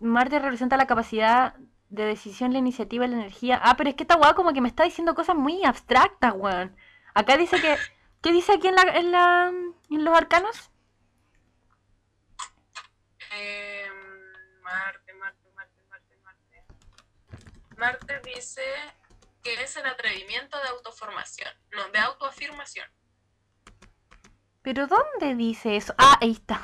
Marte 0.00 0.38
representa 0.38 0.76
la 0.76 0.86
capacidad 0.86 1.54
de 1.88 2.04
decisión, 2.04 2.52
la 2.52 2.58
iniciativa, 2.58 3.06
la 3.06 3.16
energía. 3.16 3.60
Ah, 3.62 3.76
pero 3.76 3.90
es 3.90 3.96
que 3.96 4.04
esta 4.04 4.16
weá 4.16 4.34
como 4.34 4.52
que 4.52 4.60
me 4.60 4.68
está 4.68 4.84
diciendo 4.84 5.14
cosas 5.14 5.36
muy 5.36 5.64
abstractas, 5.64 6.32
weón. 6.34 6.76
Acá 7.14 7.36
dice 7.36 7.60
que... 7.60 7.76
¿Qué 8.22 8.30
dice 8.30 8.52
aquí 8.52 8.68
en, 8.68 8.76
la, 8.76 8.82
en, 8.82 9.10
la, 9.10 9.52
en 9.90 10.04
los 10.04 10.16
arcanos? 10.16 10.70
Eh, 13.32 13.88
Marte, 14.62 15.12
Marte, 15.14 15.50
Marte, 15.56 15.82
Marte, 15.90 16.16
Marte. 16.22 16.64
Marte 17.76 18.20
dice 18.32 18.62
que 19.42 19.60
es 19.60 19.76
el 19.76 19.86
atrevimiento 19.86 20.56
de 20.56 20.68
autoformación, 20.68 21.50
no, 21.72 21.88
de 21.88 21.98
autoafirmación. 21.98 22.88
¿Pero 24.62 24.86
dónde 24.86 25.34
dice 25.34 25.74
eso? 25.76 25.92
Ah, 25.98 26.16
ahí 26.20 26.30
está. 26.30 26.58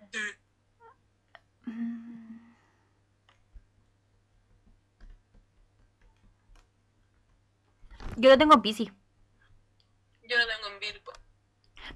Mm. 0.00 0.47
Yo 8.16 8.30
lo 8.30 8.38
tengo 8.38 8.54
en 8.54 8.62
Piscis. 8.62 8.92
Yo 10.28 10.36
lo 10.36 10.46
tengo 10.46 10.74
en 10.74 10.80
Virgo. 10.80 11.12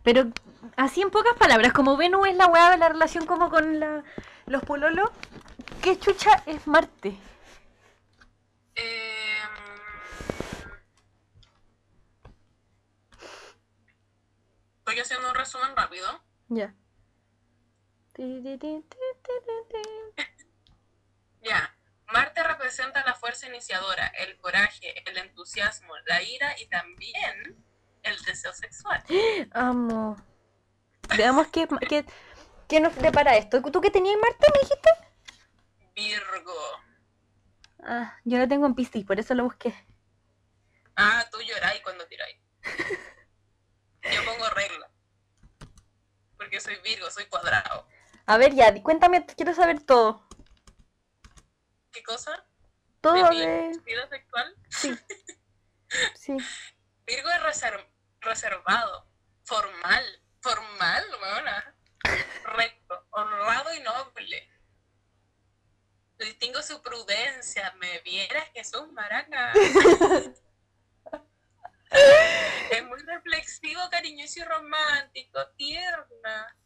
Pero 0.05 0.31
así 0.77 1.03
en 1.03 1.11
pocas 1.11 1.35
palabras, 1.37 1.73
como 1.73 1.97
Venus 1.97 2.29
es 2.29 2.37
la 2.37 2.47
weá 2.47 2.71
de 2.71 2.79
la 2.79 2.89
relación 2.89 3.27
como 3.27 3.51
con 3.51 3.81
la, 3.81 4.05
los 4.47 4.63
pololos, 4.63 5.11
¿qué 5.83 5.99
chucha 5.99 6.43
es 6.47 6.67
Marte? 6.67 7.17
Eh, 8.77 9.39
estoy 14.79 15.01
haciendo 15.01 15.29
un 15.29 15.35
resumen 15.35 15.77
rápido. 15.77 16.23
Ya. 16.49 16.75
Ya. 21.43 21.77
Marte 22.13 22.43
representa 22.43 23.03
la 23.05 23.15
fuerza 23.15 23.49
iniciadora, 23.49 24.07
el 24.07 24.37
coraje, 24.37 25.03
el 25.09 25.17
entusiasmo, 25.17 25.95
la 26.07 26.23
ira 26.23 26.55
y 26.61 26.67
también 26.67 27.65
el 28.03 28.23
deseo 28.25 28.53
sexual. 28.53 29.03
Amo. 29.53 30.17
Veamos 31.17 31.49
qué, 31.49 31.67
qué, 31.89 32.05
qué 32.69 32.81
nos 32.81 32.93
prepara 32.93 33.37
esto. 33.37 33.63
¿Tú 33.63 33.81
qué 33.81 33.91
tenías 33.91 34.15
en 34.15 34.21
Marte, 34.21 34.47
me 34.53 34.61
dijiste? 34.61 34.91
Virgo. 35.95 36.55
Ah, 37.83 38.19
yo 38.25 38.39
lo 38.39 38.47
tengo 38.47 38.67
en 38.67 38.75
Piscis, 38.75 39.05
por 39.05 39.19
eso 39.19 39.35
lo 39.35 39.45
busqué. 39.45 39.75
Ah, 40.97 41.27
tú 41.33 41.41
lloráis 41.41 41.81
cuando 41.83 42.07
tiráis. 42.07 42.37
Yo 44.03 44.25
pongo 44.25 44.49
regla. 44.51 44.91
Porque 46.37 46.61
soy 46.61 46.77
Virgo, 46.85 47.11
soy 47.11 47.25
cuadrado. 47.27 47.89
A 48.27 48.39
ver, 48.39 48.55
ya, 48.55 48.83
cuéntame, 48.83 49.25
quiero 49.27 49.55
saber 49.55 49.83
todo. 49.83 50.27
¿Qué 51.93 52.03
cosa? 52.03 52.45
Todo 53.01 53.15
¿De 53.15 53.73
mi 53.75 53.79
vida 53.85 54.09
sexual? 54.09 54.55
Sí. 54.71 54.97
Sí. 56.15 56.35
Virgo 57.07 57.29
es 57.29 57.43
reser- 57.43 57.87
reservado, 58.21 59.07
formal, 59.45 60.03
formal, 60.41 61.05
weona. 61.21 61.77
Recto, 62.45 63.07
honrado 63.11 63.75
y 63.75 63.81
noble. 63.81 64.49
Distingo 66.19 66.63
su 66.63 66.81
prudencia, 66.81 67.75
me 67.79 67.99
vieras 68.01 68.49
un 68.81 68.95
maraca. 68.95 69.53
es 72.71 72.85
muy 72.87 73.01
reflexivo, 73.01 73.83
cariñoso 73.91 74.41
y 74.41 74.45
romántico, 74.45 75.47
tierna. 75.59 76.57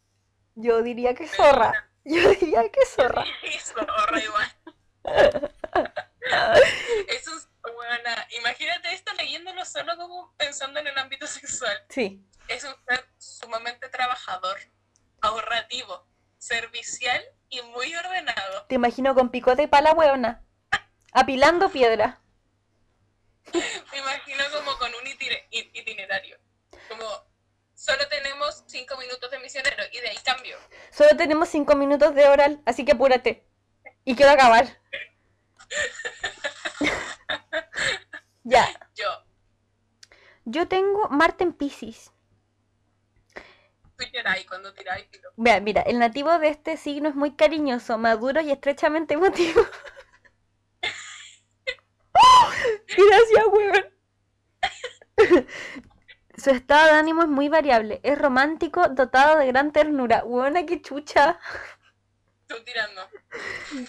Yo 0.57 0.83
diría 0.83 1.15
que 1.15 1.29
zorra. 1.29 1.91
Yo 2.05 2.31
diría 2.31 2.69
que 2.71 2.85
zorra. 2.87 3.25
Y 3.43 3.59
zorra 3.61 4.21
igual. 4.21 4.53
Es 7.09 7.29
un, 7.29 7.41
buena. 7.73 8.27
Imagínate 8.41 8.93
esto 8.93 9.13
leyéndolo 9.15 9.65
solo 9.65 9.97
como 9.97 10.35
pensando 10.37 10.81
en 10.81 10.89
el 10.89 10.99
ámbito 10.99 11.25
sexual. 11.29 11.77
Sí. 11.89 12.27
Es 12.49 12.65
un 12.65 12.75
ser 12.89 13.07
sumamente 13.17 13.89
trabajador, 13.89 14.59
ahorrativo, 15.21 16.05
servicial 16.39 17.23
y 17.49 17.63
muy 17.63 17.95
ordenado. 17.95 18.67
Te 18.69 18.75
imagino 18.75 19.15
con 19.15 19.31
picote 19.31 19.63
y 19.65 19.67
pala 19.69 19.93
hueona. 19.93 20.43
Apilando 21.13 21.71
piedra. 21.71 22.21
Me 23.55 23.99
imagino 23.99 24.45
como 24.53 24.77
con 24.79 24.91
un 24.93 25.07
itinerario. 25.73 26.39
Solo 27.87 28.09
tenemos 28.09 28.65
cinco 28.67 28.97
minutos 28.97 29.31
de 29.31 29.39
misionero 29.39 29.85
y 29.93 30.01
de 30.01 30.09
ahí 30.09 30.17
cambio. 30.25 30.57
Solo 30.91 31.11
tenemos 31.17 31.49
cinco 31.49 31.77
minutos 31.77 32.17
de 32.17 32.29
oral, 32.29 32.61
así 32.67 32.85
que 32.85 32.91
apúrate. 32.93 33.47
Y 34.05 34.17
quiero 34.17 34.33
acabar. 34.33 34.67
ya. 38.43 38.67
Yo, 38.97 39.07
Yo 40.47 40.67
tengo 40.67 41.09
Marte 41.11 41.45
en 41.45 41.53
Pisces. 41.53 42.11
tú 43.97 44.05
lloráis 44.13 44.47
cuando 44.47 44.75
tiráis. 44.75 45.07
Vea, 45.37 45.61
mira, 45.61 45.83
el 45.83 46.01
nativo 46.01 46.37
de 46.41 46.49
este 46.49 46.77
signo 46.77 47.09
es 47.09 47.15
muy 47.15 47.37
cariñoso, 47.37 47.99
maduro 47.99 48.41
y 48.41 48.51
estrechamente 48.51 49.15
emotivo. 49.15 49.63
Gracias, 52.89 53.47
weón. 53.53 53.95
Su 56.37 56.51
estado 56.51 56.93
de 56.93 56.99
ánimo 56.99 57.23
es 57.23 57.29
muy 57.29 57.49
variable. 57.49 58.01
Es 58.03 58.19
romántico, 58.19 58.89
dotado 58.89 59.39
de 59.39 59.47
gran 59.47 59.73
ternura. 59.73 60.23
Buena 60.23 60.67
que 60.67 60.83
chucha. 60.83 61.39
Tú 62.47 62.57
tirando. 62.65 63.03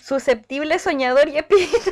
Susceptible, 0.01 0.79
soñador 0.79 1.27
y 1.27 1.37
espíritu. 1.37 1.91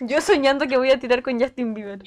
Yo 0.00 0.20
soñando 0.20 0.66
que 0.66 0.78
voy 0.78 0.90
a 0.90 0.98
tirar 0.98 1.22
con 1.22 1.38
Justin 1.38 1.74
Bieber. 1.74 2.02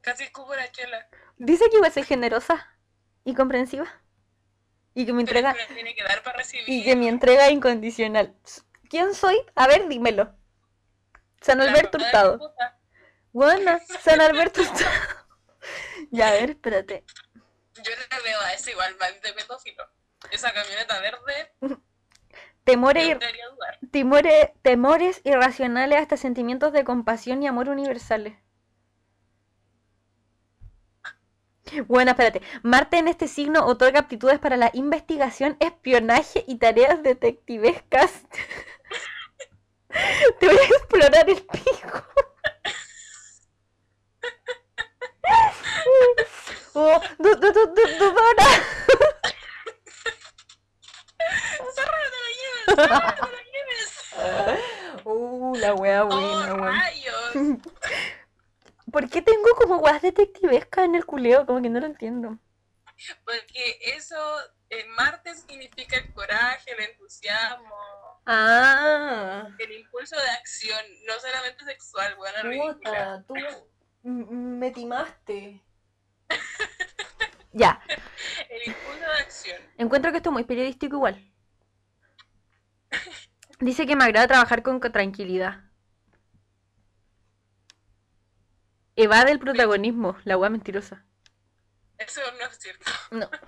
Casi 0.00 0.24
escupo 0.24 0.54
la 0.54 0.70
chela. 0.72 1.06
Dice 1.36 1.68
que 1.70 1.76
iba 1.76 1.86
a 1.86 1.90
ser 1.90 2.04
generosa 2.04 2.78
y 3.24 3.34
comprensiva. 3.34 3.86
Y 4.94 5.06
que 5.06 5.12
me 5.12 5.20
entrega. 5.20 5.52
es 5.52 5.58
que 5.58 5.68
me 5.68 5.74
tiene 5.74 5.94
que 5.94 6.02
dar 6.02 6.22
para 6.22 6.38
recibir. 6.38 6.68
Y 6.68 6.84
que 6.84 6.96
mi 6.96 7.08
entrega 7.08 7.46
es 7.46 7.52
incondicional. 7.52 8.34
¿Quién 8.88 9.14
soy? 9.14 9.36
A 9.54 9.66
ver, 9.66 9.88
dímelo. 9.88 10.34
San 11.42 11.60
Alberto 11.60 11.98
Hurtado. 11.98 12.54
Buena, 13.32 13.80
San 14.00 14.20
Alberto 14.20 14.62
Hurtado. 14.62 14.90
Ya, 16.10 16.28
a 16.28 16.32
ver, 16.32 16.50
espérate. 16.50 17.04
Yo 17.76 17.90
le 17.90 18.22
veo 18.22 18.40
a 18.40 18.52
ese 18.52 18.72
igual 18.72 18.96
de 19.22 19.32
pedófilo. 19.32 19.84
Esa 20.30 20.52
camioneta 20.52 21.00
verde, 21.00 21.52
Temores, 22.64 23.18
temores, 23.90 24.50
temores 24.62 25.20
irracionales 25.24 25.98
hasta 25.98 26.16
sentimientos 26.16 26.72
de 26.72 26.84
compasión 26.84 27.42
y 27.42 27.48
amor 27.48 27.68
universales. 27.68 28.34
Bueno, 31.88 32.12
espérate. 32.12 32.42
Marte 32.62 32.98
en 32.98 33.08
este 33.08 33.26
signo 33.26 33.66
otorga 33.66 34.00
aptitudes 34.00 34.38
para 34.38 34.56
la 34.56 34.70
investigación, 34.74 35.56
espionaje 35.58 36.44
y 36.46 36.58
tareas 36.58 37.02
detectivescas. 37.02 38.26
Te 40.40 40.46
voy 40.46 40.58
a 40.58 40.66
explorar 40.66 41.28
el 41.28 41.42
pico. 41.46 42.06
Oh, 46.74 47.00
do, 47.18 47.34
do, 47.36 47.52
do, 47.52 47.66
Dora. 47.66 48.48
Zorro, 51.74 51.98
no 52.02 52.08
te 52.10 52.16
lo 52.16 52.28
lleves. 52.40 52.76
Zorro, 52.76 52.98
no 53.00 53.14
te 53.14 53.20
lo 53.20 53.38
lleves. 53.52 55.04
Uh, 55.04 55.54
la 55.56 55.74
wea 55.74 56.04
oh, 56.04 56.06
buena, 56.06 56.54
oh, 56.54 56.56
rayos. 56.58 57.32
¿Por 58.92 59.08
qué 59.10 59.22
tengo 59.22 59.54
como 59.56 59.78
weas 59.78 60.02
detectivescas 60.02 60.84
en 60.84 60.94
el 60.94 61.04
culeo? 61.04 61.44
Como 61.44 61.60
que 61.60 61.68
no 61.68 61.80
lo 61.80 61.86
entiendo. 61.86 62.38
Porque 63.24 63.78
eso 63.96 64.16
eh, 64.40 64.80
en 64.80 64.90
Marte 64.92 65.34
significa 65.34 65.96
el 65.96 66.12
coraje, 66.12 66.70
el 66.72 66.84
entusiasmo. 66.90 67.74
Ah, 68.26 69.01
el 70.02 70.06
impulso 70.06 70.16
de 70.24 70.30
acción, 70.30 70.80
no 71.06 71.14
solamente 71.20 71.64
sexual, 71.64 72.14
buena 72.16 72.42
ridícula. 72.42 73.24
tú 73.26 73.34
me 74.02 74.70
timaste. 74.70 75.62
Ya, 77.54 77.82
El 78.48 78.66
impulso 78.66 78.98
de 79.00 79.18
acción. 79.20 79.62
encuentro 79.76 80.10
que 80.10 80.16
esto 80.16 80.30
es 80.30 80.32
muy 80.32 80.44
periodístico 80.44 80.96
igual. 80.96 81.30
Dice 83.60 83.86
que 83.86 83.94
me 83.94 84.04
agrada 84.04 84.26
trabajar 84.26 84.62
con 84.62 84.80
co- 84.80 84.90
tranquilidad. 84.90 85.60
Evade 88.96 89.32
el 89.32 89.38
protagonismo, 89.38 90.16
la 90.24 90.38
wea 90.38 90.48
mentirosa. 90.48 91.04
Eso 91.98 92.22
no 92.40 92.46
es 92.46 92.58
cierto. 92.58 92.90
No. 93.10 93.28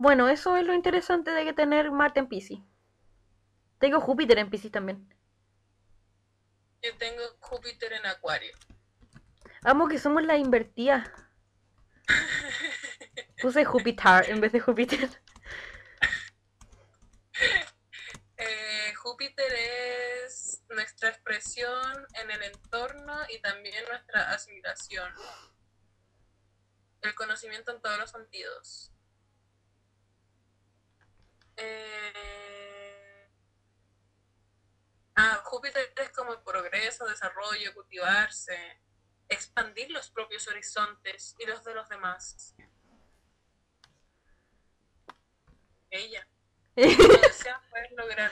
Bueno, 0.00 0.28
eso 0.28 0.56
es 0.56 0.64
lo 0.64 0.74
interesante 0.74 1.32
de 1.32 1.42
que 1.44 1.52
tener 1.52 1.90
Marte 1.90 2.20
en 2.20 2.28
Piscis. 2.28 2.60
Tengo 3.78 4.00
Júpiter 4.00 4.38
en 4.38 4.50
Piscis 4.50 4.72
también. 4.72 5.08
Yo 6.82 6.96
tengo 6.96 7.22
Júpiter 7.40 7.92
en 7.92 8.06
Acuario. 8.06 8.52
Amo 9.62 9.88
que 9.88 9.98
somos 9.98 10.22
la 10.24 10.36
invertida. 10.36 11.12
Puse 13.42 13.64
Júpiter 13.64 14.28
en 14.30 14.40
vez 14.40 14.52
de 14.52 14.60
Júpiter. 14.60 15.08
Eh, 18.40 18.94
Júpiter 18.94 19.52
es 19.52 20.62
nuestra 20.68 21.08
expresión 21.08 22.06
en 22.14 22.30
el 22.30 22.42
entorno 22.44 23.16
y 23.28 23.40
también 23.40 23.84
nuestra 23.88 24.30
asimilación. 24.32 25.12
El 27.02 27.14
conocimiento 27.16 27.72
en 27.72 27.82
todos 27.82 27.98
los 27.98 28.10
sentidos. 28.10 28.92
Eh, 31.56 32.57
Ah, 35.20 35.40
Júpiter 35.42 35.92
es 35.96 36.10
como 36.10 36.32
el 36.32 36.38
progreso, 36.42 37.04
desarrollo, 37.04 37.74
cultivarse, 37.74 38.56
expandir 39.28 39.90
los 39.90 40.12
propios 40.12 40.46
horizontes 40.46 41.34
y 41.40 41.46
los 41.46 41.64
de 41.64 41.74
los 41.74 41.88
demás. 41.88 42.54
Ella. 45.90 46.26
Si 46.76 46.96
tú 46.96 47.08
deseas, 47.20 47.58
puedes 47.68 47.90
lograr. 47.90 48.30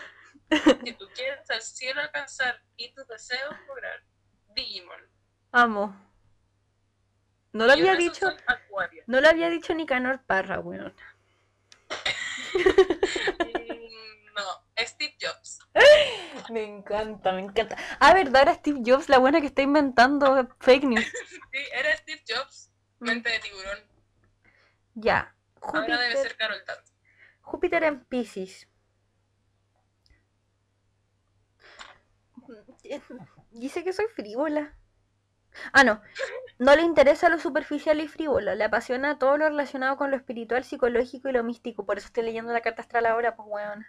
Si 0.84 0.92
tú 0.92 1.08
quieres 1.12 1.50
al 1.50 1.60
cielo 1.60 2.00
alcanzar 2.00 2.62
y 2.76 2.94
tus 2.94 3.04
deseos 3.08 3.56
lograr. 3.66 4.04
Digimon. 4.54 5.00
Amo. 5.50 6.14
No 7.52 7.66
lo 7.66 7.72
había 7.72 7.96
dicho, 7.96 8.28
no 9.08 9.20
lo 9.20 9.28
había 9.28 9.50
dicho 9.50 9.74
ni 9.74 9.86
Canor 9.86 10.24
Parra, 10.24 10.60
weón. 10.60 10.94
Mm, 12.56 14.34
no, 14.34 14.66
Steve 14.78 15.16
Jobs. 15.20 15.65
Me 16.50 16.64
encanta, 16.64 17.32
me 17.32 17.40
encanta. 17.40 17.76
Ah, 17.98 18.14
verdad, 18.14 18.42
era 18.42 18.54
Steve 18.54 18.82
Jobs, 18.84 19.08
la 19.08 19.18
buena 19.18 19.40
que 19.40 19.48
está 19.48 19.62
inventando 19.62 20.48
fake 20.60 20.84
news. 20.84 21.04
Sí, 21.04 21.58
era 21.72 21.96
Steve 21.96 22.22
Jobs. 22.26 22.70
Mente 22.98 23.30
de 23.30 23.38
tiburón. 23.40 23.78
Ya. 24.94 25.34
Ahora 25.60 25.98
debe 25.98 26.14
Júpiter, 26.14 26.22
ser 26.22 26.36
Carol 26.36 26.62
Dance. 26.66 26.92
Júpiter 27.40 27.84
en 27.84 28.04
Piscis. 28.04 28.68
Dice 33.50 33.84
que 33.84 33.92
soy 33.92 34.06
frívola. 34.14 34.74
Ah, 35.72 35.84
no. 35.84 36.00
No 36.58 36.76
le 36.76 36.82
interesa 36.82 37.28
lo 37.28 37.38
superficial 37.38 38.00
y 38.00 38.08
frívolo. 38.08 38.54
Le 38.54 38.64
apasiona 38.64 39.18
todo 39.18 39.36
lo 39.36 39.48
relacionado 39.48 39.96
con 39.96 40.10
lo 40.10 40.16
espiritual, 40.16 40.64
psicológico 40.64 41.28
y 41.28 41.32
lo 41.32 41.42
místico. 41.42 41.84
Por 41.84 41.98
eso 41.98 42.06
estoy 42.06 42.24
leyendo 42.24 42.52
la 42.52 42.60
carta 42.60 42.82
astral 42.82 43.06
ahora, 43.06 43.36
pues 43.36 43.48
weón. 43.50 43.86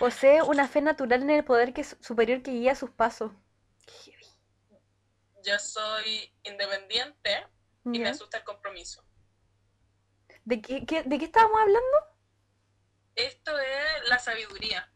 Posee 0.00 0.42
una 0.42 0.66
fe 0.66 0.80
natural 0.80 1.22
en 1.22 1.30
el 1.30 1.44
poder 1.44 1.72
que 1.72 1.82
es 1.82 1.96
superior 2.00 2.42
que 2.42 2.50
guía 2.50 2.74
sus 2.74 2.90
pasos. 2.90 3.30
Yo 5.42 5.58
soy 5.58 6.32
independiente 6.44 7.46
y 7.92 7.98
me 7.98 8.08
asusta 8.10 8.38
el 8.38 8.44
compromiso. 8.44 9.04
¿De 10.44 10.60
qué, 10.60 10.84
qué- 10.86 11.02
¿De 11.04 11.18
qué 11.18 11.24
estábamos 11.24 11.58
hablando? 11.60 11.96
Esto 13.14 13.56
es 13.56 14.08
la 14.08 14.18
sabiduría. 14.18 14.90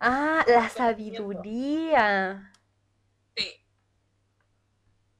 Ah, 0.00 0.42
la 0.48 0.68
sabiduría. 0.70 2.52
Sí, 3.36 3.64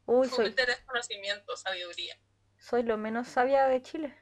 Uy, 0.07 0.29
soy, 0.29 0.55
conocimiento, 0.87 1.57
sabiduría. 1.57 2.17
soy 2.59 2.83
lo 2.83 2.99
menos 2.99 3.29
sabia 3.29 3.67
de 3.67 3.81
Chile. 3.81 4.15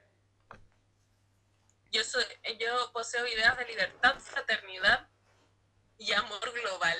Yo, 1.95 2.03
soy, 2.03 2.25
yo 2.59 2.91
poseo 2.93 3.25
ideas 3.25 3.57
de 3.57 3.67
libertad, 3.67 4.19
fraternidad 4.19 5.09
y 5.97 6.13
amor 6.13 6.41
global. 6.53 6.99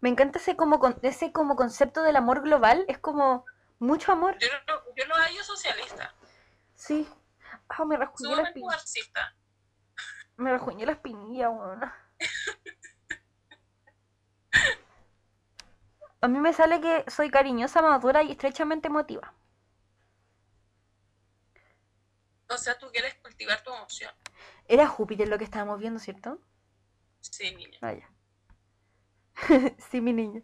Me 0.00 0.08
encanta 0.08 0.38
ese 0.38 0.56
como, 0.56 0.80
ese 1.02 1.32
como 1.32 1.54
concepto 1.54 2.02
del 2.02 2.16
amor 2.16 2.40
global. 2.40 2.86
Es 2.88 2.98
como 2.98 3.44
mucho 3.78 4.12
amor. 4.12 4.38
Yo 4.38 4.48
lo, 4.66 4.94
yo 4.96 5.04
lo 5.04 5.14
hallo 5.16 5.44
socialista, 5.44 6.14
Sí. 6.74 7.06
Ah, 7.68 7.84
me 7.84 7.98
rasguñé 7.98 8.30
la 8.30 8.36
sumamente 8.36 8.48
espinilla. 8.48 8.76
marxista. 8.76 9.36
Me 10.36 10.50
rasguñé 10.50 10.86
la 10.86 10.92
espinilla, 10.92 11.50
weón. 11.50 11.92
A 16.22 16.28
mí 16.28 16.38
me 16.38 16.54
sale 16.54 16.80
que 16.80 17.04
soy 17.10 17.30
cariñosa, 17.30 17.82
madura 17.82 18.22
y 18.22 18.32
estrechamente 18.32 18.88
emotiva. 18.88 19.34
O 22.50 22.58
sea, 22.58 22.76
tú 22.76 22.90
quieres 22.90 23.14
cultivar 23.14 23.62
tu 23.62 23.72
emoción. 23.72 24.12
Era 24.66 24.88
Júpiter 24.88 25.28
lo 25.28 25.38
que 25.38 25.44
estábamos 25.44 25.78
viendo, 25.78 26.00
¿cierto? 26.00 26.40
Sí, 27.20 27.54
niña. 27.54 27.78
Vaya. 27.80 28.10
sí, 29.90 30.00
mi 30.00 30.12
niña. 30.12 30.42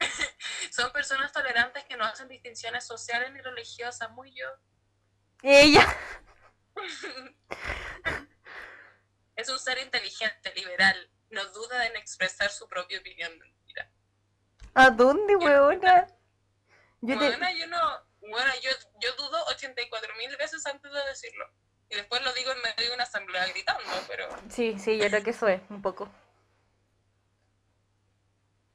Son 0.72 0.92
personas 0.92 1.32
tolerantes 1.32 1.84
que 1.84 1.96
no 1.96 2.04
hacen 2.04 2.26
distinciones 2.28 2.84
sociales 2.84 3.32
ni 3.32 3.40
religiosas, 3.40 4.10
muy 4.10 4.34
yo. 4.34 4.46
Ella. 5.42 5.86
Es 9.36 9.48
un 9.48 9.58
ser 9.58 9.78
inteligente, 9.78 10.52
liberal, 10.54 11.10
no 11.30 11.44
duda 11.46 11.88
en 11.88 11.96
expresar 11.96 12.50
su 12.50 12.68
propia 12.68 13.00
opinión. 13.00 13.36
Mentira. 13.36 13.90
¿A 14.74 14.90
dónde, 14.90 15.34
weona? 15.34 16.06
Yo 17.00 17.18
te... 17.18 17.36
Yo 17.58 17.66
no, 17.66 18.06
bueno, 18.30 18.50
yo, 18.62 18.70
yo 19.00 19.14
dudo 19.16 19.44
84 19.46 20.14
mil 20.16 20.36
veces 20.36 20.64
antes 20.66 20.92
de 20.92 21.04
decirlo. 21.06 21.46
Y 21.88 21.96
después 21.96 22.22
lo 22.22 22.32
digo 22.32 22.52
en 22.52 22.62
medio 22.62 22.88
de 22.88 22.94
una 22.94 23.04
asamblea 23.04 23.46
gritando, 23.46 23.90
pero... 24.08 24.28
Sí, 24.48 24.78
sí, 24.78 24.98
yo 24.98 25.08
creo 25.08 25.22
que 25.22 25.30
eso 25.30 25.48
es, 25.48 25.60
un 25.68 25.82
poco. 25.82 26.10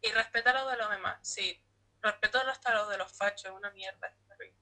Y 0.01 0.11
respeta 0.11 0.53
lo 0.53 0.69
de 0.69 0.77
los 0.77 0.89
demás, 0.89 1.19
sí. 1.27 1.61
Respeto 2.01 2.39
hasta 2.39 2.73
lo 2.73 2.87
de 2.87 2.97
los 2.97 3.11
fachos, 3.11 3.51
una 3.51 3.71
mierda. 3.71 4.07
es. 4.07 4.53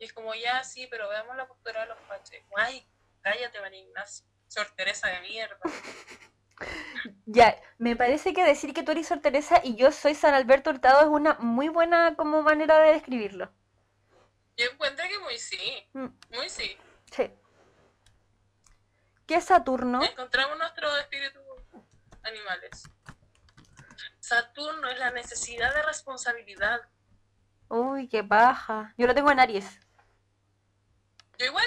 Y 0.00 0.04
es 0.04 0.12
como, 0.12 0.34
ya, 0.34 0.62
sí, 0.62 0.86
pero 0.90 1.08
veamos 1.08 1.36
la 1.36 1.48
postura 1.48 1.82
de 1.82 1.86
los 1.86 1.98
fachos. 2.06 2.36
Ay, 2.56 2.86
cállate, 3.22 3.60
María 3.60 3.80
Ignacio. 3.80 4.26
Sor 4.46 4.70
Teresa 4.76 5.08
de 5.08 5.20
mierda. 5.20 5.58
Ya, 7.26 7.60
me 7.78 7.94
parece 7.94 8.32
que 8.32 8.42
decir 8.44 8.72
que 8.72 8.82
tú 8.82 8.92
eres 8.92 9.08
Sor 9.08 9.20
Teresa 9.20 9.60
y 9.62 9.76
yo 9.76 9.92
soy 9.92 10.14
San 10.14 10.34
Alberto 10.34 10.70
Hurtado 10.70 11.00
es 11.02 11.08
una 11.08 11.34
muy 11.40 11.68
buena 11.68 12.14
como 12.16 12.42
manera 12.42 12.78
de 12.78 12.92
describirlo. 12.94 13.50
Yo 14.56 14.66
encuentro 14.72 15.04
que 15.08 15.18
muy 15.20 15.38
sí, 15.38 15.88
Mm, 15.92 16.06
muy 16.30 16.48
sí. 16.48 16.76
sí. 17.12 17.30
¿Qué 19.26 19.34
es 19.36 19.44
Saturno? 19.44 20.02
Encontramos 20.02 20.58
nuestros 20.58 20.98
espíritus 21.00 21.42
animales. 22.22 22.88
Saturno 24.20 24.88
es 24.88 24.98
la 24.98 25.10
necesidad 25.10 25.74
de 25.74 25.82
responsabilidad. 25.82 26.80
Uy, 27.68 28.08
qué 28.08 28.24
paja. 28.24 28.94
Yo 28.96 29.06
lo 29.06 29.14
tengo 29.14 29.30
en 29.30 29.40
Aries. 29.40 29.80
Yo 31.38 31.46
igual, 31.46 31.66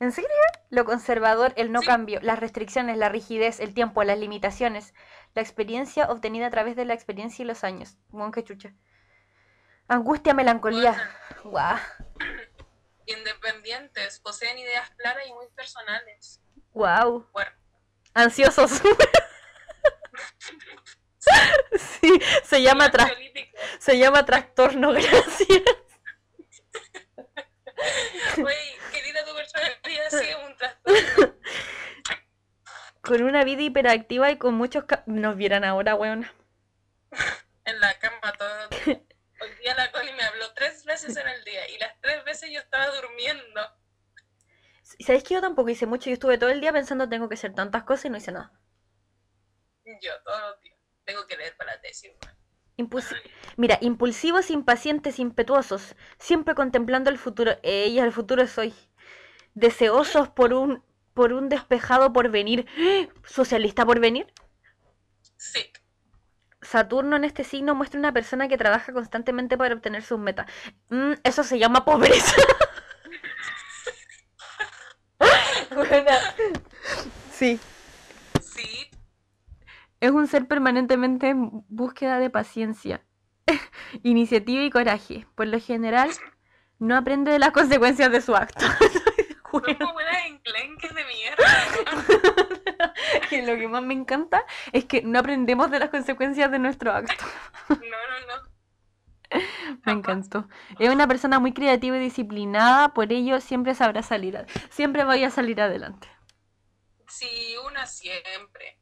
¿En 0.00 0.12
serio? 0.12 0.30
Lo 0.70 0.84
conservador, 0.84 1.52
el 1.56 1.72
no 1.72 1.80
Sí. 1.80 1.86
cambio, 1.86 2.20
las 2.22 2.38
restricciones, 2.38 2.96
la 2.96 3.08
rigidez, 3.10 3.60
el 3.60 3.74
tiempo, 3.74 4.02
las 4.02 4.18
limitaciones, 4.18 4.94
la 5.34 5.42
experiencia 5.42 6.10
obtenida 6.10 6.46
a 6.46 6.50
través 6.50 6.74
de 6.74 6.84
la 6.86 6.94
experiencia 6.94 7.42
y 7.42 7.46
los 7.46 7.64
años. 7.64 7.98
Bueno, 8.08 8.32
qué 8.32 8.42
chucha. 8.42 8.72
Angustia, 9.88 10.32
melancolía. 10.34 11.10
Guau. 11.44 11.76
independientes, 13.06 14.20
poseen 14.20 14.56
ideas 14.58 14.88
claras 14.96 15.26
y 15.26 15.32
muy 15.32 15.48
personales. 15.48 16.40
Wow. 16.72 17.26
Bueno, 17.32 17.50
Ansiosos. 18.14 18.70
sí, 22.00 22.20
se 22.44 22.62
llama, 22.62 22.90
tra- 22.90 23.12
se 23.78 23.98
llama 23.98 24.24
trastorno, 24.24 24.92
gracias. 24.94 25.62
personalidad 30.00 30.10
sí 30.10 30.28
es 30.28 30.36
un 30.48 30.56
trastorno. 30.56 31.34
Con 33.02 33.22
una 33.22 33.44
vida 33.44 33.62
hiperactiva 33.62 34.30
y 34.30 34.36
con 34.38 34.54
muchos... 34.54 34.84
Nos 35.06 35.36
vieran 35.36 35.64
ahora, 35.64 35.94
weón. 35.94 36.26
En 37.64 37.78
la 37.78 37.98
cama 37.98 38.32
todo. 38.38 38.68
Hoy 38.86 39.50
día 39.62 39.74
la 39.76 39.92
Coli 39.92 40.12
me 40.12 40.22
habló 40.22 40.52
tres 40.54 40.84
veces 40.84 41.16
en 41.16 41.28
el 41.28 41.44
día 41.44 41.68
y 41.68 41.78
las 41.78 41.92
tres 42.00 42.24
veces 42.24 42.50
yo 42.50 42.58
estaba 42.58 42.86
durmiendo. 42.88 43.60
¿Sabéis 44.82 45.22
que 45.24 45.34
yo 45.34 45.40
tampoco 45.40 45.68
hice 45.68 45.86
mucho? 45.86 46.10
Yo 46.10 46.14
estuve 46.14 46.36
todo 46.38 46.50
el 46.50 46.60
día 46.60 46.72
pensando 46.72 47.08
tengo 47.08 47.28
que 47.28 47.34
hacer 47.34 47.54
tantas 47.54 47.84
cosas 47.84 48.06
y 48.06 48.10
no 48.10 48.16
hice 48.16 48.32
nada. 48.32 48.52
Yo 50.02 50.12
todos 50.24 50.40
los 50.40 50.60
días. 50.62 50.76
Tengo 51.04 51.26
que 51.26 51.36
leer 51.36 51.56
para 51.56 51.74
la 51.74 51.80
tesis, 51.80 52.10
weón. 52.22 52.36
Impulsi- 52.90 53.16
Mira, 53.56 53.78
impulsivos, 53.82 54.50
impacientes, 54.50 55.18
impetuosos, 55.18 55.94
siempre 56.18 56.54
contemplando 56.54 57.10
el 57.10 57.18
futuro. 57.18 57.52
Ella, 57.62 58.04
el 58.04 58.12
futuro 58.12 58.46
soy. 58.46 58.74
Deseosos 59.54 60.28
por 60.28 60.52
un, 60.52 60.82
por 61.14 61.32
un 61.32 61.48
despejado 61.48 62.12
porvenir. 62.12 62.66
¿Socialista 63.24 63.84
porvenir? 63.84 64.32
Sí. 65.36 65.60
Saturno 66.62 67.16
en 67.16 67.24
este 67.24 67.44
signo 67.44 67.74
muestra 67.74 67.98
una 67.98 68.12
persona 68.12 68.46
que 68.48 68.58
trabaja 68.58 68.92
constantemente 68.92 69.56
para 69.56 69.74
obtener 69.74 70.02
sus 70.02 70.18
metas. 70.18 70.46
Mm, 70.90 71.12
eso 71.24 71.42
se 71.42 71.58
llama 71.58 71.84
pobreza. 71.84 72.36
Sí. 77.32 77.58
Sí. 78.42 78.90
Es 80.00 80.10
un 80.10 80.26
ser 80.26 80.46
permanentemente 80.46 81.28
en 81.28 81.64
búsqueda 81.68 82.18
de 82.18 82.28
paciencia, 82.28 83.02
iniciativa 84.02 84.62
y 84.62 84.70
coraje. 84.70 85.26
Por 85.34 85.46
lo 85.46 85.58
general, 85.58 86.10
no 86.78 86.96
aprende 86.96 87.30
de 87.30 87.38
las 87.38 87.52
consecuencias 87.52 88.12
de 88.12 88.20
su 88.20 88.34
acto. 88.34 88.66
Son 89.50 89.60
como 89.74 90.00
enclenques 90.00 90.94
de 90.94 91.04
mierda. 91.04 91.44
que 93.30 93.42
lo 93.42 93.56
que 93.56 93.68
más 93.68 93.82
me 93.82 93.94
encanta 93.94 94.44
es 94.72 94.84
que 94.84 95.02
no 95.02 95.18
aprendemos 95.18 95.70
de 95.70 95.78
las 95.80 95.90
consecuencias 95.90 96.50
de 96.50 96.58
nuestro 96.58 96.92
acto. 96.92 97.24
No, 97.68 97.76
no, 97.76 98.26
no. 98.26 98.50
Me 99.86 99.92
encantó. 99.92 100.48
Es 100.80 100.90
una 100.90 101.06
persona 101.06 101.38
muy 101.38 101.52
creativa 101.52 101.96
y 101.96 102.00
disciplinada, 102.00 102.88
por 102.94 103.12
ello 103.12 103.40
siempre 103.40 103.74
sabrá 103.76 104.02
salir, 104.02 104.36
ad- 104.36 104.48
siempre 104.70 105.04
voy 105.04 105.22
a 105.22 105.30
salir 105.30 105.60
adelante. 105.60 106.08
Sí, 107.06 107.54
una 107.66 107.86
siempre. 107.86 108.80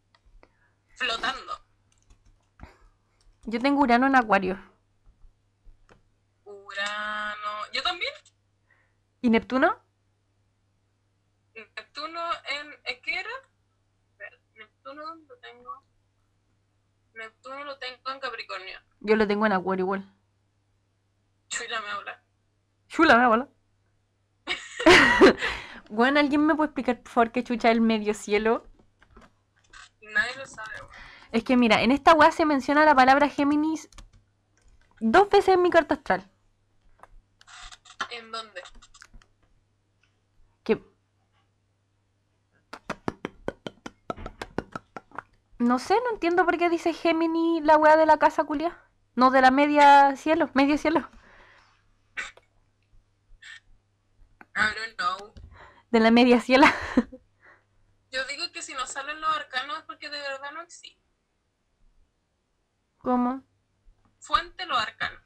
Flotando. 0.97 1.53
Yo 3.45 3.61
tengo 3.61 3.83
Urano 3.83 4.07
en 4.07 4.17
Acuario. 4.17 4.59
Urano. 6.45 7.51
Yo 7.73 7.83
también. 7.83 8.13
¿Y 9.21 9.31
Neptuno? 9.31 9.77
Neptuno 11.79 12.21
en. 12.51 12.73
¿en 12.85 13.03
¿Qué 13.03 13.21
era? 13.21 13.31
Neptuno 14.57 15.15
lo 15.15 15.37
tengo. 15.39 15.85
Neptuno 17.15 17.65
lo 17.65 17.79
tengo 17.79 18.11
en 18.11 18.21
Capricornio. 18.21 18.79
Yo 19.01 19.17
lo 19.17 19.27
tengo 19.27 19.47
en 19.47 19.53
Acuario 19.53 19.85
igual. 19.85 20.15
Chula 21.49 21.81
me 21.81 21.89
habla. 21.89 22.23
Chula, 22.89 23.17
me 23.17 23.27
bola. 23.27 23.49
Bueno, 25.91 26.21
¿alguien 26.21 26.47
me 26.47 26.55
puede 26.55 26.69
explicar 26.69 27.01
por 27.03 27.13
favor 27.13 27.33
qué 27.33 27.45
chucha 27.45 27.71
el 27.71 27.81
medio 27.81 28.13
cielo? 28.15 28.67
Nadie 30.01 30.37
lo 30.37 30.47
sabe, 30.47 30.81
weón. 30.81 31.09
Es 31.31 31.45
que 31.45 31.57
mira, 31.57 31.83
en 31.83 31.93
esta 31.93 32.15
weá 32.15 32.33
se 32.33 32.47
menciona 32.47 32.85
la 32.85 32.95
palabra 32.95 33.29
Géminis 33.29 33.89
dos 35.01 35.29
veces 35.29 35.55
en 35.55 35.63
mi 35.63 35.71
carta 35.71 35.95
astral. 35.95 36.31
¿En 38.11 38.33
dónde? 38.33 38.63
Que. 40.65 40.83
No 45.59 45.79
sé, 45.79 45.95
no 46.05 46.11
entiendo 46.13 46.45
por 46.45 46.57
qué 46.57 46.71
dice 46.71 46.93
Géminis 46.93 47.65
la 47.65 47.77
weá 47.77 47.97
de 47.97 48.07
la 48.07 48.19
casa 48.19 48.45
culia. 48.45 48.79
No, 49.17 49.31
de 49.31 49.41
la 49.41 49.51
media 49.51 50.15
cielo, 50.17 50.51
medio 50.55 50.79
cielo. 50.79 51.09
I 54.55 54.75
don't 54.77 54.97
know. 54.97 55.35
De 55.91 56.01
la 56.01 56.11
media 56.11 56.41
ciela. 56.41 56.73
Yo 58.11 58.25
digo 58.27 58.45
que 58.53 58.63
si 58.63 58.73
no 58.75 58.87
salen 58.87 59.21
los 59.21 59.37
arcanos 59.37 59.79
es 59.79 59.85
porque 59.85 60.09
de 60.09 60.19
verdad 60.19 60.53
no 60.53 60.63
existe. 60.63 61.03
¿Cómo? 62.99 63.43
Fuente 64.21 64.67
los 64.67 64.79
arcanos. 64.79 65.23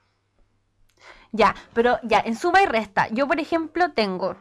Ya, 1.33 1.55
pero 1.75 1.99
ya, 2.03 2.21
en 2.21 2.37
suma 2.37 2.63
y 2.63 2.67
resta. 2.67 3.09
Yo, 3.09 3.27
por 3.27 3.41
ejemplo, 3.41 3.93
tengo 3.93 4.37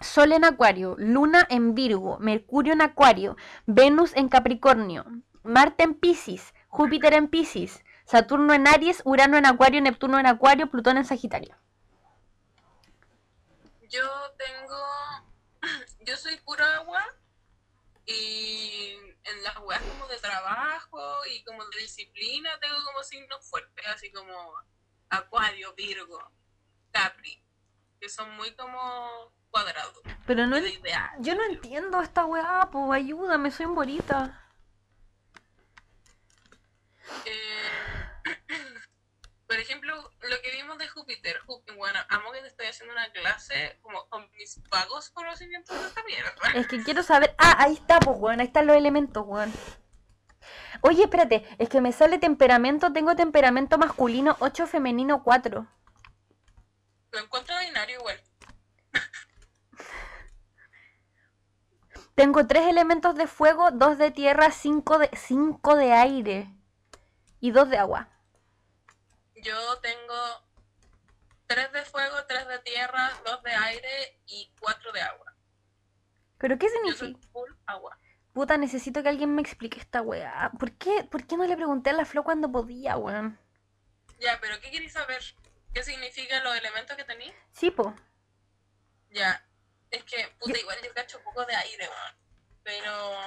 Sol 0.00 0.32
en 0.32 0.44
Acuario, 0.44 0.94
Luna 0.98 1.46
en 1.50 1.74
Virgo, 1.74 2.18
Mercurio 2.18 2.72
en 2.72 2.82
Acuario, 2.82 3.36
Venus 3.66 4.14
en 4.14 4.28
Capricornio, 4.28 5.04
Marte 5.42 5.82
en 5.82 5.94
Piscis, 5.94 6.54
Júpiter 6.68 7.14
en 7.14 7.28
Piscis, 7.28 7.82
Saturno 8.04 8.54
en 8.54 8.68
Aries, 8.68 9.02
Urano 9.04 9.36
en 9.36 9.46
Acuario, 9.46 9.80
Neptuno 9.80 10.18
en 10.18 10.26
Acuario, 10.26 10.70
Plutón 10.70 10.98
en 10.98 11.04
Sagitario. 11.04 11.56
Yo 13.88 14.08
tengo. 14.36 14.78
Yo 16.06 16.16
soy 16.16 16.36
pura 16.38 16.76
agua. 16.76 17.04
Y 18.06 18.96
en 19.24 19.42
las 19.42 19.58
weas 19.58 19.82
como 19.82 20.06
de 20.06 20.16
trabajo 20.16 21.26
y 21.26 21.44
como 21.44 21.62
de 21.66 21.80
disciplina 21.80 22.48
tengo 22.60 22.76
como 22.86 23.02
signos 23.02 23.44
fuertes, 23.44 23.84
así 23.88 24.10
como 24.10 24.54
Acuario, 25.10 25.74
Virgo, 25.74 26.18
Capri, 26.90 27.42
que 28.00 28.08
son 28.08 28.34
muy 28.36 28.54
como 28.54 29.34
cuadrados. 29.50 29.98
Pero 30.26 30.46
no, 30.46 30.58
ideal. 30.58 31.10
yo 31.20 31.34
no 31.34 31.44
entiendo 31.44 32.00
esta 32.00 32.24
weá, 32.24 32.68
pues 32.70 32.90
ayúdame, 32.92 33.50
soy 33.50 33.66
bonita. 33.66 34.48
Eh, 37.24 37.70
por 39.46 39.56
ejemplo, 39.56 40.10
lo 40.20 40.40
que 40.42 40.50
vimos 40.50 40.78
de 40.78 40.88
Júpiter. 40.88 41.38
Júpiter, 41.40 41.76
bueno, 41.76 41.98
amo 42.08 42.32
que 42.32 42.40
te 42.40 42.48
estoy 42.48 42.66
haciendo 42.66 42.92
una 42.92 43.10
clase 43.12 43.78
como 43.82 44.08
con 44.08 44.30
mis 44.32 44.60
vagos 44.68 45.10
conocimientos 45.10 45.80
de 45.80 45.88
esta 45.88 46.02
mierda. 46.04 46.32
Es 46.54 46.66
que 46.66 46.82
quiero 46.82 47.02
saber. 47.02 47.34
Ah, 47.38 47.56
ahí 47.58 47.74
está, 47.74 47.98
pues, 48.00 48.16
weón. 48.18 48.40
Ahí 48.40 48.46
están 48.46 48.66
los 48.66 48.76
elementos, 48.76 49.24
weón. 49.26 49.52
Oye, 50.82 51.04
espérate. 51.04 51.44
Es 51.58 51.68
que 51.68 51.80
me 51.80 51.92
sale 51.92 52.18
temperamento. 52.18 52.92
Tengo 52.92 53.16
temperamento 53.16 53.78
masculino 53.78 54.36
8, 54.40 54.66
femenino 54.66 55.22
4. 55.22 55.66
Lo 57.10 57.18
encuentro 57.18 57.58
binario 57.58 57.98
igual. 57.98 58.20
Tengo 62.18 62.48
3 62.48 62.66
elementos 62.66 63.14
de 63.14 63.28
fuego, 63.28 63.70
2 63.70 63.96
de 63.96 64.10
tierra, 64.10 64.50
5 64.50 64.98
de, 64.98 65.08
5 65.14 65.76
de 65.76 65.92
aire. 65.92 66.52
Y 67.38 67.52
2 67.52 67.70
de 67.70 67.78
agua. 67.78 68.08
Yo 69.36 69.78
tengo 69.78 70.14
tres 71.46 71.70
de 71.70 71.84
fuego, 71.84 72.16
tres 72.26 72.48
de 72.48 72.58
tierra, 72.58 73.12
dos 73.24 73.40
de 73.44 73.52
aire 73.52 74.20
y 74.26 74.52
cuatro 74.58 74.90
de 74.90 75.00
agua. 75.00 75.32
¿Pero 76.38 76.58
qué 76.58 76.66
Yo 76.66 76.72
soy 76.92 77.12
significa? 77.12 77.28
full 77.32 77.52
agua. 77.66 77.96
Puta, 78.32 78.56
necesito 78.56 79.00
que 79.04 79.10
alguien 79.10 79.32
me 79.32 79.40
explique 79.40 79.78
esta 79.78 80.02
weá. 80.02 80.50
¿Por 80.58 80.72
qué, 80.72 81.04
¿Por 81.04 81.24
qué 81.24 81.36
no 81.36 81.46
le 81.46 81.54
pregunté 81.54 81.90
a 81.90 81.92
la 81.92 82.04
Flo 82.04 82.24
cuando 82.24 82.50
podía, 82.50 82.96
weón? 82.96 83.38
Ya, 84.18 84.40
pero 84.40 84.60
¿qué 84.60 84.72
queréis 84.72 84.92
saber? 84.92 85.22
¿Qué 85.72 85.84
significan 85.84 86.42
los 86.42 86.56
elementos 86.56 86.96
que 86.96 87.04
tenéis? 87.04 87.32
Sí, 87.52 87.70
po. 87.70 87.94
Ya, 89.10 89.47
es 89.90 90.04
que, 90.04 90.28
puta, 90.38 90.58
igual 90.58 90.78
yo 90.82 90.92
cacho 90.94 91.18
un 91.18 91.24
poco 91.24 91.44
de 91.44 91.54
aire, 91.54 91.88
weón. 91.88 92.16
Pero. 92.62 93.18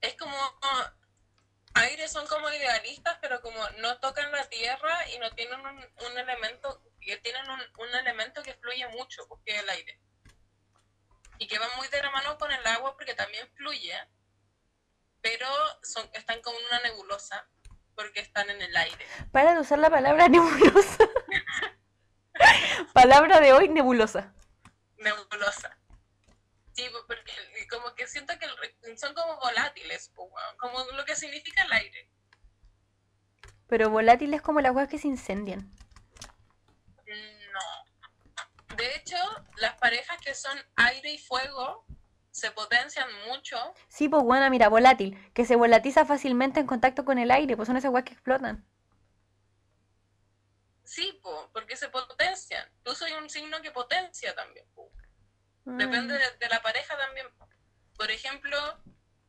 Es 0.00 0.14
como. 0.14 0.36
Aire 1.74 2.08
son 2.08 2.26
como 2.26 2.50
idealistas, 2.50 3.18
pero 3.20 3.40
como 3.40 3.60
no 3.78 3.98
tocan 4.00 4.32
la 4.32 4.48
tierra 4.48 5.08
y 5.10 5.18
no 5.18 5.30
tienen 5.32 5.60
un, 5.60 5.78
un 5.78 6.18
elemento. 6.18 6.82
que 7.00 7.16
tienen 7.18 7.48
un, 7.48 7.60
un 7.78 7.94
elemento 7.94 8.42
que 8.42 8.54
fluye 8.54 8.86
mucho, 8.88 9.26
porque 9.28 9.56
es 9.56 9.62
el 9.62 9.70
aire. 9.70 10.00
Y 11.38 11.46
que 11.46 11.58
va 11.58 11.68
muy 11.76 11.86
de 11.88 12.02
la 12.02 12.10
mano 12.10 12.36
con 12.36 12.50
el 12.50 12.66
agua 12.66 12.96
porque 12.96 13.14
también 13.14 13.48
fluye, 13.54 13.94
pero 15.20 15.46
son, 15.82 16.08
están 16.14 16.40
como 16.42 16.58
en 16.58 16.66
una 16.66 16.80
nebulosa 16.80 17.48
porque 17.94 18.20
están 18.20 18.48
en 18.50 18.62
el 18.62 18.76
aire. 18.76 19.06
Para 19.32 19.54
de 19.54 19.60
usar 19.60 19.78
la 19.78 19.90
palabra 19.90 20.28
nebulosa. 20.28 21.08
Palabra 22.92 23.40
de 23.40 23.52
hoy, 23.52 23.68
nebulosa. 23.68 24.32
Nebulosa. 24.98 25.78
Sí, 26.72 26.86
pues, 26.90 27.02
porque 27.06 27.32
como 27.68 27.94
que 27.94 28.06
siento 28.06 28.34
que 28.38 28.96
son 28.96 29.14
como 29.14 29.38
volátiles, 29.40 30.12
pues, 30.14 30.28
como 30.58 30.84
lo 30.92 31.04
que 31.04 31.16
significa 31.16 31.64
el 31.64 31.72
aire. 31.72 32.10
Pero 33.66 33.90
volátiles 33.90 34.40
como 34.42 34.60
las 34.60 34.74
weas 34.74 34.88
que 34.88 34.98
se 34.98 35.08
incendian. 35.08 35.74
No. 37.06 38.76
De 38.76 38.94
hecho, 38.94 39.16
las 39.56 39.74
parejas 39.78 40.18
que 40.20 40.34
son 40.34 40.56
aire 40.76 41.12
y 41.12 41.18
fuego 41.18 41.84
se 42.30 42.50
potencian 42.52 43.08
mucho. 43.26 43.56
Sí, 43.88 44.08
pues 44.08 44.22
buena, 44.22 44.48
mira, 44.48 44.68
volátil, 44.68 45.18
que 45.34 45.44
se 45.44 45.56
volatiza 45.56 46.06
fácilmente 46.06 46.60
en 46.60 46.66
contacto 46.66 47.04
con 47.04 47.18
el 47.18 47.30
aire, 47.30 47.56
pues 47.56 47.66
son 47.66 47.76
esas 47.76 47.90
weas 47.90 48.04
que 48.04 48.12
explotan. 48.12 48.64
Sí, 50.88 51.20
po, 51.22 51.50
porque 51.52 51.76
se 51.76 51.90
potencian. 51.90 52.66
Tú 52.82 52.94
soy 52.94 53.12
un 53.12 53.28
signo 53.28 53.60
que 53.60 53.70
potencia 53.70 54.34
también. 54.34 54.66
po. 54.74 54.90
Depende 55.66 56.14
de, 56.14 56.30
de 56.38 56.48
la 56.48 56.62
pareja 56.62 56.96
también. 56.96 57.26
Por 57.94 58.10
ejemplo, 58.10 58.56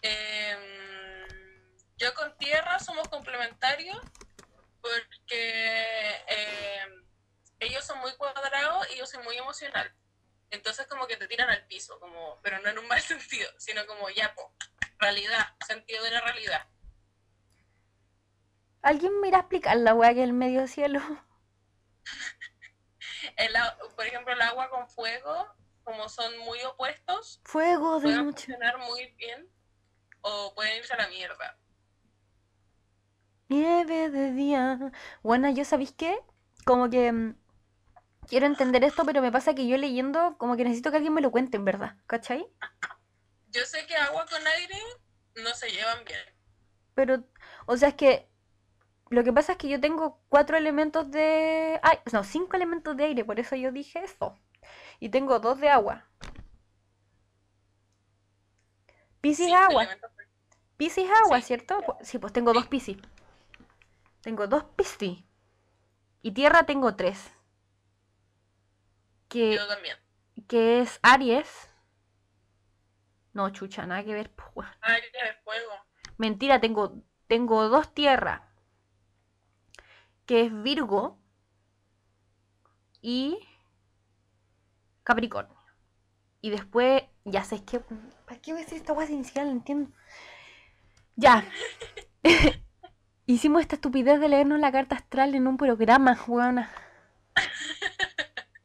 em, 0.01 1.75
yo 1.97 2.13
con 2.13 2.37
tierra 2.37 2.79
somos 2.79 3.09
complementarios 3.09 3.99
porque 4.81 6.23
em, 6.27 7.05
ellos 7.59 7.83
son 7.85 7.99
muy 7.99 8.13
cuadrados 8.15 8.87
y 8.93 8.97
yo 8.99 9.05
soy 9.05 9.21
muy 9.21 9.35
emocional. 9.35 9.93
Entonces 10.51 10.87
como 10.87 11.07
que 11.07 11.17
te 11.17 11.27
tiran 11.27 11.49
al 11.49 11.67
piso, 11.67 11.99
como, 11.99 12.39
pero 12.41 12.59
no 12.59 12.69
en 12.69 12.79
un 12.79 12.87
mal 12.87 13.01
sentido, 13.01 13.49
sino 13.57 13.85
como 13.85 14.09
ya, 14.09 14.33
po, 14.33 14.55
realidad, 14.97 15.45
sentido 15.67 16.05
de 16.05 16.11
la 16.11 16.21
realidad. 16.21 16.69
¿Alguien 18.81 19.19
me 19.19 19.27
irá 19.27 19.39
a 19.39 19.41
explicar 19.41 19.75
la 19.75 19.93
weá 19.93 20.13
que 20.13 20.23
el 20.23 20.31
medio 20.31 20.65
cielo? 20.65 21.01
El, 23.37 23.53
por 23.95 24.05
ejemplo, 24.05 24.33
el 24.33 24.41
agua 24.41 24.69
con 24.69 24.87
fuego, 24.89 25.47
como 25.83 26.09
son 26.09 26.37
muy 26.39 26.61
opuestos, 26.63 27.41
Fuego 27.43 27.99
de 27.99 28.03
pueden 28.03 28.25
funcionar 28.25 28.77
muy 28.77 29.07
bien 29.17 29.49
o 30.21 30.53
pueden 30.53 30.77
irse 30.77 30.93
a 30.93 30.97
la 30.97 31.07
mierda. 31.07 31.57
Nieve 33.49 34.09
de 34.09 34.31
día. 34.31 34.91
Bueno, 35.23 35.49
yo 35.49 35.65
sabéis 35.65 35.91
qué? 35.91 36.19
Como 36.65 36.89
que 36.89 37.11
mm, 37.11 37.35
quiero 38.27 38.45
entender 38.45 38.83
esto, 38.83 39.03
pero 39.05 39.21
me 39.21 39.31
pasa 39.31 39.55
que 39.55 39.67
yo 39.67 39.77
leyendo, 39.77 40.37
como 40.37 40.55
que 40.55 40.63
necesito 40.63 40.91
que 40.91 40.97
alguien 40.97 41.13
me 41.13 41.21
lo 41.21 41.31
cuente, 41.31 41.57
en 41.57 41.65
verdad. 41.65 41.95
¿Cachai? 42.05 42.45
Yo 43.47 43.65
sé 43.65 43.85
que 43.87 43.95
agua 43.95 44.25
con 44.27 44.45
aire 44.45 44.77
no 45.35 45.53
se 45.55 45.69
llevan 45.71 46.05
bien. 46.05 46.21
Pero, 46.93 47.23
o 47.65 47.75
sea, 47.75 47.89
es 47.89 47.95
que 47.95 48.28
lo 49.09 49.23
que 49.23 49.33
pasa 49.33 49.53
es 49.53 49.57
que 49.57 49.69
yo 49.69 49.79
tengo 49.81 50.19
cuatro 50.29 50.57
elementos 50.57 51.11
de... 51.11 51.79
Ay, 51.83 51.97
no, 52.13 52.23
cinco 52.23 52.55
elementos 52.55 52.95
de 52.97 53.05
aire, 53.05 53.25
por 53.25 53.39
eso 53.39 53.55
yo 53.55 53.71
dije 53.71 54.03
eso. 54.03 54.37
Y 54.99 55.09
tengo 55.09 55.39
dos 55.39 55.59
de 55.59 55.69
agua. 55.69 56.05
Piscis 59.21 59.53
agua. 59.53 59.87
Piscis 60.77 61.09
agua, 61.23 61.39
Sí. 61.41 61.47
¿cierto? 61.47 61.81
Pu- 61.81 61.97
Sí, 62.01 62.17
pues 62.19 62.33
tengo 62.33 62.53
dos 62.53 62.67
Piscis. 62.67 62.97
Tengo 64.21 64.47
dos 64.47 64.63
Piscis. 64.75 65.23
Y 66.21 66.31
tierra 66.31 66.63
tengo 66.65 66.95
tres. 66.95 67.31
Que, 69.27 69.55
Yo 69.55 69.67
también. 69.67 69.97
que 70.47 70.81
es 70.81 70.99
Aries. 71.03 71.69
No, 73.33 73.49
chucha, 73.51 73.85
nada 73.85 74.03
que 74.03 74.13
ver. 74.13 74.31
pues. 74.31 74.67
Aire 74.81 75.07
de 75.11 75.33
fuego. 75.43 75.71
Mentira, 76.17 76.59
tengo, 76.59 77.01
tengo 77.27 77.69
dos 77.69 77.93
tierras. 77.93 78.41
Que 80.29 80.45
es 80.45 80.61
Virgo 80.61 81.19
y 83.01 83.39
Capricornio. 85.01 85.57
Y 86.39 86.51
después, 86.51 87.01
ya 87.25 87.43
sé, 87.43 87.55
es 87.55 87.61
que... 87.63 87.79
¿Para 87.79 88.39
qué 88.39 88.51
voy 88.51 88.61
a 88.61 88.63
decir 88.63 88.77
esta 88.77 88.93
guay 88.93 89.11
inicial? 89.11 89.49
Entiendo. 89.49 89.91
Ya. 91.15 91.51
Hicimos 93.25 93.61
esta 93.61 93.77
estupidez 93.77 94.19
de 94.19 94.29
leernos 94.29 94.59
la 94.59 94.71
carta 94.71 94.97
astral 94.97 95.33
en 95.33 95.47
un 95.47 95.57
programa, 95.57 96.23
weona. 96.27 96.71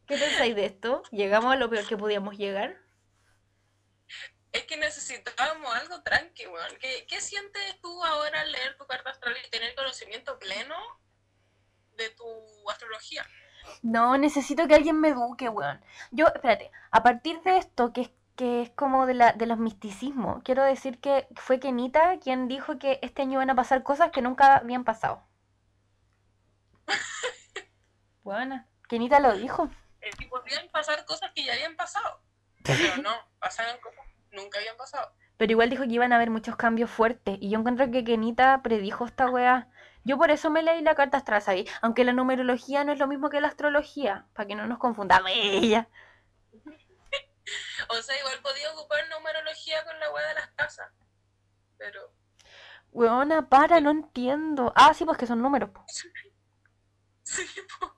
¿Qué 0.06 0.18
pensáis 0.18 0.54
de 0.54 0.66
esto? 0.66 1.02
¿Llegamos 1.12 1.50
a 1.50 1.56
lo 1.56 1.70
peor 1.70 1.86
que 1.86 1.96
podíamos 1.96 2.36
llegar? 2.36 2.76
Es 4.52 4.64
que 4.64 4.76
necesitábamos 4.76 5.74
algo 5.76 6.02
tranqui, 6.02 6.46
weón. 6.46 6.76
¿Qué, 6.78 7.06
¿Qué 7.08 7.22
sientes 7.22 7.80
tú 7.80 8.04
ahora 8.04 8.42
al 8.42 8.52
leer 8.52 8.76
tu 8.76 8.86
carta 8.86 9.08
astral 9.08 9.34
y 9.46 9.48
tener 9.48 9.74
conocimiento 9.74 10.38
pleno 10.38 10.76
de 11.96 12.10
tu 12.10 12.24
astrología? 12.70 13.26
No, 13.82 14.16
necesito 14.18 14.66
que 14.66 14.74
alguien 14.74 15.00
me 15.00 15.08
eduque, 15.08 15.48
weón. 15.48 15.80
Yo, 16.10 16.26
espérate, 16.26 16.70
a 16.90 17.02
partir 17.02 17.40
de 17.42 17.58
esto, 17.58 17.92
que 17.92 18.02
es, 18.02 18.10
que 18.36 18.62
es 18.62 18.70
como 18.70 19.06
de, 19.06 19.14
la, 19.14 19.32
de 19.32 19.46
los 19.46 19.58
misticismos, 19.58 20.42
quiero 20.42 20.62
decir 20.62 21.00
que 21.00 21.28
fue 21.36 21.60
Kenita 21.60 22.18
quien 22.18 22.48
dijo 22.48 22.78
que 22.78 22.98
este 23.02 23.22
año 23.22 23.38
van 23.38 23.50
a 23.50 23.54
pasar 23.54 23.82
cosas 23.82 24.10
que 24.10 24.22
nunca 24.22 24.56
habían 24.56 24.84
pasado. 24.84 25.22
Buena. 28.22 28.68
Kenita 28.88 29.20
lo 29.20 29.36
dijo. 29.36 29.70
Eh, 30.00 30.10
podrían 30.28 30.68
pasar 30.70 31.04
cosas 31.04 31.30
que 31.34 31.44
ya 31.44 31.52
habían 31.52 31.76
pasado. 31.76 32.20
Pero 32.62 33.02
no, 33.02 33.10
pasaron 33.38 33.78
cosas 33.80 34.04
que 34.30 34.36
nunca 34.36 34.58
habían 34.58 34.76
pasado. 34.76 35.12
Pero 35.36 35.52
igual 35.52 35.70
dijo 35.70 35.84
que 35.84 35.90
iban 35.90 36.12
a 36.12 36.16
haber 36.16 36.30
muchos 36.30 36.56
cambios 36.56 36.90
fuertes. 36.90 37.38
Y 37.40 37.50
yo 37.50 37.58
encuentro 37.58 37.90
que 37.90 38.04
Kenita 38.04 38.62
predijo 38.62 39.04
esta 39.04 39.28
weá. 39.28 39.68
Yo 40.04 40.18
por 40.18 40.30
eso 40.30 40.50
me 40.50 40.62
leí 40.62 40.82
la 40.82 40.94
carta 40.94 41.16
astral, 41.18 41.40
¿sabes? 41.42 41.70
Aunque 41.82 42.04
la 42.04 42.12
numerología 42.12 42.84
no 42.84 42.92
es 42.92 42.98
lo 42.98 43.06
mismo 43.06 43.30
que 43.30 43.40
la 43.40 43.48
astrología. 43.48 44.26
Para 44.34 44.46
que 44.46 44.54
no 44.54 44.66
nos 44.66 44.78
confundamos. 44.78 45.30
Ella. 45.34 45.88
O 47.88 48.02
sea, 48.02 48.18
igual 48.18 48.40
podía 48.42 48.72
ocupar 48.72 49.00
numerología 49.10 49.84
con 49.84 49.98
la 50.00 50.10
weá 50.12 50.28
de 50.28 50.34
las 50.34 50.48
casas. 50.52 50.88
Pero 51.78 52.12
Weona, 52.92 53.48
para, 53.48 53.80
no 53.80 53.90
entiendo. 53.90 54.72
Ah, 54.76 54.94
sí, 54.94 55.04
pues 55.04 55.18
que 55.18 55.26
son 55.26 55.42
números. 55.42 55.70
po. 55.70 55.84
sí, 57.24 57.44
po. 57.80 57.94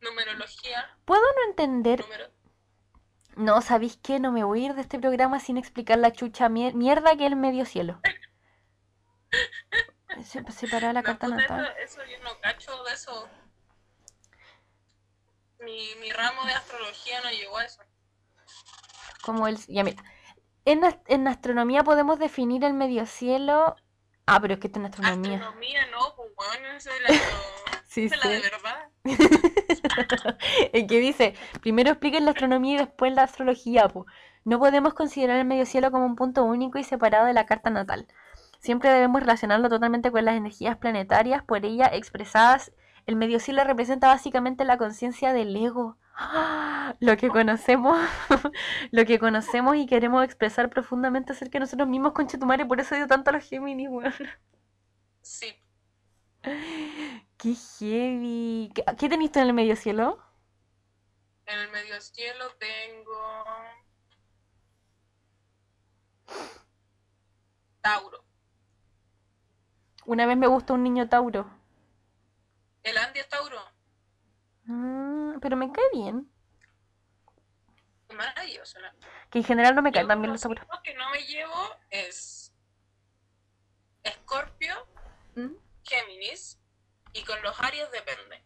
Numerología, 0.00 0.96
¿Puedo 1.04 1.22
no 1.22 1.50
entender? 1.50 2.00
número. 2.02 2.26
No, 3.34 3.60
¿sabéis 3.60 3.98
qué? 4.02 4.20
No 4.20 4.30
me 4.32 4.44
voy 4.44 4.62
a 4.62 4.66
ir 4.68 4.74
de 4.74 4.82
este 4.82 4.98
programa 4.98 5.40
sin 5.40 5.56
explicar 5.58 5.98
la 5.98 6.12
chucha 6.12 6.48
mier- 6.48 6.74
mierda 6.74 7.16
que 7.16 7.26
es 7.26 7.32
el 7.32 7.36
medio 7.36 7.64
cielo. 7.66 8.00
Se, 10.24 10.42
separar 10.52 10.94
la 10.94 11.02
No, 11.02 11.06
carta 11.06 11.28
natal. 11.28 11.74
eso, 11.82 12.00
eso 12.00 12.10
yo 12.10 12.22
no 12.24 12.38
cacho 12.40 12.84
de 12.84 12.92
eso. 12.92 13.28
Mi, 15.60 15.94
mi 16.00 16.10
ramo 16.12 16.44
de 16.44 16.52
astrología 16.52 17.20
no 17.22 17.30
llegó 17.30 17.58
a 17.58 17.64
eso. 17.64 17.82
Como 19.22 19.48
el... 19.48 19.56
Ya 19.66 19.82
mira. 19.84 20.02
En, 20.64 20.82
en 21.06 21.28
astronomía 21.28 21.82
podemos 21.84 22.18
definir 22.18 22.64
el 22.64 22.74
medio 22.74 23.06
cielo... 23.06 23.76
Ah, 24.26 24.40
pero 24.40 24.54
es 24.54 24.60
que 24.60 24.66
esto 24.66 24.80
en 24.80 24.86
astronomía. 24.86 25.36
Astronomía 25.36 25.86
no, 25.86 26.14
pues 26.16 26.30
weón, 26.36 26.76
esa 26.76 26.90
es 26.94 27.00
la, 27.02 27.08
lo- 27.08 27.80
Sí, 27.86 28.08
la 28.08 28.28
de 28.28 28.40
verdad. 28.40 28.88
El 30.72 30.86
que 30.86 30.98
dice, 30.98 31.34
primero 31.62 31.90
expliquen 31.90 32.24
la 32.24 32.32
astronomía 32.32 32.74
y 32.74 32.78
después 32.78 33.12
la 33.14 33.22
astrología, 33.22 33.88
po. 33.88 34.06
No 34.44 34.58
podemos 34.58 34.94
considerar 34.94 35.38
el 35.38 35.44
medio 35.46 35.64
cielo 35.64 35.90
como 35.90 36.04
un 36.06 36.16
punto 36.16 36.44
único 36.44 36.78
y 36.78 36.84
separado 36.84 37.26
de 37.26 37.32
la 37.32 37.46
carta 37.46 37.70
natal. 37.70 38.06
Siempre 38.66 38.90
debemos 38.90 39.20
relacionarlo 39.20 39.68
totalmente 39.68 40.10
con 40.10 40.24
las 40.24 40.34
energías 40.34 40.76
planetarias, 40.76 41.44
por 41.44 41.64
ella 41.64 41.86
expresadas. 41.86 42.72
El 43.06 43.14
medio 43.14 43.38
cielo 43.38 43.62
representa 43.62 44.08
básicamente 44.08 44.64
la 44.64 44.76
conciencia 44.76 45.32
del 45.32 45.54
ego. 45.54 45.98
¡Ah! 46.16 46.96
Lo 46.98 47.16
que 47.16 47.28
conocemos, 47.28 47.96
lo 48.90 49.04
que 49.04 49.20
conocemos 49.20 49.76
y 49.76 49.86
queremos 49.86 50.24
expresar 50.24 50.68
profundamente 50.68 51.30
acerca 51.30 51.52
de 51.52 51.60
nosotros 51.60 51.88
mismos, 51.88 52.12
concha 52.12 52.40
tu 52.40 52.46
madre, 52.46 52.66
por 52.66 52.80
eso 52.80 52.96
dio 52.96 53.06
tanto 53.06 53.30
a 53.30 53.34
los 53.34 53.44
Géminis, 53.44 53.88
weón. 53.88 54.12
Sí. 55.22 55.54
Qué 57.38 57.54
heavy. 57.54 58.72
¿Qué, 58.74 58.84
qué 58.98 59.08
tenéis 59.08 59.30
tú 59.30 59.38
en 59.38 59.46
el 59.46 59.54
medio 59.54 59.76
cielo? 59.76 60.18
En 61.46 61.56
el 61.60 61.70
medio 61.70 62.00
cielo 62.00 62.46
tengo. 62.58 63.44
Tauro. 67.80 68.25
Una 70.06 70.26
vez 70.26 70.36
me 70.36 70.46
gustó 70.46 70.74
un 70.74 70.82
niño 70.82 71.08
Tauro. 71.08 71.50
El 72.82 72.96
Andy 72.96 73.20
es 73.20 73.28
Tauro. 73.28 73.60
Mm, 74.64 75.38
pero 75.40 75.56
me 75.56 75.70
cae 75.72 75.84
bien. 75.92 76.30
Es 78.08 78.16
maravilloso. 78.16 78.78
¿no? 78.80 78.86
Que 79.30 79.38
en 79.38 79.44
general 79.44 79.74
no 79.74 79.82
me 79.82 79.90
Yo 79.90 79.94
caen 79.94 80.08
tan 80.08 80.20
bien 80.22 80.32
los 80.32 80.40
Tauros. 80.40 80.64
que 80.84 80.94
no 80.94 81.10
me 81.10 81.22
llevo 81.24 81.54
es 81.90 82.54
Escorpio, 84.04 84.74
¿Mm? 85.34 85.54
Géminis 85.82 86.60
y 87.12 87.24
con 87.24 87.42
los 87.42 87.60
Aries 87.60 87.90
depende. 87.90 88.44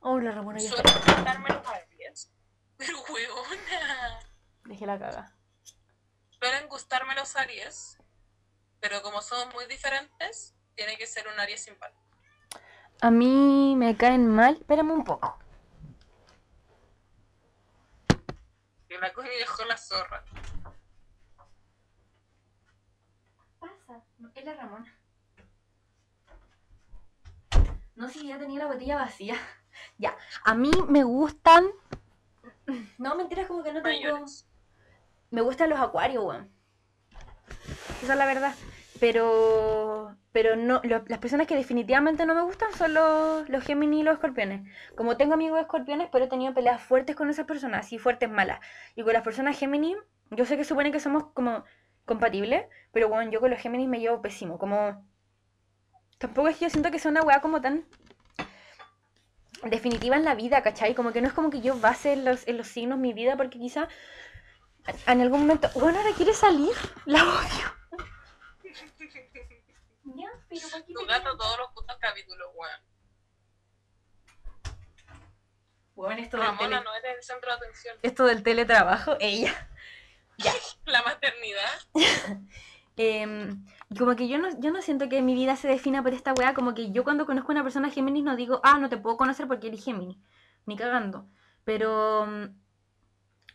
Oh, 0.00 0.18
la 0.18 0.30
Ramona 0.30 0.58
ya 0.58 0.70
Suelo 0.70 0.82
los 0.84 1.66
Aries, 1.68 2.32
pero 2.78 2.98
huevona. 3.02 4.20
Dejé 4.64 4.86
la 4.86 4.98
caga. 4.98 5.34
Suelen 6.30 6.68
gustarme 6.68 7.14
los 7.16 7.36
Aries, 7.36 7.98
pero 8.80 9.02
como 9.02 9.20
son 9.22 9.48
muy 9.50 9.66
diferentes, 9.66 10.54
tiene 10.74 10.96
que 10.96 11.06
ser 11.06 11.26
un 11.28 11.38
Aries 11.40 11.62
simpático. 11.64 12.02
A 13.00 13.10
mí 13.10 13.74
me 13.76 13.96
caen 13.96 14.28
mal. 14.28 14.54
Espérame 14.54 14.90
un 14.90 15.04
poco. 15.04 15.38
Que 18.88 18.98
la 18.98 19.12
Connie 19.12 19.38
dejó 19.38 19.64
la 19.64 19.76
zorra. 19.76 20.24
pasa? 23.60 24.02
Es 24.34 24.44
la 24.44 24.54
Ramona. 24.54 24.98
No, 27.94 28.08
si 28.08 28.28
ya 28.28 28.38
tenía 28.38 28.60
la 28.60 28.66
botella 28.66 28.96
vacía. 28.96 29.36
Ya. 29.96 30.16
A 30.44 30.56
mí 30.56 30.72
me 30.88 31.04
gustan. 31.04 31.68
No, 32.98 33.14
mentiras, 33.14 33.46
como 33.46 33.62
que 33.62 33.72
no 33.72 33.80
tengo. 33.80 33.96
Mayores. 33.96 34.48
Me 35.30 35.40
gustan 35.40 35.70
los 35.70 35.78
acuarios, 35.78 36.24
weón. 36.24 36.52
Esa 38.02 38.12
es 38.12 38.18
la 38.18 38.26
verdad. 38.26 38.54
Pero. 39.00 40.16
Pero 40.32 40.56
no, 40.56 40.80
las 40.84 41.18
personas 41.18 41.46
que 41.46 41.56
definitivamente 41.56 42.24
no 42.24 42.34
me 42.34 42.42
gustan 42.42 42.72
son 42.74 42.94
los, 42.94 43.48
los 43.48 43.64
Géminis 43.64 44.00
y 44.00 44.02
los 44.04 44.14
escorpiones. 44.14 44.62
Como 44.94 45.16
tengo 45.16 45.34
amigos 45.34 45.60
escorpiones, 45.60 46.08
pero 46.12 46.26
he 46.26 46.28
tenido 46.28 46.54
peleas 46.54 46.80
fuertes 46.80 47.16
con 47.16 47.28
esas 47.28 47.46
personas, 47.46 47.86
así 47.86 47.98
fuertes 47.98 48.30
malas. 48.30 48.60
Y 48.94 49.02
con 49.02 49.14
las 49.14 49.22
personas 49.22 49.58
Géminis, 49.58 49.96
yo 50.30 50.44
sé 50.44 50.56
que 50.56 50.64
supone 50.64 50.92
que 50.92 51.00
somos 51.00 51.24
como 51.32 51.64
compatibles, 52.04 52.66
pero 52.92 53.08
bueno, 53.08 53.30
yo 53.30 53.40
con 53.40 53.50
los 53.50 53.58
Géminis 53.58 53.88
me 53.88 54.00
llevo 54.00 54.22
pésimo. 54.22 54.58
Como. 54.58 55.04
Tampoco 56.18 56.48
es 56.48 56.56
que 56.56 56.66
yo 56.66 56.70
siento 56.70 56.90
que 56.90 56.98
sea 56.98 57.10
una 57.10 57.22
weá 57.22 57.40
como 57.40 57.60
tan 57.60 57.84
definitiva 59.64 60.16
en 60.16 60.24
la 60.24 60.34
vida, 60.34 60.62
¿cachai? 60.62 60.94
Como 60.94 61.12
que 61.12 61.20
no 61.20 61.28
es 61.28 61.32
como 61.32 61.50
que 61.50 61.60
yo 61.60 61.78
base 61.78 62.16
los, 62.16 62.46
en 62.46 62.56
los 62.56 62.68
signos 62.68 62.98
mi 62.98 63.12
vida, 63.12 63.36
porque 63.36 63.58
quizá 63.58 63.88
en 65.06 65.20
algún 65.20 65.40
momento. 65.40 65.68
Bueno, 65.74 65.98
ahora 65.98 66.12
quiere 66.16 66.32
salir, 66.34 66.74
la 67.06 67.22
odio. 67.22 67.76
Ya, 70.04 70.28
pero 70.48 70.68
¿para 70.70 70.84
qué 70.84 70.92
Tu 70.94 71.00
te 71.00 71.06
gato 71.06 71.36
todos 71.36 71.58
los 71.58 71.70
putos 71.72 71.96
capítulos, 72.00 72.48
weón. 72.54 72.80
Bueno, 75.94 76.22
esto 76.22 76.36
del, 76.36 76.46
Ramona, 76.46 76.68
tele- 76.78 76.84
no 76.84 76.94
eres 76.94 77.16
el 77.18 77.22
centro 77.24 77.50
de 77.50 77.56
atención. 77.56 77.96
esto 78.02 78.24
del 78.24 78.42
teletrabajo, 78.42 79.16
ella. 79.20 79.68
La 80.86 81.02
maternidad. 81.02 81.78
Em, 83.00 83.64
como 83.96 84.16
que 84.16 84.26
yo 84.26 84.38
no, 84.38 84.48
yo 84.58 84.72
no 84.72 84.82
siento 84.82 85.08
que 85.08 85.22
mi 85.22 85.34
vida 85.34 85.54
se 85.54 85.68
defina 85.68 86.02
por 86.02 86.12
esta 86.14 86.32
weá, 86.32 86.52
como 86.52 86.74
que 86.74 86.90
yo 86.90 87.04
cuando 87.04 87.26
conozco 87.26 87.52
a 87.52 87.54
una 87.54 87.62
persona 87.62 87.90
Géminis 87.90 88.24
no 88.24 88.34
digo, 88.34 88.60
ah, 88.64 88.76
no 88.80 88.88
te 88.88 88.96
puedo 88.96 89.16
conocer 89.16 89.46
porque 89.46 89.68
eres 89.68 89.84
Géminis, 89.84 90.18
ni 90.66 90.76
cagando. 90.76 91.24
Pero 91.62 92.26
mm, 92.26 92.46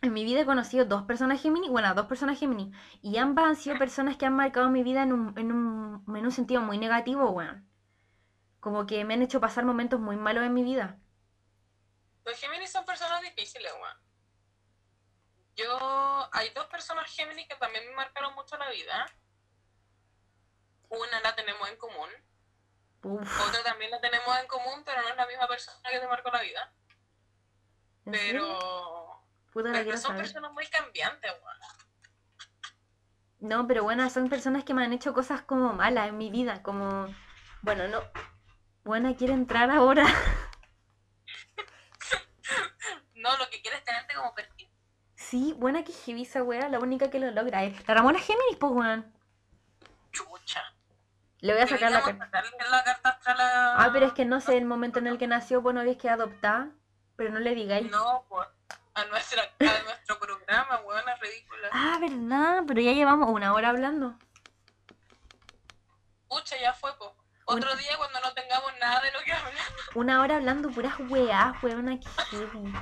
en 0.04 0.12
mi 0.12 0.24
vida 0.24 0.40
he 0.40 0.46
conocido 0.46 0.84
dos 0.84 1.02
personas 1.02 1.40
Géminis, 1.40 1.70
bueno, 1.70 1.94
dos 1.94 2.06
personas 2.06 2.38
Géminis, 2.38 2.74
y 3.02 3.16
ambas 3.18 3.46
han 3.46 3.56
sido 3.56 3.78
personas 3.78 4.16
que 4.16 4.26
han 4.26 4.36
marcado 4.36 4.68
mi 4.70 4.82
vida 4.82 5.02
en 5.02 5.12
un, 5.12 5.38
en 5.38 5.52
un, 5.52 6.16
en 6.16 6.24
un 6.24 6.32
sentido 6.32 6.60
muy 6.60 6.78
negativo, 6.78 7.30
weón. 7.30 7.68
Como 8.60 8.86
que 8.86 9.04
me 9.04 9.14
han 9.14 9.22
hecho 9.22 9.40
pasar 9.40 9.64
momentos 9.64 10.00
muy 10.00 10.16
malos 10.16 10.44
en 10.44 10.54
mi 10.54 10.62
vida. 10.62 10.98
Los 12.24 12.38
Géminis 12.38 12.70
son 12.70 12.84
personas 12.84 13.20
difíciles, 13.22 13.72
weón. 13.72 13.96
Yo, 15.56 16.28
hay 16.32 16.50
dos 16.50 16.66
personas 16.66 17.10
Géminis 17.10 17.46
que 17.48 17.56
también 17.56 17.86
me 17.88 17.94
marcaron 17.94 18.34
mucho 18.34 18.56
la 18.56 18.70
vida. 18.70 19.06
Una 20.88 21.20
la 21.20 21.34
tenemos 21.34 21.68
en 21.68 21.76
común, 21.76 22.08
Uf, 23.02 23.40
otra 23.48 23.62
también 23.62 23.90
la 23.90 24.00
tenemos 24.00 24.38
en 24.38 24.46
común, 24.46 24.82
pero 24.84 25.02
no 25.02 25.08
es 25.08 25.16
la 25.16 25.26
misma 25.26 25.46
persona 25.46 25.90
que 25.90 25.98
te 25.98 26.06
marcó 26.06 26.30
la 26.30 26.40
vida. 26.40 26.72
¿en 28.06 28.14
serio? 28.14 29.03
Pero, 29.54 29.66
Puta, 29.66 29.68
la 29.68 29.72
pero 29.72 29.84
quiero 29.84 29.98
son 29.98 30.08
saber. 30.08 30.22
personas 30.22 30.52
muy 30.52 30.66
cambiantes, 30.66 31.30
weón. 31.30 31.54
No, 33.40 33.66
pero 33.66 33.82
bueno, 33.84 34.08
son 34.10 34.28
personas 34.28 34.64
que 34.64 34.74
me 34.74 34.84
han 34.84 34.92
hecho 34.92 35.12
cosas 35.14 35.42
como 35.42 35.72
malas 35.72 36.08
en 36.08 36.18
mi 36.18 36.30
vida, 36.30 36.62
como, 36.62 37.06
bueno, 37.62 37.86
no, 37.88 38.00
buena 38.84 39.14
quiere 39.16 39.34
entrar 39.34 39.70
ahora. 39.70 40.04
No, 43.14 43.34
lo 43.38 43.48
que 43.48 43.62
quieres 43.62 43.78
es 43.80 43.86
tenerte 43.86 44.14
como 44.14 44.34
perfil. 44.34 44.70
Sí, 45.14 45.54
buena 45.56 45.82
que 45.82 45.92
esa 46.20 46.42
wea, 46.42 46.68
la 46.68 46.78
única 46.78 47.08
que 47.08 47.18
lo 47.18 47.30
logra 47.30 47.64
es. 47.64 47.88
La 47.88 47.94
Ramona 47.94 48.18
Géminis, 48.18 48.58
pues 48.58 48.70
weón. 48.70 49.14
Chucha. 50.12 50.62
Le 51.40 51.54
voy 51.54 51.62
a 51.62 51.66
sacar 51.66 51.90
la 51.90 52.02
carta. 52.02 53.34
la. 53.34 53.76
Ah, 53.76 53.90
pero 53.94 54.04
es 54.06 54.12
que 54.12 54.26
no 54.26 54.42
sé 54.42 54.58
el 54.58 54.66
momento 54.66 54.98
en 54.98 55.06
el 55.06 55.16
que 55.16 55.26
nació, 55.26 55.62
pues 55.62 55.74
no 55.74 55.80
habéis 55.80 55.96
que 55.96 56.10
adoptar, 56.10 56.68
pero 57.16 57.32
no 57.32 57.38
le 57.40 57.54
digáis. 57.54 57.90
No, 57.90 58.26
pues, 58.28 58.46
a, 58.94 59.04
nuestra, 59.06 59.42
a 59.42 59.82
nuestro 59.82 60.18
programa, 60.18 60.80
weón, 60.80 61.08
es 61.08 61.20
ridícula. 61.20 61.68
Ah, 61.72 61.98
verdad, 62.00 62.62
pero 62.66 62.80
ya 62.80 62.92
llevamos 62.92 63.28
una 63.28 63.52
hora 63.52 63.70
hablando. 63.70 64.16
Pucha, 66.28 66.56
ya 66.58 66.72
fue, 66.72 66.96
po. 66.96 67.16
Otro 67.46 67.76
día 67.76 67.96
cuando 67.98 68.20
no 68.20 68.32
tengamos 68.32 68.72
nada 68.80 69.02
de 69.02 69.12
lo 69.12 69.20
que 69.20 69.32
hablar. 69.32 69.64
Una 69.94 70.20
hora 70.22 70.36
hablando 70.36 70.70
puras 70.70 70.94
weas, 71.10 71.54
que 71.60 71.68
heavy. 71.68 72.72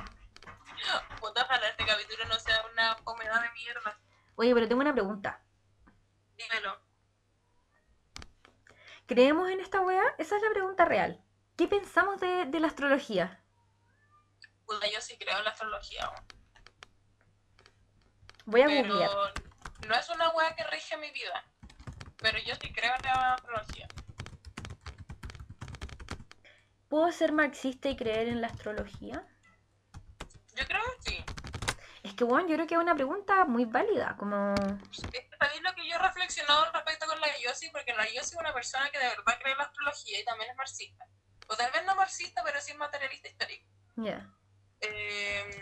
Puta, 1.19 1.43
ojalá 1.43 1.67
este 1.67 1.85
capítulo 1.85 2.25
no 2.25 2.39
sea 2.39 2.63
una 2.71 2.97
humedad 3.05 3.41
de 3.41 3.51
mierda. 3.51 3.99
Oye, 4.35 4.53
pero 4.53 4.67
tengo 4.67 4.81
una 4.81 4.93
pregunta. 4.93 5.41
Dímelo. 6.37 6.79
¿Creemos 9.05 9.49
en 9.49 9.59
esta 9.59 9.81
wea? 9.81 10.15
Esa 10.17 10.37
es 10.37 10.41
la 10.41 10.49
pregunta 10.51 10.85
real. 10.85 11.21
¿Qué 11.57 11.67
pensamos 11.67 12.19
de, 12.19 12.45
de 12.45 12.59
la 12.59 12.67
astrología? 12.67 13.42
Puta, 14.73 14.87
yo 14.87 15.01
sí 15.01 15.17
creo 15.17 15.37
en 15.37 15.43
la 15.43 15.51
astrología. 15.51 16.11
Voy 18.45 18.61
a 18.61 18.65
Pero 18.65 18.87
googlear. 18.87 19.33
no 19.87 19.95
es 19.95 20.09
una 20.09 20.29
weá 20.31 20.55
que 20.55 20.63
rige 20.65 20.97
mi 20.97 21.11
vida. 21.11 21.43
Pero 22.17 22.39
yo 22.39 22.55
sí 22.55 22.73
creo 22.73 22.93
en 22.95 23.03
la 23.03 23.33
astrología. 23.33 23.87
¿Puedo 26.89 27.11
ser 27.11 27.31
marxista 27.31 27.89
y 27.89 27.95
creer 27.95 28.27
en 28.27 28.41
la 28.41 28.47
astrología? 28.47 29.25
Yo 30.55 30.65
creo 30.65 30.81
que 31.03 31.11
sí. 31.11 31.25
Es 32.03 32.13
que, 32.13 32.23
bueno, 32.23 32.47
yo 32.49 32.55
creo 32.55 32.67
que 32.67 32.75
es 32.75 32.81
una 32.81 32.95
pregunta 32.95 33.45
muy 33.45 33.65
válida, 33.65 34.15
como... 34.17 34.53
Es 34.91 35.01
que 35.11 35.29
¿Sabéis 35.39 35.61
lo 35.61 35.73
que 35.73 35.87
yo 35.87 35.95
he 35.95 35.99
reflexionado 35.99 36.71
respecto 36.71 37.07
con 37.07 37.19
la 37.19 37.27
Yossi? 37.39 37.69
Porque 37.71 37.93
la 37.93 38.05
Yossi 38.05 38.35
es 38.35 38.39
una 38.39 38.53
persona 38.53 38.89
que 38.91 38.99
de 38.99 39.07
verdad 39.07 39.39
cree 39.39 39.53
en 39.53 39.57
la 39.57 39.63
astrología 39.65 40.19
y 40.19 40.25
también 40.25 40.51
es 40.51 40.57
marxista. 40.57 41.05
O 41.47 41.55
tal 41.55 41.71
vez 41.71 41.85
no 41.85 41.95
marxista, 41.95 42.43
pero 42.43 42.59
sí 42.61 42.73
materialista 42.73 43.27
histórico. 43.27 43.67
Ya. 43.95 44.29
Eh, 44.85 45.59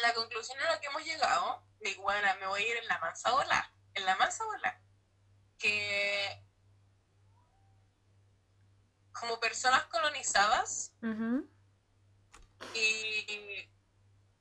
la 0.00 0.14
conclusión 0.14 0.58
a 0.60 0.72
la 0.72 0.80
que 0.80 0.86
hemos 0.86 1.04
llegado, 1.04 1.62
de 1.80 1.94
bueno, 1.96 2.26
me 2.40 2.46
voy 2.46 2.62
a 2.62 2.68
ir 2.68 2.76
en 2.78 2.88
la 2.88 2.98
mansa 2.98 3.30
bola, 3.30 3.70
en 3.94 4.06
la 4.06 4.16
mansa 4.16 4.44
bola, 4.44 4.80
que 5.58 6.42
como 9.12 9.38
personas 9.40 9.84
colonizadas 9.84 10.94
y 12.74 13.70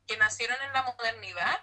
que 0.05 0.17
nacieron 0.17 0.61
en 0.61 0.71
la 0.71 0.83
modernidad, 0.83 1.59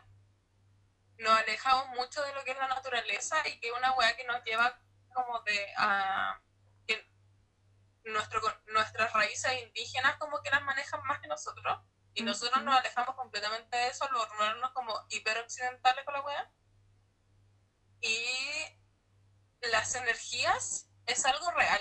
nos 1.18 1.38
alejamos 1.38 1.88
mucho 1.96 2.22
de 2.22 2.34
lo 2.34 2.44
que 2.44 2.50
es 2.50 2.58
la 2.58 2.68
naturaleza 2.68 3.36
y 3.48 3.60
que 3.60 3.68
es 3.68 3.74
una 3.74 3.92
weá 3.92 4.14
que 4.16 4.24
nos 4.24 4.42
lleva 4.44 4.78
como 5.14 5.40
de 5.42 5.74
a 5.78 6.40
que 6.86 7.08
nuestro, 8.04 8.40
nuestras 8.66 9.12
raíces 9.12 9.62
indígenas 9.62 10.16
como 10.16 10.42
que 10.42 10.50
las 10.50 10.62
manejan 10.62 11.02
más 11.04 11.20
que 11.20 11.28
nosotros 11.28 11.78
y 12.14 12.22
nosotros 12.22 12.62
nos 12.62 12.78
alejamos 12.78 13.16
completamente 13.16 13.76
de 13.76 13.88
eso, 13.88 14.04
al 14.04 14.14
volvernos 14.14 14.70
como 14.70 14.94
hiperoccidentales 15.10 16.04
con 16.04 16.14
la 16.14 16.20
weá. 16.22 16.50
Y 18.00 18.26
las 19.62 19.94
energías 19.96 20.88
es 21.06 21.24
algo 21.24 21.50
real, 21.52 21.80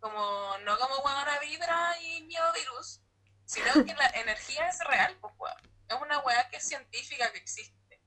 como 0.00 0.58
no 0.64 0.78
como 0.78 0.98
weá 0.98 1.38
vibra 1.40 2.00
y 2.00 2.22
miedovirus, 2.22 3.02
sino 3.44 3.72
que 3.84 3.94
la 3.94 4.08
energía 4.14 4.68
es 4.68 4.78
real, 4.80 5.16
pues 5.20 5.34
weá. 5.38 5.56
Es 5.88 5.96
una 6.00 6.18
weá 6.20 6.48
que 6.48 6.56
es 6.56 6.66
científica, 6.66 7.30
que 7.32 7.38
existe. 7.38 8.02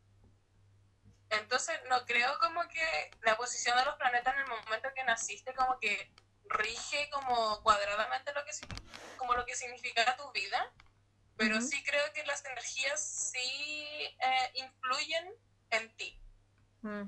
Entonces, 1.29 1.79
no 1.89 2.05
creo 2.05 2.37
como 2.39 2.67
que 2.67 3.11
la 3.21 3.37
posición 3.37 3.77
de 3.77 3.85
los 3.85 3.95
planetas 3.95 4.33
en 4.35 4.41
el 4.41 4.47
momento 4.47 4.89
en 4.89 4.93
que 4.93 5.03
naciste 5.05 5.53
como 5.53 5.79
que 5.79 6.13
rige 6.45 7.09
como 7.11 7.63
cuadradamente 7.63 8.33
lo 8.33 8.43
que, 8.43 8.51
como 9.17 9.33
lo 9.33 9.45
que 9.45 9.55
significa 9.55 10.17
tu 10.17 10.29
vida, 10.33 10.73
pero 11.41 11.57
Ujú. 11.57 11.65
sí 11.65 11.83
creo 11.83 12.03
que 12.13 12.23
las 12.25 12.45
energías 12.45 12.99
sí 13.01 13.39
eh, 13.39 14.51
influyen 14.53 15.33
en 15.71 15.95
ti. 15.97 16.15
Mm. 16.83 17.07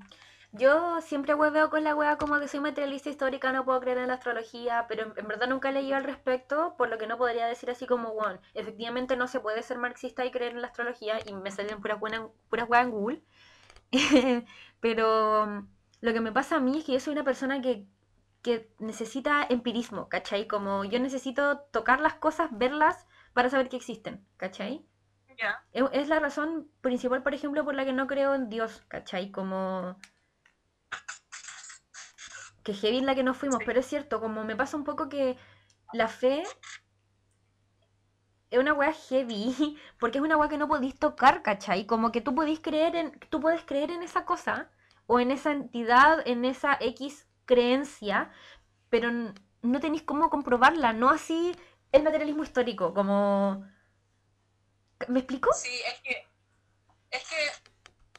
Yo 0.56 1.02
siempre 1.02 1.34
hueveo 1.34 1.70
con 1.70 1.84
la 1.84 1.96
wea 1.96 2.18
como 2.18 2.40
que 2.40 2.48
soy 2.48 2.60
materialista 2.60 3.10
histórica, 3.10 3.52
no 3.52 3.66
puedo 3.66 3.80
creer 3.80 3.98
en 4.00 4.08
la 4.08 4.16
astrología, 4.16 4.86
pero 4.88 5.04
en, 5.04 5.14
en 5.18 5.28
verdad 5.28 5.48
nunca 5.48 5.70
he 5.70 5.74
leído 5.74 5.96
al 5.98 6.04
respecto, 6.04 6.76
por 6.78 6.90
lo 6.90 6.98
que 7.00 7.08
no 7.08 7.18
podría 7.18 7.48
decir 7.48 7.70
así 7.72 7.88
como, 7.88 8.14
bueno, 8.14 8.40
efectivamente 8.54 9.16
no 9.18 9.28
se 9.28 9.40
puede 9.40 9.64
ser 9.64 9.78
marxista 9.80 10.26
y 10.26 10.32
creer 10.32 10.52
en 10.54 10.62
la 10.62 10.68
astrología, 10.68 11.20
y 11.26 11.34
me 11.34 11.50
salen 11.52 11.82
puras 11.82 12.00
buenas, 12.00 12.22
puras 12.50 12.70
weas 12.70 12.86
en 12.86 12.92
Google. 12.92 13.24
Pero 14.80 15.66
lo 16.02 16.14
que 16.14 16.22
me 16.22 16.32
pasa 16.32 16.58
a 16.58 16.60
mí 16.60 16.80
es 16.80 16.86
que 16.86 16.94
yo 16.94 17.00
soy 17.00 17.14
una 17.14 17.24
persona 17.24 17.62
que, 17.62 17.88
que 18.44 18.70
necesita 18.80 19.46
empirismo, 19.50 20.10
¿cachai? 20.10 20.48
Como 20.48 20.84
yo 20.84 21.00
necesito 21.00 21.60
tocar 21.72 22.00
las 22.00 22.16
cosas, 22.16 22.50
verlas, 22.52 23.08
para 23.34 23.50
saber 23.50 23.70
que 23.70 23.78
existen, 23.78 24.26
¿cachai? 24.38 24.86
Ya. 25.38 25.64
Es 25.72 25.84
es 25.92 26.08
la 26.10 26.20
razón 26.20 26.70
principal, 26.82 27.24
por 27.24 27.34
ejemplo, 27.34 27.64
por 27.66 27.76
la 27.76 27.86
que 27.86 27.94
no 27.94 28.08
creo 28.08 28.34
en 28.36 28.50
Dios, 28.50 28.84
¿cachai? 28.88 29.32
Como... 29.32 29.98
Que 32.64 32.74
heavy 32.74 32.98
en 33.00 33.06
la 33.06 33.16
que 33.16 33.24
nos 33.24 33.38
fuimos, 33.38 33.60
Sí. 33.60 33.66
pero 33.66 33.80
es 33.80 33.86
cierto, 33.88 34.20
como 34.22 34.44
me 34.46 34.56
pasa 34.56 34.78
un 34.78 34.84
poco 34.86 35.10
que 35.10 35.38
la 35.92 36.08
fe 36.08 36.44
es 38.52 38.60
una 38.60 38.74
wea 38.74 38.94
heavy, 38.94 39.78
porque 40.00 40.20
es 40.20 40.24
una 40.24 40.38
wea 40.38 40.50
que 40.50 40.58
no 40.58 40.68
podéis 40.68 40.98
tocar, 40.98 41.42
¿cachai? 41.44 41.86
Como 41.86 42.12
que 42.12 42.22
tú 42.22 42.36
podéis 42.36 42.60
creer 42.60 42.96
en, 42.96 43.20
tú 43.30 43.40
puedes 43.42 43.64
creer 43.66 43.92
en 43.92 44.04
esa 44.04 44.26
cosa, 44.26 44.70
o 45.08 45.20
en 45.20 45.32
esa 45.32 45.52
entidad, 45.52 46.22
en 46.26 46.46
esa 46.46 46.78
X 46.80 47.28
creencia, 47.46 48.32
pero 48.90 49.12
no 49.62 49.80
tenéis 49.80 50.04
cómo 50.04 50.30
comprobarla, 50.30 50.94
no 50.94 51.10
así 51.10 51.54
el 51.94 52.04
materialismo 52.04 52.44
histórico, 52.44 52.94
como... 52.94 53.66
¿Me 55.08 55.20
explico? 55.20 55.54
Sí, 55.54 55.82
es 55.86 56.02
que, 56.02 56.28
es 57.12 57.24
que 57.28 57.52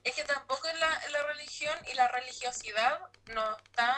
Es 0.05 0.15
que 0.15 0.25
tampoco 0.25 0.69
la, 0.79 1.09
la 1.13 1.23
religión 1.29 1.75
y 1.91 1.95
la 1.95 2.09
religiosidad 2.09 3.01
no 3.27 3.57
está, 3.57 3.97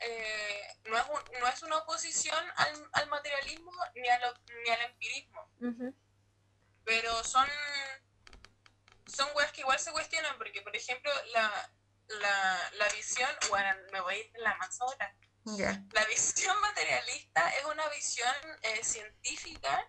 eh, 0.00 0.60
no, 0.84 0.98
es 0.98 1.04
un- 1.08 1.40
no 1.40 1.48
es 1.48 1.62
una 1.62 1.78
oposición 1.78 2.44
al, 2.56 2.88
al 2.92 3.08
materialismo 3.08 3.72
ni, 3.94 4.06
a 4.10 4.18
lo- 4.18 4.34
ni 4.62 4.70
al 4.70 4.80
empirismo, 4.82 5.40
pero 6.84 7.24
son, 7.24 7.48
son 9.06 9.28
weas 9.34 9.52
que 9.52 9.62
igual 9.62 9.78
se 9.78 9.90
cuestionan, 9.90 10.36
porque 10.36 10.60
por 10.60 10.76
ejemplo 10.76 11.10
la, 11.32 11.50
la, 12.20 12.70
la 12.74 12.88
visión, 12.90 13.30
bueno, 13.48 13.70
me 13.92 14.00
voy 14.02 14.14
a 14.14 14.18
ir 14.18 14.30
en 14.34 14.42
la 14.42 14.54
más 14.56 14.78
Ya. 15.56 15.80
La 15.92 16.04
visión 16.06 16.60
materialista 16.60 17.48
es 17.50 17.64
una 17.66 17.88
visión 17.90 18.34
eh, 18.62 18.82
científica 18.82 19.88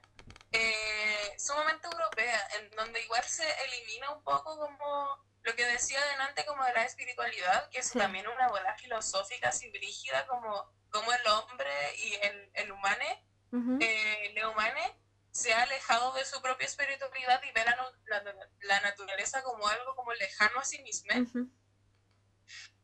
eh, 0.52 1.36
sumamente 1.38 1.88
europea, 1.88 2.48
en 2.60 2.70
donde 2.72 3.02
igual 3.04 3.24
se 3.24 3.44
elimina 3.66 4.12
un 4.12 4.24
poco 4.24 4.58
como 4.58 5.26
lo 5.42 5.56
que 5.56 5.66
decía 5.66 6.04
delante 6.12 6.46
como 6.46 6.64
de 6.64 6.74
la 6.74 6.84
espiritualidad, 6.86 7.70
que 7.70 7.80
es 7.80 7.88
Sí. 7.90 7.98
también 7.98 8.28
una 8.28 8.50
bola 8.50 8.76
filosófica 8.78 9.50
así 9.50 9.70
brígida 9.72 10.26
como, 10.28 10.72
como 10.90 11.12
el 11.12 11.28
hombre 11.28 11.72
y 11.98 12.14
el, 12.16 12.52
el 12.54 12.72
humane, 12.72 13.26
Ujú. 13.52 13.78
eh, 13.82 14.28
el 14.36 14.46
humane 14.46 15.02
se 15.32 15.54
ha 15.54 15.64
alejado 15.64 16.14
de 16.14 16.26
su 16.26 16.42
propia 16.42 16.66
espiritualidad 16.66 17.42
y 17.44 17.52
ve 17.52 17.64
la, 17.66 17.76
la- 18.06 18.50
la 18.62 18.80
naturaleza 18.82 19.42
como 19.44 19.68
algo 19.68 19.96
como 19.96 20.14
lejano 20.14 20.60
a 20.60 20.66
sí 20.66 20.80
mismo 20.84 21.14
Ujú. 21.22 21.50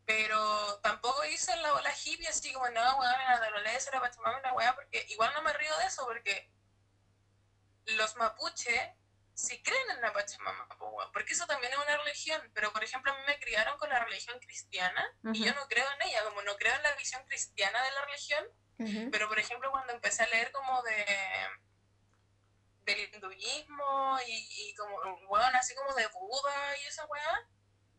Pero 0.05 0.79
tampoco 0.79 1.23
hice 1.25 1.55
la 1.57 1.73
ola 1.73 1.91
hippie 2.03 2.27
así 2.27 2.51
como, 2.51 2.67
no, 2.69 2.99
weón, 2.99 3.11
la 3.11 3.39
naturaleza, 3.39 3.91
la 3.91 4.01
Pachamama, 4.01 4.41
la 4.41 4.53
weá, 4.53 4.75
porque 4.75 5.05
igual 5.09 5.31
no 5.33 5.41
me 5.41 5.53
río 5.53 5.75
de 5.77 5.85
eso, 5.85 6.05
porque 6.05 6.51
los 7.85 8.15
mapuche 8.17 8.95
sí 9.33 9.61
creen 9.63 9.89
en 9.91 10.01
la 10.01 10.13
Pachamama, 10.13 10.67
porque 11.11 11.33
eso 11.33 11.47
también 11.47 11.73
es 11.73 11.79
una 11.79 11.97
religión, 11.97 12.41
pero 12.53 12.71
por 12.71 12.83
ejemplo 12.83 13.11
a 13.11 13.17
mí 13.17 13.23
me 13.25 13.39
criaron 13.39 13.77
con 13.77 13.89
la 13.89 14.03
religión 14.03 14.37
cristiana 14.39 15.03
y 15.33 15.43
yo 15.43 15.53
no 15.55 15.67
creo 15.67 15.89
en 15.91 16.07
ella, 16.07 16.23
como 16.25 16.41
no 16.43 16.55
creo 16.57 16.75
en 16.75 16.83
la 16.83 16.95
visión 16.95 17.23
cristiana 17.25 17.81
de 17.83 17.91
la 17.91 18.05
religión, 18.05 18.45
pero 19.11 19.27
por 19.27 19.39
ejemplo 19.39 19.71
cuando 19.71 19.93
empecé 19.93 20.23
a 20.23 20.27
leer 20.27 20.51
como 20.51 20.81
de 20.83 21.05
del 22.85 22.99
hinduismo 23.13 24.17
y, 24.27 24.69
y 24.69 24.75
como, 24.75 24.97
weón, 25.29 25.55
así 25.55 25.73
como 25.73 25.93
de 25.95 26.05
Buda 26.07 26.77
y 26.77 26.85
esa 26.85 27.05
weá, 27.05 27.47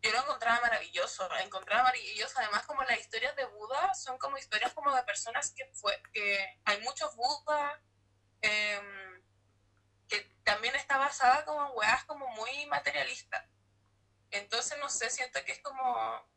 yo 0.05 0.13
lo 0.13 0.19
encontraba 0.21 0.61
maravilloso, 0.61 1.29
lo 1.29 1.39
encontraba 1.39 1.85
maravilloso, 1.85 2.39
además 2.39 2.67
como 2.67 2.83
las 2.85 3.01
historias 3.01 3.35
de 3.37 3.45
Buda 3.47 3.95
son 3.95 4.19
como 4.19 4.37
historias 4.39 4.73
como 4.75 4.95
de 4.95 5.03
personas 5.05 5.53
que 5.57 5.67
fue, 5.75 6.01
que 6.13 6.61
hay 6.65 6.81
muchos 6.83 7.15
Buda, 7.17 7.81
em, 8.43 9.23
que 10.09 10.21
también 10.45 10.77
está 10.77 10.99
basada 10.99 11.45
como 11.45 11.67
en 11.67 11.73
weas 11.75 12.05
como 12.05 12.27
muy 12.29 12.67
materialistas. 12.67 13.45
Entonces 14.31 14.79
no 14.79 14.89
sé, 14.89 15.09
siento 15.11 15.43
que 15.45 15.53
es 15.53 15.61
como 15.61 16.29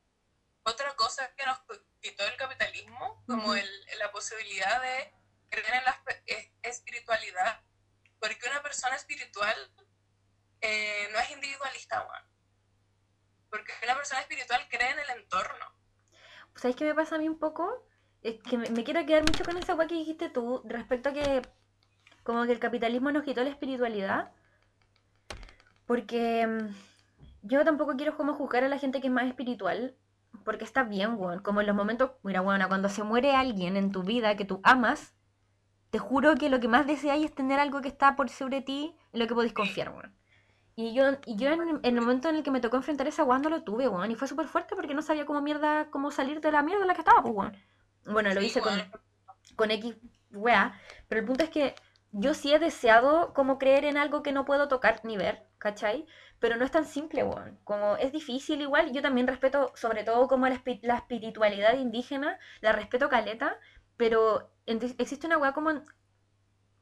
otra 0.64 0.96
cosa 0.96 1.34
que 1.36 1.46
nos 1.46 1.60
quitó 2.00 2.26
el 2.26 2.38
capitalismo, 2.38 3.24
como 3.28 3.54
el, 3.56 3.86
la 4.00 4.12
posibilidad 4.12 4.82
de 4.82 5.14
creer 5.50 5.74
en 5.76 5.84
la 5.86 6.04
esp- 6.04 6.24
es- 6.26 6.52
espiritualidad, 6.62 7.62
porque 8.20 8.48
una 8.50 8.62
persona 8.62 8.96
espiritual 8.96 9.74
eh, 10.62 11.10
no 11.12 11.20
es 11.20 11.30
individualista, 11.32 12.02
weón. 12.08 12.37
Porque 13.50 13.72
una 13.84 13.96
persona 13.96 14.22
espiritual 14.22 14.62
cree 14.70 14.92
en 14.92 15.00
el 15.00 15.22
entorno. 15.22 15.66
¿Sabes 16.56 16.76
qué 16.76 16.86
me 16.86 16.96
pasa 16.96 17.16
a 17.16 17.20
mí 17.20 17.30
un 17.30 17.40
poco? 17.40 17.86
Es 18.22 18.42
que 18.42 18.58
me, 18.58 18.70
me 18.72 18.84
quiero 18.84 19.06
quedar 19.06 19.22
mucho 19.22 19.44
con 19.44 19.58
esa 19.58 19.76
weá 19.76 19.88
que 19.88 19.96
dijiste 19.96 20.30
tú 20.30 20.62
respecto 20.66 21.10
a 21.10 21.14
que 21.14 21.42
como 22.28 22.46
que 22.46 22.52
el 22.52 22.60
capitalismo 22.60 23.10
nos 23.12 23.24
quitó 23.24 23.42
la 23.42 23.50
espiritualidad. 23.50 24.32
Porque 25.86 26.46
mm, 26.46 26.76
yo 27.44 27.64
tampoco 27.64 27.96
quiero 27.96 28.18
como 28.18 28.34
juzgar 28.34 28.66
a 28.66 28.68
la 28.68 28.80
gente 28.80 29.00
que 29.00 29.08
es 29.08 29.14
más 29.14 29.28
espiritual. 29.28 29.96
Porque 30.44 30.66
está 30.66 30.84
bien, 30.84 31.16
weón. 31.18 31.40
Como 31.42 31.62
en 31.62 31.68
los 31.68 31.76
momentos, 31.76 32.12
mira, 32.24 32.42
weón, 32.42 32.62
cuando 32.68 32.90
se 32.90 33.04
muere 33.04 33.34
alguien 33.34 33.78
en 33.78 33.94
tu 33.94 34.04
vida 34.04 34.36
que 34.36 34.44
tú 34.44 34.60
amas, 34.64 35.16
te 35.90 36.00
juro 36.00 36.36
que 36.36 36.50
lo 36.50 36.60
que 36.60 36.68
más 36.68 36.86
deseáis 36.86 37.26
es 37.26 37.34
tener 37.34 37.62
algo 37.62 37.82
que 37.82 37.88
está 37.88 38.18
por 38.18 38.30
sobre 38.30 38.62
ti, 38.62 38.98
en 39.14 39.20
lo 39.22 39.28
que 39.28 39.34
podéis 39.34 39.54
confiar, 39.54 39.90
weón. 39.90 40.17
Y 40.78 40.94
yo, 40.94 41.04
y 41.26 41.36
yo 41.38 41.50
en, 41.52 41.62
en 41.62 41.96
el 41.98 42.02
momento 42.02 42.30
en 42.30 42.38
el 42.38 42.44
que 42.44 42.52
me 42.52 42.62
tocó 42.62 42.78
enfrentar 42.78 43.08
esa 43.08 43.24
weá 43.26 43.38
no 43.40 43.50
lo 43.50 43.64
tuve, 43.64 43.88
weón. 43.90 44.12
Y 44.12 44.16
fue 44.16 44.28
súper 44.30 44.48
fuerte 44.48 44.76
porque 44.76 44.94
no 44.94 45.02
sabía 45.02 45.26
cómo 45.26 45.42
mierda, 45.42 45.90
cómo 45.92 46.12
salir 46.12 46.40
de 46.40 46.52
la 46.54 46.64
mierda 46.64 46.84
en 46.84 46.88
la 46.88 46.94
que 46.94 47.02
estaba, 47.02 47.22
pues, 47.24 47.36
weón. 47.36 47.58
Bueno, 48.06 48.34
lo 48.34 48.42
Sí, 48.42 48.48
hice 48.48 48.62
con, 48.62 48.74
weón. 48.74 48.92
con 49.56 49.72
X 49.72 49.96
weá. 50.32 50.80
Pero 51.10 51.22
el 51.22 51.28
punto 51.28 51.44
es 51.44 51.50
que 51.50 51.76
yo 52.12 52.34
sí 52.36 52.54
he 52.54 52.60
deseado 52.60 53.34
como 53.34 53.58
creer 53.60 53.86
en 53.86 53.98
algo 53.98 54.24
que 54.24 54.32
no 54.32 54.46
puedo 54.46 54.68
tocar 54.70 55.02
ni 55.04 55.18
ver, 55.18 55.48
¿cachai? 55.58 56.06
Pero 56.40 56.58
no 56.58 56.66
es 56.66 56.72
tan 56.72 56.86
simple, 56.86 57.24
weón. 57.24 57.60
Como 57.66 57.98
es 57.98 58.12
difícil 58.14 58.62
igual. 58.62 58.94
Yo 58.94 59.02
también 59.02 59.28
respeto, 59.28 59.72
sobre 59.76 60.04
todo 60.04 60.28
como 60.28 60.48
la, 60.48 60.62
la 60.84 60.98
espiritualidad 60.98 61.76
indígena, 61.78 62.40
la 62.62 62.72
respeto 62.74 63.10
caleta. 63.10 63.58
Pero 63.98 64.52
existe 64.68 65.28
una 65.28 65.38
weá 65.40 65.54
como 65.54 65.72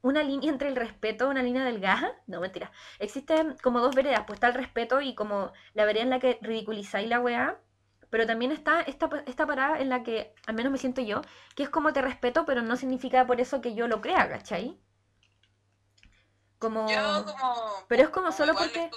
una 0.06 0.22
línea 0.22 0.52
entre 0.52 0.68
el 0.68 0.76
respeto, 0.76 1.28
una 1.28 1.42
línea 1.42 1.66
delgada. 1.66 2.14
No, 2.28 2.40
mentira. 2.40 2.72
Existen 3.00 3.58
como 3.64 3.80
dos 3.82 3.96
veredas, 3.96 4.24
pues 4.28 4.38
está 4.38 4.48
el 4.48 4.54
respeto 4.54 5.02
y 5.02 5.16
como 5.16 5.52
la 5.74 5.86
vereda 5.86 6.04
en 6.04 6.10
la 6.12 6.20
que 6.20 6.38
ridiculizáis 6.42 7.10
la 7.10 7.20
weá. 7.20 7.60
Pero 8.12 8.28
también 8.28 8.52
está 8.52 8.82
esta, 8.82 9.10
esta 9.26 9.48
parada 9.48 9.80
en 9.80 9.90
la 9.90 10.04
que, 10.04 10.34
al 10.46 10.56
menos 10.56 10.72
me 10.72 10.78
siento 10.78 11.02
yo, 11.02 11.22
que 11.56 11.64
es 11.64 11.70
como 11.70 11.92
te 11.92 12.02
respeto, 12.04 12.46
pero 12.46 12.62
no 12.62 12.78
significa 12.78 13.26
por 13.26 13.42
eso 13.42 13.62
que 13.62 13.74
yo 13.74 13.88
lo 13.88 14.00
crea, 14.02 14.30
¿cachai? 14.30 14.80
Como... 16.60 16.88
Yo 16.88 17.26
como... 17.26 17.86
Pero 17.88 18.04
es 18.04 18.10
como 18.10 18.32
solo 18.32 18.54
porque... 18.54 18.92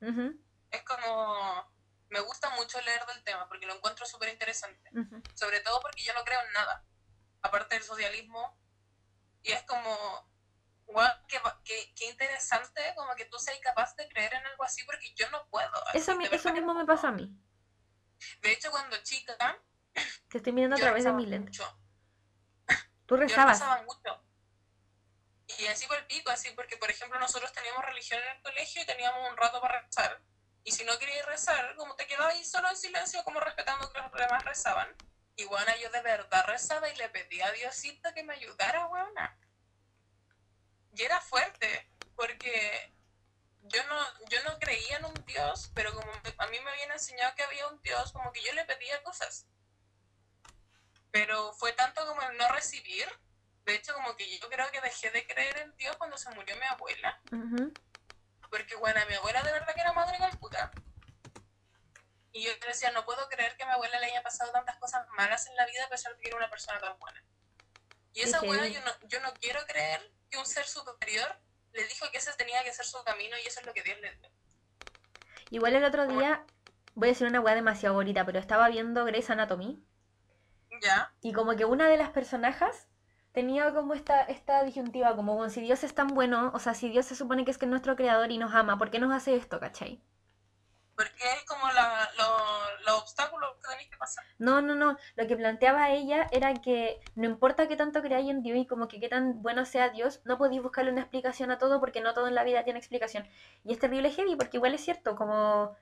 Ujú, 0.00 0.40
es 0.70 0.82
como... 0.84 1.70
Me 2.08 2.20
gusta 2.20 2.50
mucho 2.56 2.80
leer 2.80 3.04
del 3.06 3.22
tema 3.24 3.46
porque 3.46 3.66
lo 3.66 3.74
encuentro 3.74 4.06
súper 4.06 4.30
interesante. 4.30 4.90
Sobre 5.34 5.60
todo 5.60 5.80
porque 5.80 6.02
yo 6.02 6.14
no 6.14 6.24
creo 6.24 6.40
en 6.46 6.52
nada. 6.52 6.84
Aparte 7.42 7.74
del 7.74 7.84
socialismo. 7.84 8.61
Y 9.42 9.52
es 9.52 9.62
como... 9.64 10.30
Guau, 10.86 11.10
qué, 11.26 11.40
qué- 11.64 11.94
qué 11.94 12.10
interesante 12.10 12.82
como 12.96 13.14
que 13.14 13.24
tú 13.26 13.38
seas 13.38 13.58
capaz 13.60 13.94
de 13.96 14.06
creer 14.08 14.34
en 14.34 14.44
algo 14.46 14.62
así 14.64 14.84
porque 14.84 15.14
yo 15.14 15.28
no 15.30 15.46
puedo. 15.48 15.70
Eso, 15.94 16.14
mi- 16.16 16.26
eso 16.30 16.52
mismo 16.52 16.74
me 16.74 16.84
pasa 16.84 17.08
a 17.08 17.12
mí. 17.12 17.34
De 18.42 18.52
hecho, 18.52 18.70
cuando 18.70 18.96
chica, 19.02 19.34
Te 20.28 20.38
estoy 20.38 20.52
mirando 20.52 20.76
a 20.76 20.78
yo 20.78 20.84
través 20.84 21.04
de 21.04 21.12
mi 21.12 21.24
lente. 21.26 21.46
mucho. 21.50 21.78
Tú 23.06 23.14
Yo 23.14 23.20
rezabas. 23.20 23.58
rezaba 23.58 23.82
mucho. 23.82 24.22
Y 25.58 25.66
así 25.66 25.86
por 25.86 25.96
el 25.96 26.06
pico, 26.06 26.30
así 26.30 26.50
porque, 26.52 26.76
por 26.76 26.90
ejemplo, 26.90 27.18
nosotros 27.18 27.52
teníamos 27.52 27.84
religión 27.84 28.20
en 28.22 28.36
el 28.36 28.42
colegio 28.42 28.82
y 28.82 28.86
teníamos 28.86 29.30
un 29.30 29.36
rato 29.36 29.60
para 29.60 29.80
rezar. 29.82 30.20
Y 30.64 30.72
si 30.72 30.84
no 30.84 30.98
querías 30.98 31.26
rezar, 31.26 31.74
como 31.76 31.94
te 31.96 32.06
quedabas 32.06 32.34
ahí 32.34 32.44
solo 32.44 32.68
en 32.68 32.76
silencio, 32.76 33.22
como 33.24 33.40
respetando 33.40 33.90
que 33.92 33.98
los 34.00 34.12
demás 34.12 34.44
rezaban. 34.44 34.88
Y 35.36 35.44
bueno, 35.44 35.72
yo 35.80 35.90
de 35.90 36.02
verdad 36.02 36.44
rezaba 36.46 36.88
y 36.88 36.96
le 36.96 37.08
pedía 37.08 37.46
a 37.46 37.52
Diosito 37.52 38.12
que 38.14 38.22
me 38.22 38.34
ayudara, 38.34 38.86
weona. 38.86 39.38
Y 40.94 41.02
era 41.02 41.20
fuerte, 41.20 41.90
porque 42.14 42.92
yo 43.62 43.82
no, 43.86 44.26
yo 44.28 44.42
no 44.44 44.58
creía 44.58 44.98
en 44.98 45.06
un 45.06 45.14
Dios, 45.26 45.70
pero 45.74 45.94
como 45.94 46.10
a 46.38 46.46
mí 46.48 46.60
me 46.60 46.70
habían 46.70 46.90
enseñado 46.90 47.34
que 47.34 47.42
había 47.42 47.66
un 47.68 47.80
Dios, 47.80 48.12
como 48.12 48.32
que 48.32 48.42
yo 48.42 48.52
le 48.52 48.64
pedía 48.64 49.02
cosas. 49.02 49.46
Pero 51.10 51.52
fue 51.54 51.72
tanto 51.72 52.06
como 52.06 52.22
el 52.22 52.36
no 52.36 52.48
recibir. 52.50 53.06
De 53.64 53.74
hecho, 53.74 53.94
como 53.94 54.16
que 54.16 54.38
yo 54.38 54.48
creo 54.48 54.70
que 54.70 54.80
dejé 54.80 55.10
de 55.10 55.26
creer 55.26 55.56
en 55.58 55.76
Dios 55.76 55.96
cuando 55.96 56.16
se 56.16 56.30
murió 56.30 56.56
mi 56.56 56.66
abuela. 56.66 57.20
Porque, 58.50 58.74
bueno, 58.76 59.00
mi 59.08 59.14
abuela 59.14 59.42
de 59.42 59.52
verdad 59.52 59.74
que 59.74 59.80
era 59.80 59.92
madre 59.92 60.18
Calcuta. 60.18 60.72
Y 62.32 62.44
yo 62.44 62.50
decía, 62.66 62.90
no 62.92 63.04
puedo 63.04 63.28
creer 63.28 63.56
que 63.56 63.62
a 63.62 63.66
mi 63.66 63.72
abuela 63.72 64.00
le 64.00 64.06
haya 64.06 64.22
pasado 64.22 64.50
tantas 64.52 64.78
cosas 64.78 65.06
malas 65.16 65.46
en 65.46 65.56
la 65.56 65.66
vida 65.66 65.84
a 65.84 65.88
pesar 65.88 66.14
de 66.14 66.20
que 66.20 66.28
era 66.28 66.36
una 66.36 66.50
persona 66.50 66.80
tan 66.80 66.98
buena. 66.98 67.22
Y 68.14 68.22
esa 68.22 68.38
abuela, 68.38 68.66
yo 68.66 68.80
no, 68.80 68.90
yo 69.08 69.20
no 69.20 69.32
quiero 69.34 69.60
creer 69.66 70.12
que 70.30 70.38
un 70.38 70.46
ser 70.46 70.64
superior 70.66 71.36
le 71.72 71.84
dijo 71.84 72.06
que 72.10 72.18
ese 72.18 72.32
tenía 72.34 72.62
que 72.64 72.72
ser 72.72 72.84
su 72.84 73.02
camino 73.04 73.36
y 73.42 73.46
eso 73.46 73.60
es 73.60 73.66
lo 73.66 73.72
que 73.72 73.82
Dios 73.82 73.98
le 74.00 74.14
dio. 74.16 74.30
Igual 75.50 75.76
el 75.76 75.84
otro 75.84 76.06
día, 76.06 76.44
voy 76.94 77.08
a 77.08 77.12
decir 77.12 77.26
una 77.26 77.40
weá 77.40 77.54
demasiado 77.54 77.94
bonita, 77.94 78.24
pero 78.24 78.38
estaba 78.38 78.68
viendo 78.68 79.04
Grey's 79.04 79.30
Anatomy 79.30 79.84
¿Ya? 80.80 81.12
y 81.20 81.32
como 81.32 81.54
que 81.56 81.64
una 81.64 81.88
de 81.88 81.96
las 81.96 82.10
personajes 82.10 82.88
tenía 83.32 83.72
como 83.72 83.94
esta, 83.94 84.22
esta 84.22 84.62
disyuntiva, 84.62 85.14
como 85.16 85.34
bueno, 85.34 85.50
si 85.50 85.60
Dios 85.60 85.84
es 85.84 85.94
tan 85.94 86.08
bueno, 86.08 86.50
o 86.54 86.58
sea, 86.58 86.74
si 86.74 86.88
Dios 86.88 87.06
se 87.06 87.16
supone 87.16 87.44
que 87.44 87.50
es 87.50 87.58
que 87.58 87.64
es 87.66 87.70
nuestro 87.70 87.96
creador 87.96 88.30
y 88.30 88.38
nos 88.38 88.54
ama, 88.54 88.78
¿por 88.78 88.90
qué 88.90 88.98
nos 88.98 89.12
hace 89.12 89.34
esto, 89.34 89.58
cachai? 89.58 90.02
Porque 90.94 91.24
es 91.32 91.44
como 91.44 91.66
la, 91.72 92.10
lo- 92.18 92.78
los 92.84 93.00
obstáculos 93.02 93.56
que 93.56 93.68
tenéis 93.68 93.88
que 93.88 93.96
pasar. 93.96 94.24
No, 94.38 94.60
no, 94.60 94.74
no. 94.74 94.98
Lo 95.16 95.26
que 95.26 95.36
planteaba 95.36 95.90
ella 95.90 96.28
era 96.32 96.52
que 96.54 97.00
no 97.14 97.24
importa 97.24 97.66
qué 97.66 97.76
tanto 97.76 98.02
creáis 98.02 98.28
en 98.28 98.42
Dios 98.42 98.58
y 98.58 98.66
como 98.66 98.88
que 98.88 99.00
qué 99.00 99.08
tan 99.08 99.40
bueno 99.42 99.64
sea 99.64 99.88
Dios, 99.88 100.20
no 100.24 100.36
podéis 100.36 100.62
buscarle 100.62 100.92
una 100.92 101.00
explicación 101.00 101.50
a 101.50 101.58
todo 101.58 101.80
porque 101.80 102.00
no 102.02 102.12
todo 102.12 102.28
en 102.28 102.34
la 102.34 102.44
vida 102.44 102.62
tiene 102.64 102.78
explicación. 102.78 103.26
Y 103.64 103.72
es 103.72 103.78
terrible 103.78 104.10
heavy 104.10 104.36
porque 104.36 104.58
igual 104.58 104.74
es 104.74 104.84
cierto, 104.84 105.16
como... 105.16 105.74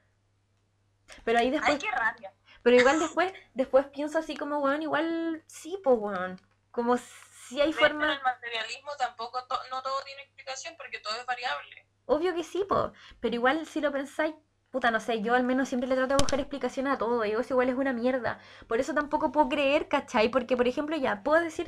Pero 1.24 1.38
ahí 1.40 1.50
después... 1.50 1.72
¡Ay, 1.72 1.78
qué 1.78 1.90
rabia! 1.90 2.32
Pero 2.62 2.76
igual 2.76 3.00
después, 3.00 3.32
después 3.54 3.86
pienso 3.86 4.18
así 4.18 4.36
como, 4.36 4.58
weón, 4.58 4.82
igual 4.82 5.42
sí, 5.46 5.80
pues, 5.82 5.96
weón. 5.98 6.40
Como 6.70 6.96
si 6.98 7.60
hay 7.60 7.72
Pero 7.72 7.88
forma... 7.88 8.12
el 8.14 8.22
materialismo 8.22 8.92
tampoco, 8.96 9.44
to- 9.46 9.58
no 9.70 9.82
todo 9.82 10.00
tiene 10.04 10.22
explicación 10.22 10.74
porque 10.76 11.00
todo 11.00 11.16
es 11.16 11.26
variable. 11.26 11.86
Obvio 12.06 12.34
que 12.34 12.44
sí, 12.44 12.64
pues. 12.68 12.92
Pero 13.18 13.34
igual 13.34 13.66
si 13.66 13.80
lo 13.80 13.90
pensáis, 13.90 14.34
puta, 14.70 14.90
no 14.90 15.00
sé, 15.00 15.20
yo 15.22 15.34
al 15.34 15.44
menos 15.44 15.68
siempre 15.68 15.88
le 15.88 15.96
trato 15.96 16.14
de 16.14 16.22
buscar 16.22 16.40
explicación 16.40 16.86
a 16.86 16.98
todo, 16.98 17.22
digo, 17.22 17.40
eso 17.40 17.54
igual 17.54 17.68
es 17.68 17.76
una 17.76 17.92
mierda. 17.92 18.38
Por 18.68 18.80
eso 18.80 18.94
tampoco 18.94 19.32
puedo 19.32 19.48
creer, 19.48 19.88
¿cachai? 19.88 20.28
Porque, 20.30 20.56
por 20.56 20.68
ejemplo, 20.68 20.96
ya, 20.96 21.22
puedo 21.22 21.42
decir, 21.42 21.66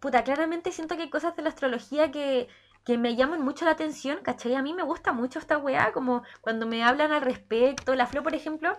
puta, 0.00 0.22
claramente 0.24 0.72
siento 0.72 0.96
que 0.96 1.02
hay 1.02 1.10
cosas 1.10 1.34
de 1.36 1.42
la 1.42 1.48
astrología 1.48 2.10
que, 2.12 2.48
que 2.84 2.98
me 2.98 3.16
llaman 3.16 3.42
mucho 3.42 3.64
la 3.64 3.72
atención, 3.72 4.18
¿cachai? 4.22 4.54
A 4.54 4.62
mí 4.62 4.74
me 4.74 4.82
gusta 4.84 5.12
mucho 5.12 5.38
esta 5.38 5.58
weá, 5.58 5.92
como 5.92 6.22
cuando 6.40 6.66
me 6.66 6.84
hablan 6.84 7.12
al 7.12 7.22
respecto. 7.22 7.94
La 7.94 8.06
Flo, 8.06 8.22
por 8.22 8.34
ejemplo, 8.34 8.78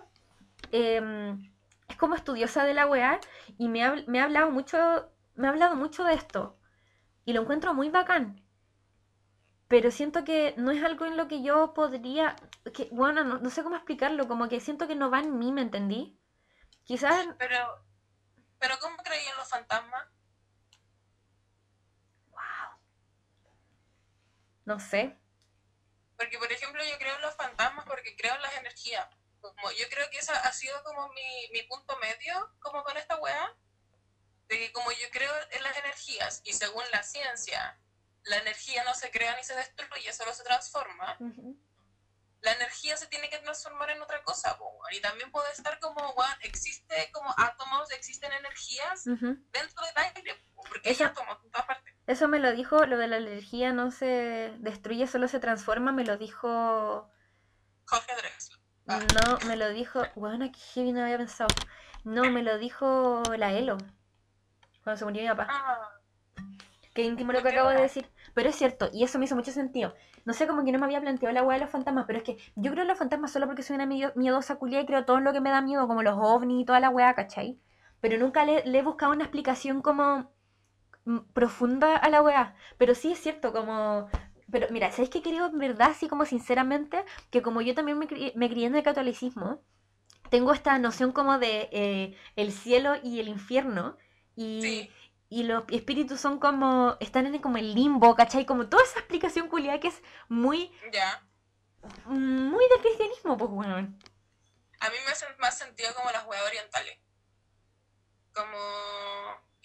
em, 0.72 1.52
es 1.88 1.96
como 1.96 2.14
estudiosa 2.14 2.64
de 2.64 2.74
la 2.74 2.86
weá 2.86 3.20
y 3.58 3.68
me 3.68 3.84
ha, 3.84 3.96
me 4.06 4.20
ha 4.20 4.24
hablado 4.24 4.50
mucho, 4.50 4.78
me 5.34 5.46
ha 5.46 5.50
hablado 5.50 5.76
mucho 5.76 6.04
de 6.04 6.14
esto. 6.14 6.56
Y 7.24 7.32
lo 7.34 7.42
encuentro 7.42 7.74
muy 7.74 7.90
bacán. 7.90 8.42
Pero 9.70 9.92
siento 9.92 10.24
que 10.24 10.52
no 10.56 10.72
es 10.72 10.82
algo 10.82 11.06
en 11.06 11.16
lo 11.16 11.28
que 11.28 11.44
yo 11.44 11.74
podría, 11.74 12.34
que, 12.74 12.88
bueno, 12.90 13.22
no, 13.22 13.38
no 13.38 13.50
sé 13.50 13.62
cómo 13.62 13.76
explicarlo, 13.76 14.26
como 14.26 14.48
que 14.48 14.58
siento 14.58 14.88
que 14.88 14.96
no 14.96 15.12
va 15.12 15.20
en 15.20 15.38
mí, 15.38 15.52
¿me 15.52 15.62
entendí? 15.62 16.18
Quizás, 16.82 17.24
Pero, 17.38 17.84
pero 18.58 18.74
¿cómo 18.80 18.96
creí 18.96 19.24
en 19.24 19.36
los 19.36 19.48
fantasmas? 19.48 20.08
no 24.64 24.80
sé. 24.80 25.16
Porque, 26.16 26.36
por 26.36 26.50
ejemplo, 26.50 26.82
yo 26.84 26.98
creo 26.98 27.14
en 27.14 27.22
los 27.22 27.36
fantasmas 27.36 27.86
porque 27.86 28.16
creo 28.16 28.34
en 28.34 28.42
las 28.42 28.56
energías. 28.56 29.08
Como, 29.40 29.70
yo 29.70 29.88
creo 29.88 30.10
que 30.10 30.18
ese 30.18 30.32
ha 30.32 30.52
sido 30.52 30.82
como 30.82 31.08
mi, 31.10 31.48
mi 31.52 31.62
punto 31.62 31.96
medio, 31.98 32.52
como 32.58 32.82
con 32.82 32.96
esta 32.96 33.20
weá, 33.20 33.54
de 34.48 34.58
que 34.58 34.72
como 34.72 34.90
yo 34.90 35.08
creo 35.12 35.32
en 35.52 35.62
las 35.62 35.76
energías 35.76 36.42
y 36.44 36.54
según 36.54 36.82
la 36.90 37.04
ciencia, 37.04 37.78
la 38.24 38.36
energía 38.38 38.84
no 38.84 38.94
se 38.94 39.10
crea 39.10 39.36
ni 39.36 39.42
se 39.44 39.54
destruye, 39.54 40.12
solo 40.12 40.32
se 40.32 40.44
transforma, 40.44 41.16
la 42.42 42.52
energía 42.52 42.96
se 42.96 43.06
tiene 43.06 43.28
que 43.28 43.38
transformar 43.38 43.90
en 43.90 44.00
otra 44.02 44.22
cosa. 44.22 44.56
y 44.92 45.00
también 45.00 45.30
puede 45.30 45.50
estar 45.52 45.78
como, 45.78 46.00
weón, 46.12 46.32
existe 46.42 47.10
como 47.12 47.32
átomos, 47.36 47.90
existen 47.92 48.32
energías 48.32 49.04
dentro 49.04 49.84
del 49.86 50.04
aire, 50.16 50.34
po, 50.54 50.62
porque 50.62 50.90
Esa- 50.90 51.04
hay 51.04 51.10
átomos 51.10 51.38
en 51.44 51.50
todas 51.50 51.66
partes. 51.66 51.94
Eso 52.06 52.26
me 52.28 52.38
lo 52.40 52.52
dijo, 52.52 52.86
lo 52.86 52.98
de 52.98 53.06
la 53.08 53.18
energía 53.18 53.72
no 53.72 53.90
se 53.90 54.52
destruye, 54.58 55.06
solo 55.06 55.28
se 55.28 55.38
transforma, 55.38 55.92
me 55.92 56.04
lo 56.04 56.16
dijo, 56.16 57.10
Jorge 57.86 58.16
Drexler. 58.16 58.58
Ah. 58.88 59.00
no, 59.14 59.46
me 59.46 59.56
lo 59.56 59.68
dijo, 59.68 60.02
bueno, 60.16 60.50
que 60.50 60.58
heavy 60.58 60.92
no 60.92 61.02
había 61.02 61.18
pensado. 61.18 61.54
No, 62.02 62.24
me 62.30 62.42
lo 62.42 62.58
dijo 62.58 63.22
la 63.36 63.52
Elo, 63.52 63.76
cuando 64.82 64.98
se 64.98 65.04
murió 65.04 65.22
mi 65.22 65.28
papá. 65.28 65.46
Ah, 65.50 65.90
Qué 67.00 67.06
íntimo 67.06 67.32
lo 67.32 67.42
que 67.42 67.48
acabo 67.48 67.70
de 67.70 67.80
decir. 67.80 68.06
Pero 68.34 68.48
es 68.48 68.56
cierto, 68.56 68.90
y 68.92 69.02
eso 69.04 69.18
me 69.18 69.24
hizo 69.24 69.34
mucho 69.36 69.50
sentido. 69.52 69.94
No 70.24 70.32
sé, 70.32 70.46
como 70.46 70.64
que 70.64 70.72
no 70.72 70.78
me 70.78 70.84
había 70.84 71.00
planteado 71.00 71.32
la 71.34 71.42
hueá 71.42 71.58
de 71.58 71.64
los 71.64 71.70
fantasmas, 71.70 72.04
pero 72.06 72.18
es 72.18 72.24
que 72.24 72.36
yo 72.56 72.70
creo 72.70 72.82
en 72.82 72.88
los 72.88 72.98
fantasmas 72.98 73.32
solo 73.32 73.46
porque 73.46 73.62
soy 73.62 73.76
una 73.76 73.86
miedo- 73.86 74.12
miedosa 74.16 74.56
culia 74.56 74.80
y 74.80 74.86
creo 74.86 75.04
todo 75.04 75.20
lo 75.20 75.32
que 75.32 75.40
me 75.40 75.50
da 75.50 75.62
miedo, 75.62 75.86
como 75.86 76.02
los 76.02 76.14
ovnis 76.18 76.62
y 76.62 76.64
toda 76.64 76.80
la 76.80 76.90
hueá, 76.90 77.14
¿cachai? 77.14 77.58
Pero 78.00 78.18
nunca 78.18 78.44
le, 78.44 78.64
le 78.66 78.78
he 78.78 78.82
buscado 78.82 79.12
una 79.12 79.24
explicación 79.24 79.82
como 79.82 80.30
mm, 81.04 81.18
profunda 81.32 81.96
a 81.96 82.08
la 82.10 82.22
hueá. 82.22 82.54
Pero 82.78 82.94
sí 82.94 83.12
es 83.12 83.18
cierto, 83.20 83.52
como... 83.52 84.08
Pero 84.50 84.66
mira, 84.70 84.90
¿sabéis 84.90 85.10
qué 85.10 85.22
creo 85.22 85.46
en 85.46 85.58
verdad, 85.58 85.90
así 85.90 86.08
como 86.08 86.24
sinceramente? 86.24 87.04
Que 87.30 87.40
como 87.40 87.60
yo 87.60 87.74
también 87.74 87.98
me, 87.98 88.06
me 88.34 88.50
crié 88.50 88.66
en 88.66 88.74
el 88.74 88.82
catolicismo, 88.82 89.60
tengo 90.28 90.52
esta 90.52 90.78
noción 90.78 91.12
como 91.12 91.38
de 91.38 91.68
eh, 91.72 92.14
el 92.36 92.52
cielo 92.52 92.94
y 93.02 93.20
el 93.20 93.28
infierno. 93.28 93.96
Y, 94.36 94.60
Sí. 94.62 94.90
Y 95.32 95.44
los 95.44 95.62
espíritus 95.70 96.20
son 96.20 96.40
como, 96.40 96.96
están 96.98 97.24
en 97.24 97.40
como 97.40 97.56
el 97.56 97.72
limbo, 97.72 98.16
¿cachai? 98.16 98.44
Como 98.44 98.68
toda 98.68 98.82
esa 98.82 98.98
explicación 98.98 99.48
culiada 99.48 99.78
que 99.78 99.86
es 99.86 100.02
muy, 100.28 100.76
ya. 100.92 101.24
muy 102.06 102.68
del 102.68 102.80
cristianismo, 102.80 103.38
pues 103.38 103.48
bueno. 103.48 103.76
A 103.76 104.90
mí 104.90 104.96
me 105.06 105.12
hace 105.12 105.26
más 105.38 105.56
sentido 105.56 105.94
como 105.94 106.10
las 106.10 106.26
weas 106.26 106.44
orientales. 106.44 106.98
Como. 108.34 108.58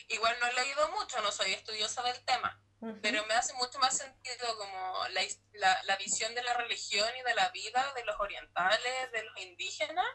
Igual 0.07 0.35
no 0.39 0.45
he 0.45 0.53
leído 0.53 0.87
mucho, 0.91 1.19
no 1.23 1.31
soy 1.31 1.53
estudiosa 1.53 2.03
del 2.03 2.23
tema, 2.25 2.61
pero 3.01 3.25
me 3.25 3.33
hace 3.33 3.53
mucho 3.53 3.79
más 3.79 3.97
sentido 3.97 4.55
como 4.59 5.07
la, 5.13 5.21
la, 5.53 5.83
la 5.83 5.97
visión 5.97 6.35
de 6.35 6.43
la 6.43 6.53
religión 6.53 7.09
y 7.19 7.23
de 7.23 7.33
la 7.33 7.49
vida 7.49 7.91
de 7.95 8.05
los 8.05 8.19
orientales, 8.19 9.11
de 9.11 9.23
los 9.23 9.37
indígenas, 9.41 10.05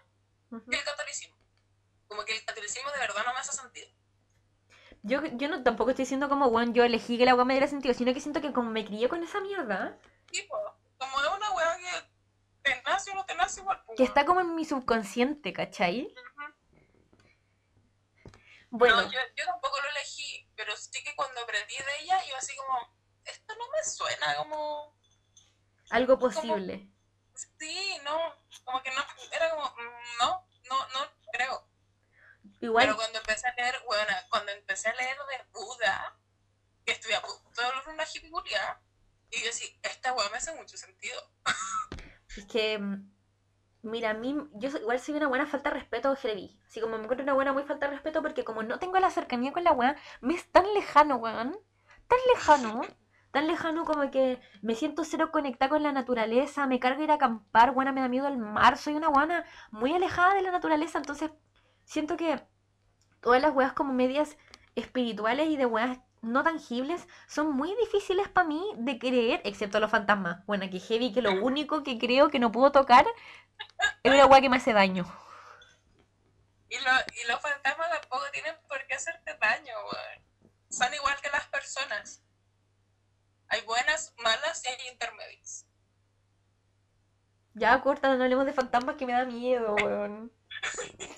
que 0.71 0.77
el 0.77 0.85
catolicismo. 0.85 1.37
Como 2.07 2.25
que 2.25 2.37
el 2.37 2.45
catolicismo 2.45 2.89
de 2.93 2.99
verdad 2.99 3.25
no 3.27 3.35
me 3.35 3.41
hace 3.41 3.53
sentido. 3.53 3.91
Yo, 5.03 5.25
yo 5.25 5.49
no 5.49 5.63
tampoco 5.63 5.91
estoy 5.91 6.05
diciendo 6.05 6.29
como, 6.29 6.51
bueno, 6.51 6.73
yo 6.73 6.85
elegí 6.85 7.17
que 7.17 7.25
la 7.25 7.31
agua 7.31 7.45
me 7.45 7.55
diera 7.55 7.67
sentido, 7.67 7.95
sino 7.95 8.13
que 8.13 8.21
siento 8.21 8.41
que 8.41 8.53
como 8.53 8.71
me 8.71 8.85
crié 8.85 9.09
con 9.09 9.23
esa 9.23 9.41
mierda, 9.41 9.99
Tipo, 10.31 10.57
como 10.99 11.21
es 11.21 11.29
una 11.29 11.51
wea 11.53 11.77
que 11.79 12.71
te 12.71 12.83
nace 12.83 13.11
o 13.11 13.15
no 13.15 13.25
te 13.25 13.35
nace 13.35 13.61
igual. 13.61 13.83
que 13.97 14.05
está 14.05 14.25
como 14.25 14.41
en 14.41 14.55
mi 14.55 14.65
subconsciente, 14.65 15.53
¿cachai? 15.53 16.15
Bueno, 18.71 19.03
No, 19.03 19.11
yo, 19.11 19.19
yo 19.37 19.45
tampoco 19.47 19.81
lo 19.83 19.89
elegí, 19.89 20.49
pero 20.55 20.77
sí 20.77 21.03
que 21.03 21.17
cuando 21.17 21.41
aprendí 21.41 21.75
de 21.75 22.05
ella, 22.05 22.25
iba 22.27 22.39
así 22.39 22.55
como, 22.55 22.95
esto 23.25 23.55
no 23.57 23.65
me 23.71 23.83
suena 23.83 24.37
como, 24.37 24.95
algo 25.91 26.19
posible. 26.19 26.89
sí, 27.35 27.99
no, 28.05 28.17
como 28.65 28.81
que 28.83 28.91
no, 28.91 29.03
era 29.33 29.51
como, 29.51 29.65
mm, 29.65 30.19
no, 30.21 30.47
no, 30.69 30.89
no 30.89 31.11
creo. 31.33 31.70
Igual, 32.61 32.87
Pero 32.87 32.97
cuando 32.97 33.19
empecé 33.19 33.49
a 33.49 33.55
leer, 33.55 33.83
bueno, 33.87 34.13
cuando 34.29 34.53
empecé 34.53 34.89
a 34.91 34.95
leer 34.95 35.17
de 35.17 35.45
Buda, 35.53 36.19
que 36.85 36.93
estoy 36.93 37.13
a 37.15 37.23
punto 37.23 37.61
de 37.61 37.67
hablar 37.67 37.89
una 37.89 38.05
hippie 38.05 38.31
culiada, 38.31 38.83
y 39.31 39.41
yo 39.41 39.47
decía, 39.47 39.69
esta 39.83 40.13
weá 40.13 40.29
me 40.31 40.37
hace 40.37 40.55
mucho 40.55 40.77
sentido. 40.77 41.19
es 42.37 42.45
que, 42.47 42.79
mm, 42.79 43.11
mira, 43.83 44.11
a 44.11 44.15
mí, 44.15 44.37
yo 44.55 44.69
igual 44.69 45.01
soy 45.01 45.15
una 45.15 45.29
buena 45.29 45.47
falta 45.47 45.71
de 45.71 45.77
respeto 45.77 46.15
heavy. 46.17 46.61
Así 46.67 46.81
como 46.81 46.99
me 46.99 47.05
encuentro 47.05 47.25
una 47.25 47.35
buena 47.35 47.53
muy 47.53 47.63
falta 47.63 47.87
de 47.87 47.93
respeto 47.95 48.23
porque 48.23 48.45
como 48.45 48.63
no 48.63 48.79
tengo 48.79 48.99
la 48.99 49.11
cercanía 49.11 49.53
con 49.53 49.65
la 49.65 49.73
weá, 49.73 49.97
me 50.21 50.35
es 50.35 50.51
tan 50.51 50.67
lejano, 50.75 51.17
weón. 51.17 51.59
Tan 52.09 52.19
lejano. 52.35 52.83
Tan 53.31 53.47
lejano 53.47 53.85
como 53.85 54.11
que 54.11 54.41
me 54.61 54.75
siento 54.75 55.05
cero 55.05 55.31
conectada 55.31 55.69
con 55.69 55.85
la 55.85 55.93
naturaleza, 55.93 56.67
me 56.67 56.81
carga 56.81 57.05
ir 57.05 57.13
a 57.13 57.15
acampar, 57.15 57.73
buena, 57.73 57.93
me 57.93 58.01
da 58.01 58.09
miedo 58.09 58.27
el 58.27 58.39
mar, 58.39 58.77
soy 58.77 58.95
una 58.95 59.09
buena 59.09 59.45
muy 59.71 59.95
alejada 59.95 60.35
de 60.35 60.43
la 60.43 60.51
naturaleza, 60.51 60.99
entonces 60.99 61.31
siento 61.85 62.17
que 62.17 62.45
todas 63.21 63.41
las 63.41 63.55
weas 63.55 63.73
como 63.73 63.93
medias 63.93 64.37
espirituales 64.75 65.49
y 65.49 65.57
de 65.57 65.67
weas 65.67 65.99
no 66.23 66.43
tangibles 66.43 67.07
son 67.27 67.53
muy 67.53 67.75
difíciles 67.77 68.29
para 68.29 68.47
mí 68.47 68.63
de 68.77 68.99
creer, 68.99 69.41
excepto 69.45 69.81
los 69.81 69.91
fantasmas. 69.91 70.45
Bueno, 70.47 70.69
que 70.71 70.81
heavy, 70.81 71.13
que 71.13 71.23
lo 71.23 71.43
único 71.43 71.83
que 71.83 71.99
creo 71.99 72.31
que 72.31 72.39
no 72.39 72.53
puedo 72.53 72.73
tocar 72.73 73.07
es 74.03 74.13
una 74.13 74.27
wea 74.27 74.41
que 74.41 74.49
me 74.49 74.57
hace 74.57 74.73
daño. 74.73 75.05
Y, 76.69 76.79
lo, 76.79 76.91
y 77.23 77.27
los 77.27 77.41
fantasmas 77.41 77.91
tampoco 77.91 78.25
tienen 78.33 78.55
por 78.69 78.87
qué 78.87 78.95
hacerte 78.95 79.37
daño, 79.41 79.75
weón. 79.85 80.51
Son 80.69 80.93
igual 80.95 81.17
que 81.21 81.31
las 81.31 81.47
personas. 81.49 82.23
Hay 83.49 83.63
buenas, 83.63 84.15
malas 84.19 84.63
y 84.65 84.69
hay 84.69 84.89
intermedias. 84.93 85.67
Ya, 87.55 87.81
corta, 87.81 88.15
no 88.15 88.23
hablemos 88.23 88.47
de 88.47 88.53
fantasmas 88.53 88.95
que 88.95 89.07
me 89.07 89.13
da 89.13 89.25
miedo, 89.25 89.75
weón. 89.75 90.33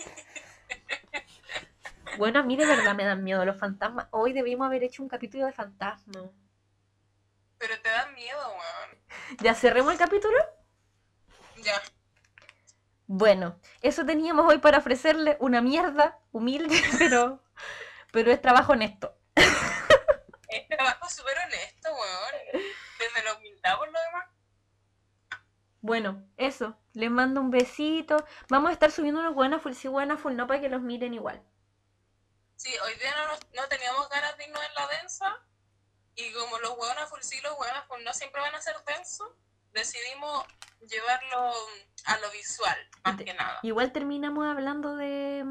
Bueno, 2.18 2.40
a 2.40 2.42
mí 2.42 2.56
de 2.56 2.66
verdad 2.66 2.94
me 2.94 3.04
dan 3.04 3.24
miedo 3.24 3.44
los 3.44 3.58
fantasmas. 3.58 4.06
Hoy 4.10 4.32
debimos 4.32 4.66
haber 4.66 4.82
hecho 4.82 5.02
un 5.02 5.08
capítulo 5.08 5.46
de 5.46 5.52
fantasmas. 5.52 6.30
Pero 7.58 7.80
te 7.80 7.88
dan 7.88 8.14
miedo, 8.14 8.38
weón. 8.38 8.98
¿Ya 9.40 9.54
cerremos 9.54 9.92
el 9.92 9.98
capítulo? 9.98 10.36
Ya. 11.56 11.80
Bueno, 13.06 13.60
eso 13.80 14.04
teníamos 14.04 14.50
hoy 14.50 14.58
para 14.58 14.78
ofrecerle 14.78 15.36
una 15.40 15.60
mierda 15.60 16.18
humilde, 16.32 16.74
pero, 16.98 17.42
pero 18.12 18.30
es 18.30 18.40
trabajo 18.40 18.72
honesto. 18.72 19.16
Es 19.34 20.68
trabajo 20.68 21.08
súper 21.08 21.36
honesto, 21.46 21.88
weón. 21.92 22.64
Desde 22.98 23.24
la 23.24 23.34
humildad 23.34 23.78
por 23.78 23.86
lo 23.90 23.98
demás. 23.98 24.26
Bueno, 25.80 26.24
eso. 26.36 26.76
Les 26.94 27.10
mando 27.10 27.40
un 27.40 27.50
besito. 27.50 28.24
Vamos 28.48 28.70
a 28.70 28.72
estar 28.72 28.90
subiendo 28.90 29.20
unos 29.20 29.34
buenas 29.34 29.62
full 29.62 29.72
sí, 29.72 29.88
buenas 29.88 30.20
full 30.20 30.34
no 30.34 30.46
para 30.46 30.60
que 30.60 30.68
los 30.68 30.82
miren 30.82 31.14
igual. 31.14 31.42
Sí, 32.62 32.70
hoy 32.86 32.94
día 32.94 33.10
no, 33.26 33.60
no 33.60 33.68
teníamos 33.68 34.08
ganas 34.08 34.38
de 34.38 34.44
irnos 34.44 34.62
en 34.62 34.74
la 34.74 34.86
densa. 34.86 35.36
Y 36.14 36.32
como 36.32 36.60
los 36.60 36.78
hueonas 36.78 37.10
full 37.10 37.18
sí, 37.20 37.40
los 37.42 37.58
hueonas 37.58 37.84
full 37.88 38.04
no 38.04 38.12
siempre 38.12 38.40
van 38.40 38.54
a 38.54 38.60
ser 38.60 38.76
densos, 38.86 39.28
decidimos 39.72 40.44
llevarlo 40.88 41.52
a 42.04 42.18
lo 42.18 42.30
visual, 42.30 42.78
más 43.02 43.16
Te- 43.16 43.24
que 43.24 43.34
nada. 43.34 43.58
Igual 43.64 43.90
terminamos 43.90 44.46
hablando 44.46 44.94
de. 44.94 45.44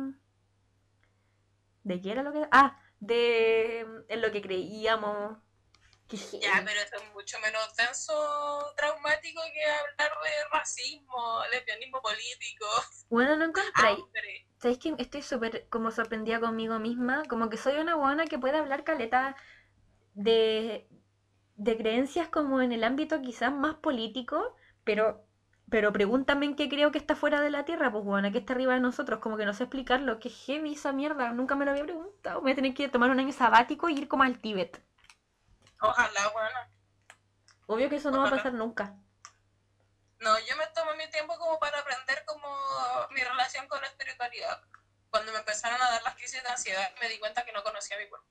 ¿De 1.83 2.01
qué 2.01 2.11
era 2.13 2.23
lo 2.23 2.31
que.? 2.31 2.47
Ah, 2.49 2.79
de. 3.01 3.81
En 4.07 4.21
lo 4.21 4.31
que 4.31 4.41
creíamos. 4.41 5.37
Ya, 6.41 6.61
pero 6.65 6.79
eso 6.81 6.95
es 6.97 7.13
mucho 7.13 7.39
menos 7.39 7.75
denso, 7.75 8.73
traumático 8.75 9.41
que 9.53 9.63
hablar 9.65 10.11
de 10.23 10.29
racismo, 10.51 11.41
lesbianismo 11.51 12.01
político, 12.01 12.65
Bueno, 13.09 13.35
no 13.35 13.51
hambre. 13.73 14.47
¿Sabéis 14.57 14.79
que 14.79 14.95
estoy 14.97 15.21
súper 15.21 15.67
como 15.69 15.91
sorprendida 15.91 16.39
conmigo 16.39 16.79
misma? 16.79 17.23
Como 17.29 17.49
que 17.49 17.57
soy 17.57 17.77
una 17.79 17.95
buena 17.95 18.25
que 18.27 18.39
puede 18.39 18.57
hablar 18.57 18.83
caleta 18.83 19.35
de, 20.13 20.89
de 21.55 21.77
creencias 21.77 22.29
como 22.29 22.61
en 22.61 22.71
el 22.73 22.83
ámbito 22.83 23.21
quizás 23.21 23.53
más 23.53 23.75
político, 23.75 24.55
pero 24.83 25.25
Pero 25.69 25.93
pregúntame 25.93 26.45
en 26.47 26.55
qué 26.57 26.69
creo 26.69 26.91
que 26.91 26.99
está 26.99 27.15
fuera 27.15 27.41
de 27.41 27.49
la 27.51 27.65
Tierra, 27.65 27.91
pues 27.91 28.03
bueno, 28.05 28.31
que 28.31 28.39
está 28.39 28.53
arriba 28.53 28.75
de 28.75 28.81
nosotros, 28.81 29.19
como 29.21 29.37
que 29.37 29.45
no 29.45 29.53
sé 29.53 29.63
explicarlo, 29.65 30.19
que 30.19 30.29
heavy 30.29 30.73
esa 30.73 30.93
mierda, 30.93 31.33
nunca 31.33 31.55
me 31.55 31.65
lo 31.65 31.71
había 31.71 31.85
preguntado. 31.85 32.41
Voy 32.41 32.51
a 32.53 32.55
tener 32.55 32.73
que 32.75 32.89
tomar 32.89 33.11
un 33.11 33.19
año 33.19 33.33
sabático 33.33 33.89
y 33.89 33.97
ir 33.99 34.07
como 34.09 34.23
al 34.23 34.39
Tíbet. 34.41 34.81
Ojalá, 35.81 36.29
bueno. 36.29 36.59
Obvio 37.67 37.89
que 37.89 37.95
eso 37.97 38.11
no 38.11 38.21
va 38.21 38.27
a 38.27 38.31
pasar 38.31 38.53
nunca. 38.53 38.95
No, 40.19 40.37
yo 40.39 40.55
me 40.55 40.67
tomo 40.67 40.93
mi 40.95 41.09
tiempo 41.09 41.35
como 41.39 41.57
para 41.59 41.79
aprender 41.79 42.23
como 42.25 42.47
mi 43.09 43.21
relación 43.21 43.67
con 43.67 43.81
la 43.81 43.87
espiritualidad. 43.87 44.61
Cuando 45.09 45.31
me 45.31 45.39
empezaron 45.39 45.81
a 45.81 45.89
dar 45.89 46.03
las 46.03 46.15
crisis 46.15 46.43
de 46.43 46.49
ansiedad, 46.49 46.93
me 47.01 47.09
di 47.09 47.17
cuenta 47.19 47.43
que 47.43 47.51
no 47.51 47.63
conocía 47.63 47.97
mi 47.97 48.07
cuerpo. 48.07 48.27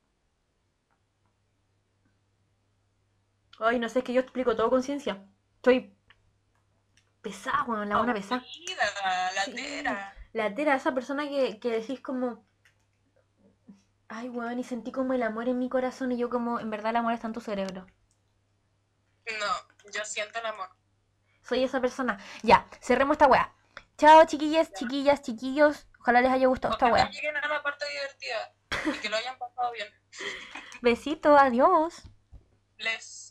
Ay, 3.59 3.79
no 3.79 3.89
sé, 3.89 3.99
es 3.99 4.05
que 4.05 4.13
yo 4.13 4.21
explico 4.21 4.57
todo 4.57 4.71
con 4.71 4.83
ciencia. 4.83 5.27
Estoy 5.57 5.95
pesada, 7.21 7.65
weón, 7.65 7.89
la 7.89 7.99
buena 7.99 8.15
pesada. 8.15 8.41
Aburrida, 8.41 9.31
Sí. 9.45 9.51
latera. 9.51 10.17
La 10.33 10.55
tera, 10.55 10.75
esa 10.77 10.95
persona 10.95 11.29
que, 11.29 11.59
que 11.59 11.71
decís 11.71 12.01
como... 12.01 12.47
Ay, 14.13 14.29
weón, 14.29 14.59
y 14.59 14.65
sentí 14.65 14.91
como 14.91 15.13
el 15.13 15.23
amor 15.23 15.49
en 15.49 15.61
mi 15.61 15.69
corazón 15.69 16.11
y 16.11 16.19
yo 16.19 16.29
como, 16.29 16.59
en 16.59 16.69
verdad 16.69 16.91
el 16.91 16.97
amor 16.97 17.13
está 17.13 17.29
en 17.29 17.33
tu 17.33 17.41
cerebro. 17.41 17.87
No, 19.39 19.91
yo 19.93 20.05
siento 20.05 20.41
el 20.41 20.47
amor. 20.47 20.69
Soy 21.43 21.63
esa 21.63 21.81
persona. 21.81 22.19
Ya, 22.43 22.67
cerremos 22.81 23.15
esta 23.15 23.29
weá. 23.29 23.55
Chao, 23.97 24.25
chiquillas, 24.27 24.73
chiquillas, 24.73 25.23
chiquillos. 25.23 25.87
Ojalá 26.01 26.23
les 26.23 26.33
haya 26.33 26.49
gustado 26.49 26.75
esta 26.75 26.89
weá. 26.89 27.09
lleguen 27.09 27.37
a 27.37 27.47
la 27.47 27.63
parte 27.63 27.85
divertida 27.89 28.53
y 28.97 28.99
que 28.99 29.09
lo 29.09 29.17
hayan 29.17 29.39
pasado 29.39 29.71
bien. 29.71 29.87
Besito, 30.83 31.37
adiós. 31.37 32.03
Les 32.79 33.30